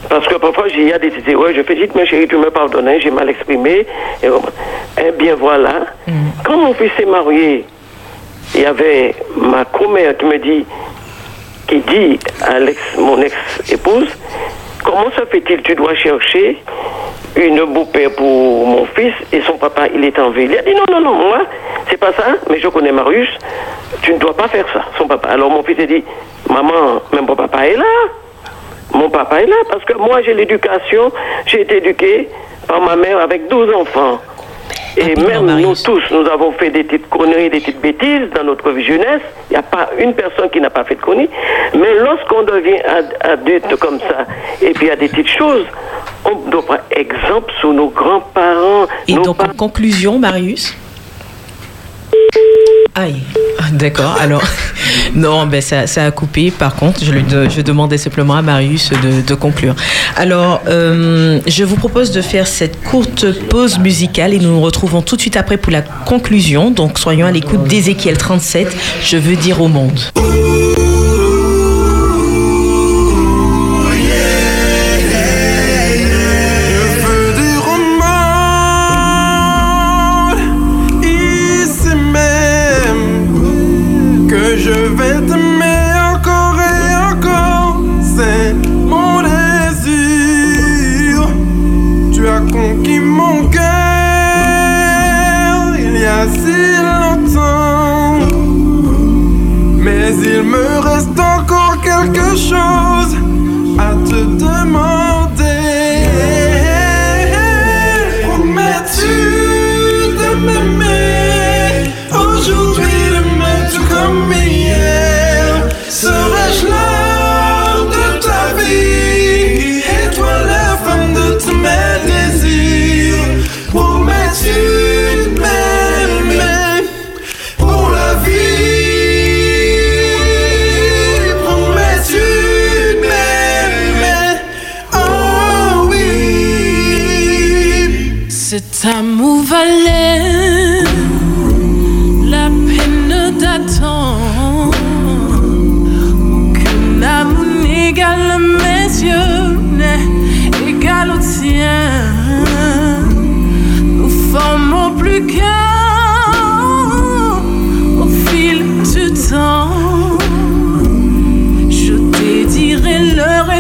[0.09, 1.53] Parce que parfois, il y a des erreurs.
[1.57, 3.87] Je fais, dites, ma chérie, tu me pardonnes, j'ai mal exprimé.
[4.23, 4.29] Et,
[4.99, 5.87] eh bien, voilà.
[6.45, 7.65] Quand mon fils s'est marié,
[8.55, 10.65] il y avait ma commère qui me dit,
[11.67, 12.59] qui dit à
[12.99, 14.09] mon ex-épouse,
[14.83, 16.63] comment ça fait-il tu dois chercher
[17.37, 20.51] une beau-père pour mon fils et son papa, il est en ville.
[20.53, 21.39] Il a dit non, non, non, moi,
[21.91, 23.29] c'est pas ça, mais je connais Marius,
[24.03, 25.29] tu ne dois pas faire ça, son papa.
[25.29, 26.05] Alors mon fils a dit,
[26.49, 27.85] maman, même mon papa est là.
[28.93, 31.11] Mon papa est là parce que moi j'ai l'éducation,
[31.47, 32.29] j'ai été éduqué
[32.69, 34.21] par ma mère avec 12 enfants.
[34.97, 38.71] Et même nous tous, nous avons fait des petites conneries, des petites bêtises dans notre
[38.71, 39.23] vie jeunesse.
[39.51, 41.31] Il n'y a pas une personne qui n'a pas fait de conneries.
[41.75, 44.27] Mais lorsqu'on devient ad- adulte comme ça,
[44.63, 45.65] et puis il y a des petites choses,
[46.25, 48.87] on doit prendre exemple sur nos grands-parents.
[49.09, 50.77] Et donc, en conclusion, Marius
[52.97, 53.23] Aïe,
[53.59, 54.17] Ah, d'accord.
[54.21, 54.43] Alors,
[55.15, 56.53] non, ben ça, a coupé.
[56.53, 59.75] Par contre, je, demandais simplement à Marius de, de conclure.
[60.17, 65.03] Alors, euh, je vous propose de faire cette courte pause musicale et nous nous retrouvons
[65.03, 66.71] tout de suite après pour la conclusion.
[66.71, 68.77] Donc, soyons à l'écoute d'Ézéchiel 37.
[69.03, 69.99] Je veux dire au monde.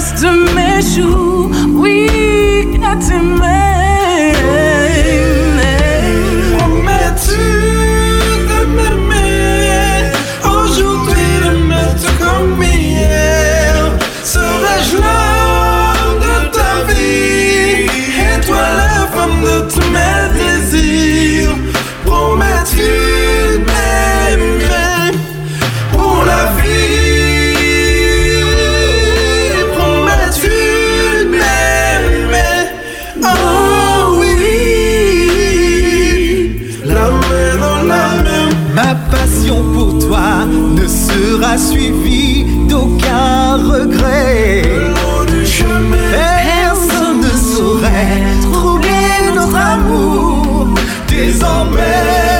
[0.04, 2.06] Le reste de mes jours, oui,
[40.10, 44.62] ne sera suivie d'aucun regret.
[46.12, 48.22] Personne ne saurait
[48.52, 50.68] troubler notre amour.
[51.08, 52.33] Désormais,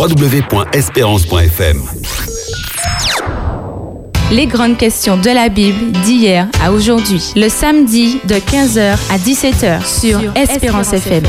[0.00, 1.82] www.espérance.fm.
[4.32, 7.34] Les grandes questions de la Bible d'hier à aujourd'hui.
[7.36, 11.24] Le samedi de 15h à 17h sur, Espérance FM.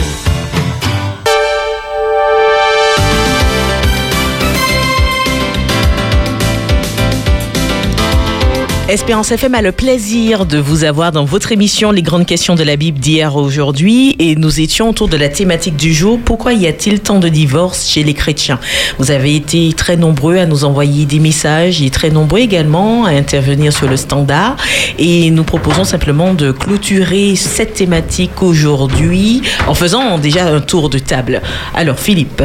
[8.92, 12.64] Espérance FM a le plaisir de vous avoir dans votre émission Les grandes questions de
[12.64, 16.20] la Bible d'hier à aujourd'hui et nous étions autour de la thématique du jour.
[16.26, 18.60] Pourquoi y a-t-il tant de divorces chez les chrétiens?
[19.00, 23.12] Vous avez été très nombreux à nous envoyer des messages et très nombreux également à
[23.12, 24.58] intervenir sur le standard
[25.00, 31.00] et nous proposons simplement de clôturer cette thématique aujourd'hui en faisant déjà un tour de
[31.00, 31.42] table.
[31.74, 32.44] Alors Philippe,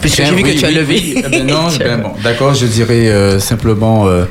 [0.00, 0.94] puisque j'ai vu que tu as oui, levé.
[0.94, 1.22] oui.
[1.26, 4.08] Eh ben non, ben bon, d'accord, je dirais euh, simplement.
[4.08, 4.24] euh,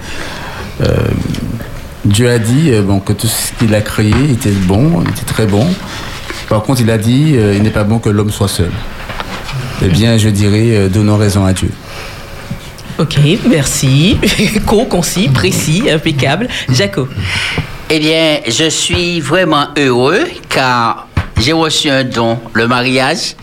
[2.08, 5.46] Dieu a dit euh, bon, que tout ce qu'il a créé était bon, était très
[5.46, 5.68] bon.
[6.48, 8.72] Par contre, il a dit euh, il n'est pas bon que l'homme soit seul.
[9.84, 11.70] Eh bien, je dirais euh, donnons raison à Dieu.
[12.98, 13.18] Ok,
[13.50, 14.18] merci.
[14.66, 16.48] Court, concis, précis, impeccable.
[16.70, 17.08] Jaco.
[17.90, 21.08] Eh bien, je suis vraiment heureux car
[21.40, 23.36] j'ai reçu un don, le mariage,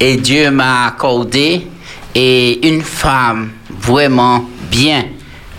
[0.00, 1.66] et Dieu m'a accordé
[2.14, 3.50] et une femme
[3.80, 5.04] vraiment bien.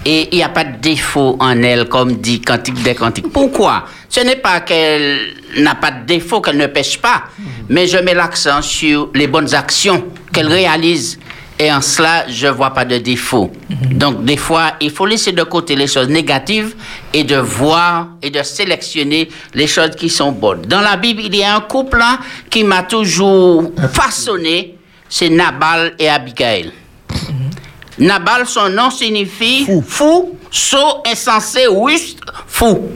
[0.06, 3.32] Et il n'y a pas de défaut en elle, comme dit Cantique des Cantiques.
[3.32, 3.86] Pourquoi?
[4.10, 5.20] Ce n'est pas qu'elle
[5.58, 7.26] n'a pas de défaut, qu'elle ne pêche pas,
[7.70, 10.04] mais je mets l'accent sur les bonnes actions
[10.34, 11.20] qu'elle réalise.
[11.60, 13.52] Et en cela, je ne vois pas de défaut.
[13.70, 16.74] Donc, des fois, il faut laisser de côté les choses négatives
[17.14, 20.64] et de voir et de sélectionner les choses qui sont bonnes.
[20.64, 22.18] Dans la Bible, il y a un couple là,
[22.50, 26.72] qui m'a toujours façonné, c'est Nabal et Abigail.
[28.00, 32.90] Nabal, son nom signifie fou, sot, insensé, juste, fou.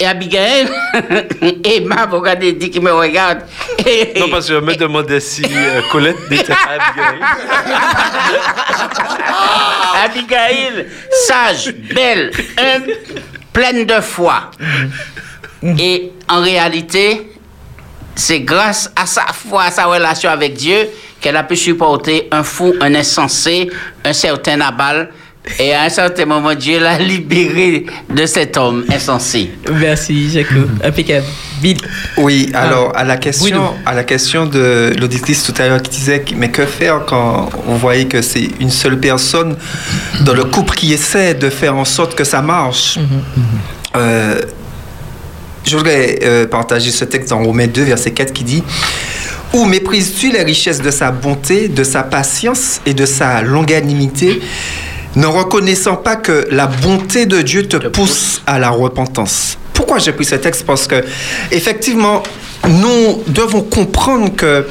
[0.00, 0.68] Et Abigail,
[1.64, 3.42] Emma, vous regardez, dit qu'il me regarde.
[4.18, 7.20] Non, parce que je me demandais si euh, Colette n'était pas Abigail.
[10.04, 10.86] Abigail,
[11.26, 12.96] sage, belle, humble,
[13.52, 14.50] pleine de foi.
[15.62, 17.30] Et en réalité,
[18.14, 20.88] c'est grâce à sa foi, à sa relation avec Dieu,
[21.22, 23.70] qu'elle a pu supporter un fou, un insensé,
[24.04, 25.08] un certain Nabal.
[25.58, 29.50] Et à un certain moment, Dieu l'a libéré de cet homme insensé.
[29.72, 30.54] Merci, Jaco.
[30.84, 31.26] Impeccable.
[31.60, 31.78] Bill.
[32.16, 36.24] Oui, alors à la question, à la question de l'auditrice tout à l'heure qui disait
[36.36, 39.56] mais que faire quand on voyait que c'est une seule personne
[40.22, 42.98] dans le couple qui essaie de faire en sorte que ça marche.
[43.96, 44.40] Euh,
[45.64, 48.62] je voudrais euh, partager ce texte dans Romains 2, verset 4 qui dit
[49.54, 54.40] Où méprises-tu les richesses de sa bonté, de sa patience et de sa longanimité,
[55.14, 59.58] ne reconnaissant pas que la bonté de Dieu te pousse à la repentance?
[59.74, 60.64] Pourquoi j'ai pris ce texte?
[60.64, 61.04] Parce que,
[61.50, 62.22] effectivement,
[62.66, 64.66] nous devons comprendre que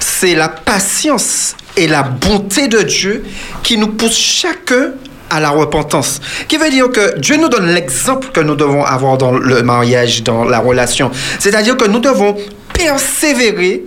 [0.00, 3.24] c'est la patience et la bonté de Dieu
[3.62, 4.92] qui nous poussent chacun
[5.28, 6.22] à la repentance.
[6.48, 10.22] Qui veut dire que Dieu nous donne l'exemple que nous devons avoir dans le mariage,
[10.22, 11.10] dans la relation.
[11.38, 12.34] C'est-à-dire que nous devons
[12.72, 13.84] persévérer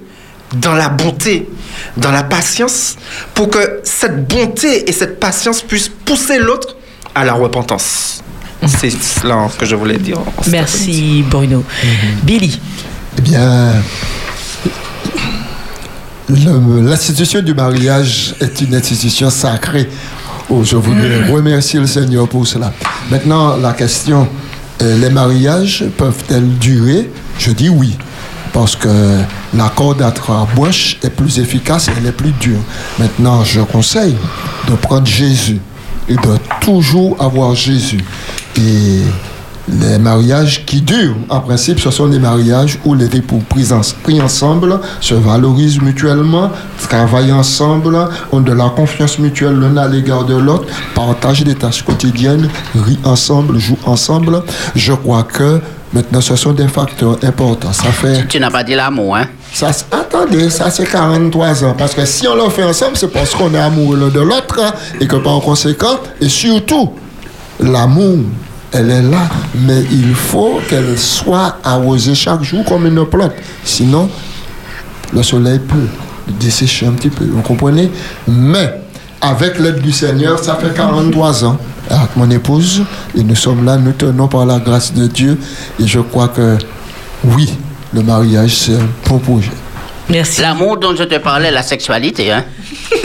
[0.61, 1.49] dans la bonté,
[1.97, 2.95] dans la patience,
[3.33, 6.75] pour que cette bonté et cette patience puissent pousser l'autre
[7.13, 8.21] à la repentance.
[8.65, 10.17] C'est cela que je voulais dire.
[10.49, 11.63] Merci, Bruno.
[12.23, 12.59] Billy.
[13.17, 13.73] Eh bien,
[16.29, 19.87] l'institution du mariage est une institution sacrée.
[20.49, 22.73] Oh, je voudrais remercier le Seigneur pour cela.
[23.09, 24.27] Maintenant, la question,
[24.81, 27.09] euh, les mariages peuvent-elles durer?
[27.37, 27.97] Je dis oui.
[28.55, 29.19] Parce que
[29.53, 32.61] la corde à trois branches est plus efficace et elle est plus dure.
[32.97, 34.15] Maintenant, je conseille
[34.69, 35.59] de prendre Jésus
[36.07, 37.99] et de toujours avoir Jésus.
[38.55, 39.01] Et
[39.67, 43.81] les mariages qui durent, en principe, ce sont des mariages où les époux pris, en-
[44.03, 46.51] pris ensemble se valorisent mutuellement,
[46.87, 47.97] travaillent ensemble,
[48.31, 52.99] ont de la confiance mutuelle l'un à l'égard de l'autre, partagent des tâches quotidiennes, rient
[53.03, 54.43] ensemble, jouent ensemble.
[54.75, 55.59] Je crois que
[55.93, 57.73] maintenant, ce sont des facteurs importants.
[57.73, 59.25] Ça fait Tu n'as pas dit l'amour, hein?
[59.51, 61.73] Ça, attendez, ça c'est 43 ans.
[61.77, 64.59] Parce que si on le fait ensemble, c'est parce qu'on est amoureux l'un de l'autre
[64.61, 66.91] hein, et que par conséquent, et surtout,
[67.59, 68.17] l'amour,
[68.75, 73.31] elle est là, mais il faut qu'elle soit arrosée chaque jour comme une plante.
[73.63, 74.09] Sinon,
[75.13, 75.87] le soleil peut
[76.39, 77.89] dessécher un petit peu, vous comprenez?
[78.27, 78.81] Mais
[79.21, 81.57] avec l'aide du Seigneur, ça fait 43 ans
[81.89, 82.83] avec mon épouse
[83.15, 85.39] et nous sommes là, nous tenons par la grâce de Dieu
[85.79, 86.57] et je crois que
[87.23, 87.53] oui,
[87.93, 89.51] le mariage c'est un bon projet.
[90.09, 90.41] Merci.
[90.41, 92.43] L'amour dont je te parlais, la sexualité, hein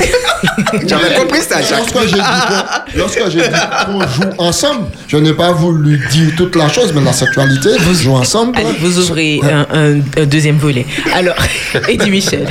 [0.86, 1.93] J'avais compris ça, Jacques.
[1.94, 3.48] Lorsque j'ai dit qu'on- lorsque j'ai dit
[3.86, 7.94] qu'on joue ensemble, je n'ai pas voulu dire toute la chose, mais la sexualité, vous
[7.94, 8.56] jouez ensemble.
[8.59, 10.86] Allez, vous ouvrez un, un- un deuxième volet.
[11.14, 11.35] Alors,
[11.89, 12.48] Eddie Michel.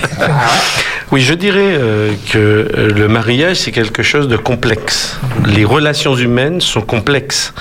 [1.11, 5.17] Oui, je dirais euh, que euh, le mariage, c'est quelque chose de complexe.
[5.47, 7.51] Les relations humaines sont complexes.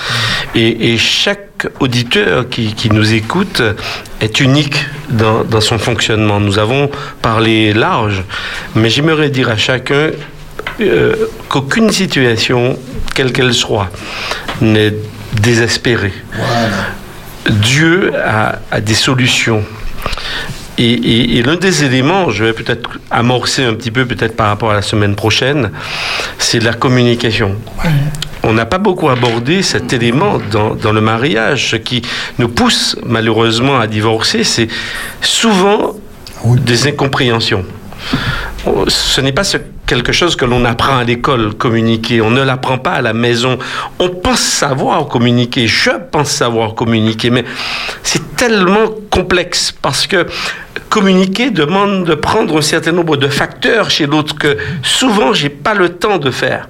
[0.55, 1.48] Et, et chaque
[1.81, 3.63] auditeur qui, qui nous écoute
[4.21, 6.41] est unique dans, dans son fonctionnement.
[6.41, 6.91] Nous avons
[7.23, 8.23] parlé large,
[8.75, 10.11] mais j'aimerais dire à chacun
[10.81, 11.15] euh,
[11.49, 12.79] qu'aucune situation,
[13.15, 13.91] quelle qu'elle soit,
[14.61, 14.95] n'est
[15.41, 16.13] désespérée.
[17.51, 19.65] Dieu a, a des solutions.
[20.77, 24.49] Et, et- et l'un des éléments, je vais peut-être amorcer un petit peu peut-être par
[24.49, 25.71] rapport à la semaine prochaine,
[26.39, 27.57] c'est la communication.
[28.49, 31.71] On n'a pas beaucoup abordé cet élément dans, dans le mariage.
[31.73, 32.01] Ce qui
[32.39, 34.69] nous pousse malheureusement à divorcer, c'est
[35.21, 35.95] souvent
[36.45, 37.65] des incompréhensions.
[38.89, 42.21] Ce n'est pas ce- quelque chose que l'on apprend à l'école, communiquer.
[42.23, 43.59] On ne l'apprend pas à la maison.
[43.99, 45.67] On pense savoir communiquer.
[45.67, 47.29] Je pense savoir communiquer.
[47.31, 47.45] Mais
[48.03, 50.27] c'est tellement complexe parce que
[50.89, 55.75] communiquer demande de prendre un certain nombre de facteurs chez l'autre que souvent j'ai pas
[55.75, 56.69] le temps de faire.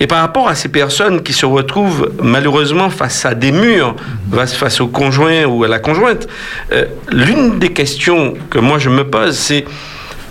[0.00, 3.96] Et par rapport à ces personnes qui se retrouvent malheureusement face à des murs,
[4.32, 6.26] face- au conjoint ou à la conjointe,
[6.72, 9.64] euh, l'une des questions que moi je me pose, c'est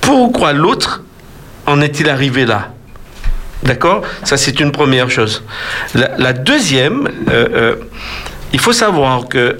[0.01, 1.03] pourquoi l'autre
[1.65, 2.69] en est-il arrivé là?
[3.63, 4.03] D'accord?
[4.23, 5.41] Ça, c'est une première chose.
[5.95, 7.75] La, la deuxième, euh, euh,
[8.53, 9.57] il faut savoir que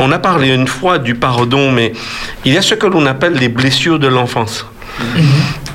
[0.00, 1.92] on a parlé une fois du pardon, mais
[2.44, 4.66] il y a ce que l'on appelle les blessures de l'enfance.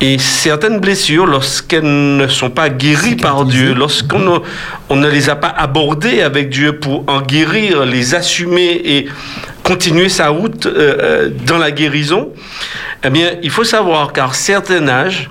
[0.01, 4.39] Et certaines blessures, lorsqu'elles ne sont pas guéries par Dieu, lorsqu'on ne,
[4.89, 9.07] on ne les a pas abordées avec Dieu pour en guérir, les assumer et
[9.63, 12.31] continuer sa route euh, euh, dans la guérison,
[13.03, 15.29] eh bien, il faut savoir qu'à certain âge,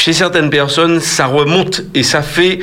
[0.00, 2.60] chez certaines personnes, ça remonte et ça fait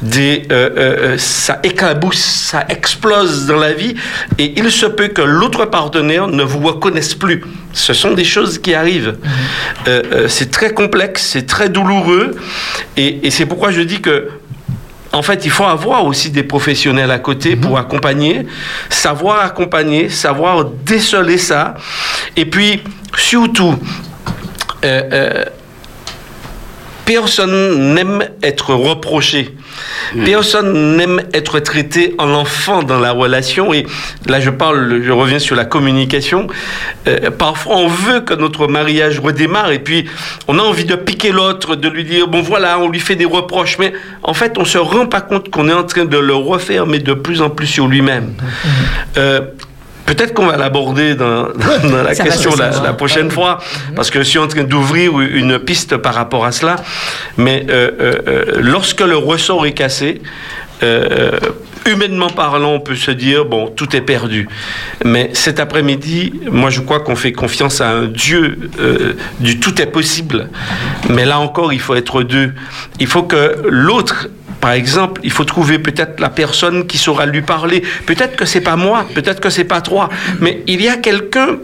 [0.00, 3.94] des, euh, ça éclabousse, ça explose dans la vie,
[4.38, 7.44] et il se peut que l'autre partenaire ne vous reconnaisse plus.
[7.74, 9.16] Ce sont des choses qui arrivent.
[9.86, 12.30] Euh, c'est très complexe, c'est très douloureux,
[12.96, 14.30] et, et c'est pourquoi je dis que
[15.12, 18.46] en fait, il faut avoir aussi des professionnels à côté pour accompagner,
[18.90, 21.74] savoir accompagner, savoir déceler ça.
[22.36, 22.82] Et puis,
[23.16, 23.74] surtout,
[24.84, 25.44] euh, euh,
[27.04, 29.54] personne n'aime être reproché.
[30.24, 33.72] Personne n'aime être traité en enfant dans la relation.
[33.74, 33.86] Et
[34.26, 36.46] là, je parle, je reviens sur la communication.
[37.06, 40.06] Euh, parfois, on veut que notre mariage redémarre et puis
[40.46, 43.24] on a envie de piquer l'autre, de lui dire, bon voilà, on lui fait des
[43.24, 43.78] reproches.
[43.78, 43.92] Mais
[44.22, 46.98] en fait, on se rend pas compte qu'on est en train de le refaire, mais
[46.98, 48.34] de plus en plus sur lui-même.
[49.16, 49.40] Euh,
[50.08, 53.58] Peut-être qu'on va l'aborder dans, dans- dans la Ça question la, prochaine fois,
[53.94, 56.76] parce que je suis en train d'ouvrir une piste par rapport à cela.
[57.36, 60.22] Mais euh, euh, euh, lorsque le ressort est cassé,
[60.82, 61.38] euh,
[61.86, 64.48] humainement parlant, on peut se dire, bon, tout est perdu.
[65.04, 69.80] Mais cet après-midi, moi, je crois qu'on fait confiance à un Dieu euh, du tout
[69.80, 70.48] est possible.
[71.10, 72.52] Mais là encore, il faut être deux.
[73.00, 74.28] Il faut que l'autre
[74.60, 77.82] par exemple, il faut trouver peut-être la personne qui saura lui parler.
[78.06, 80.08] Peut-être que c'est pas moi, peut-être que c'est pas toi,
[80.40, 81.58] mais il y a quelqu'un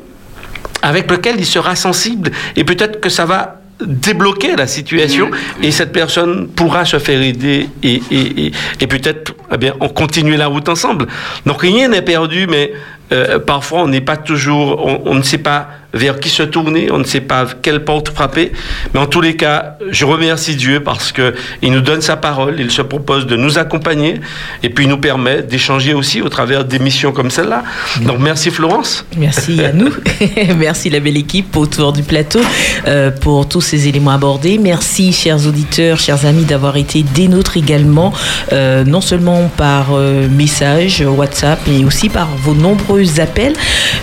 [0.82, 5.30] avec lequel il sera sensible et peut-être que ça va débloquer la situation
[5.62, 9.88] et cette personne pourra se faire aider et, et, et, et peut-être eh bien on
[9.88, 11.06] continue la route ensemble.
[11.44, 12.72] Donc rien n'est perdu, mais
[13.12, 16.90] euh, parfois on n'est pas toujours, on, on ne sait pas vers qui se tourner,
[16.90, 18.52] on ne sait pas quelle porte frapper.
[18.92, 22.56] Mais en tous les cas, je remercie Dieu parce que il nous donne sa parole,
[22.58, 24.20] il se propose de nous accompagner
[24.62, 27.62] et puis il nous permet d'échanger aussi au travers d'émissions comme celle-là.
[28.02, 29.06] Donc merci Florence.
[29.16, 29.90] Merci à nous.
[30.58, 32.40] Merci la belle équipe autour du plateau
[32.86, 34.58] euh, pour tous ces éléments abordés.
[34.58, 38.12] Merci chers auditeurs, chers amis d'avoir été des nôtres également,
[38.52, 43.54] euh, non seulement par euh, message WhatsApp, mais aussi par vos nombreux appels.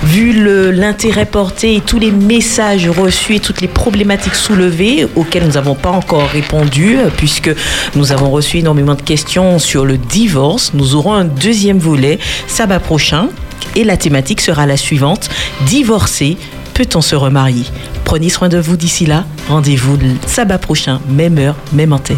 [0.03, 0.33] Vu
[0.71, 5.89] l'intérêt porté tous les messages reçus et toutes les problématiques soulevées auxquelles nous n'avons pas
[5.89, 7.51] encore répondu, euh, puisque
[7.95, 12.79] nous avons reçu énormément de questions sur le divorce, nous aurons un deuxième volet sabbat
[12.79, 13.29] prochain
[13.75, 15.29] et la thématique sera la suivante
[15.65, 16.37] divorcer,
[16.73, 17.65] peut-on se remarier?
[18.05, 19.25] Prenez soin de vous d'ici là.
[19.47, 22.17] Rendez-vous sabbat prochain, même heure, même antenne.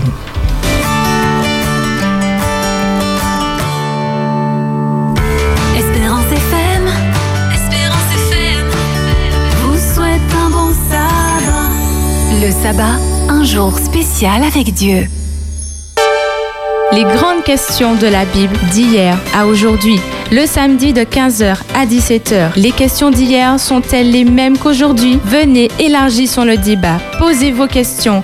[12.64, 12.98] Sabbat.
[13.28, 15.06] Un jour spécial avec Dieu.
[16.94, 20.00] Les grandes questions de la Bible d'hier à aujourd'hui.
[20.32, 22.52] Le samedi de 15h à 17h.
[22.56, 25.20] Les questions d'hier sont-elles les mêmes qu'aujourd'hui?
[25.26, 27.00] Venez, élargissons le débat.
[27.20, 28.24] Posez vos questions.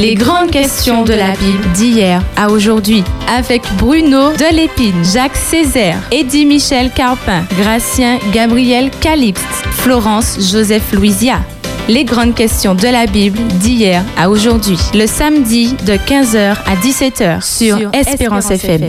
[0.00, 3.04] Les grandes questions de la Bible d'hier à aujourd'hui.
[3.28, 11.38] Avec Bruno Delépine, Jacques Césaire, Eddie Michel Carpin, Gracien Gabriel Calixte, Florence Joseph Louisia.
[11.90, 17.42] Les grandes questions de la Bible d'hier à aujourd'hui, le samedi de 15h à 17h
[17.42, 18.82] sur Espérance FM.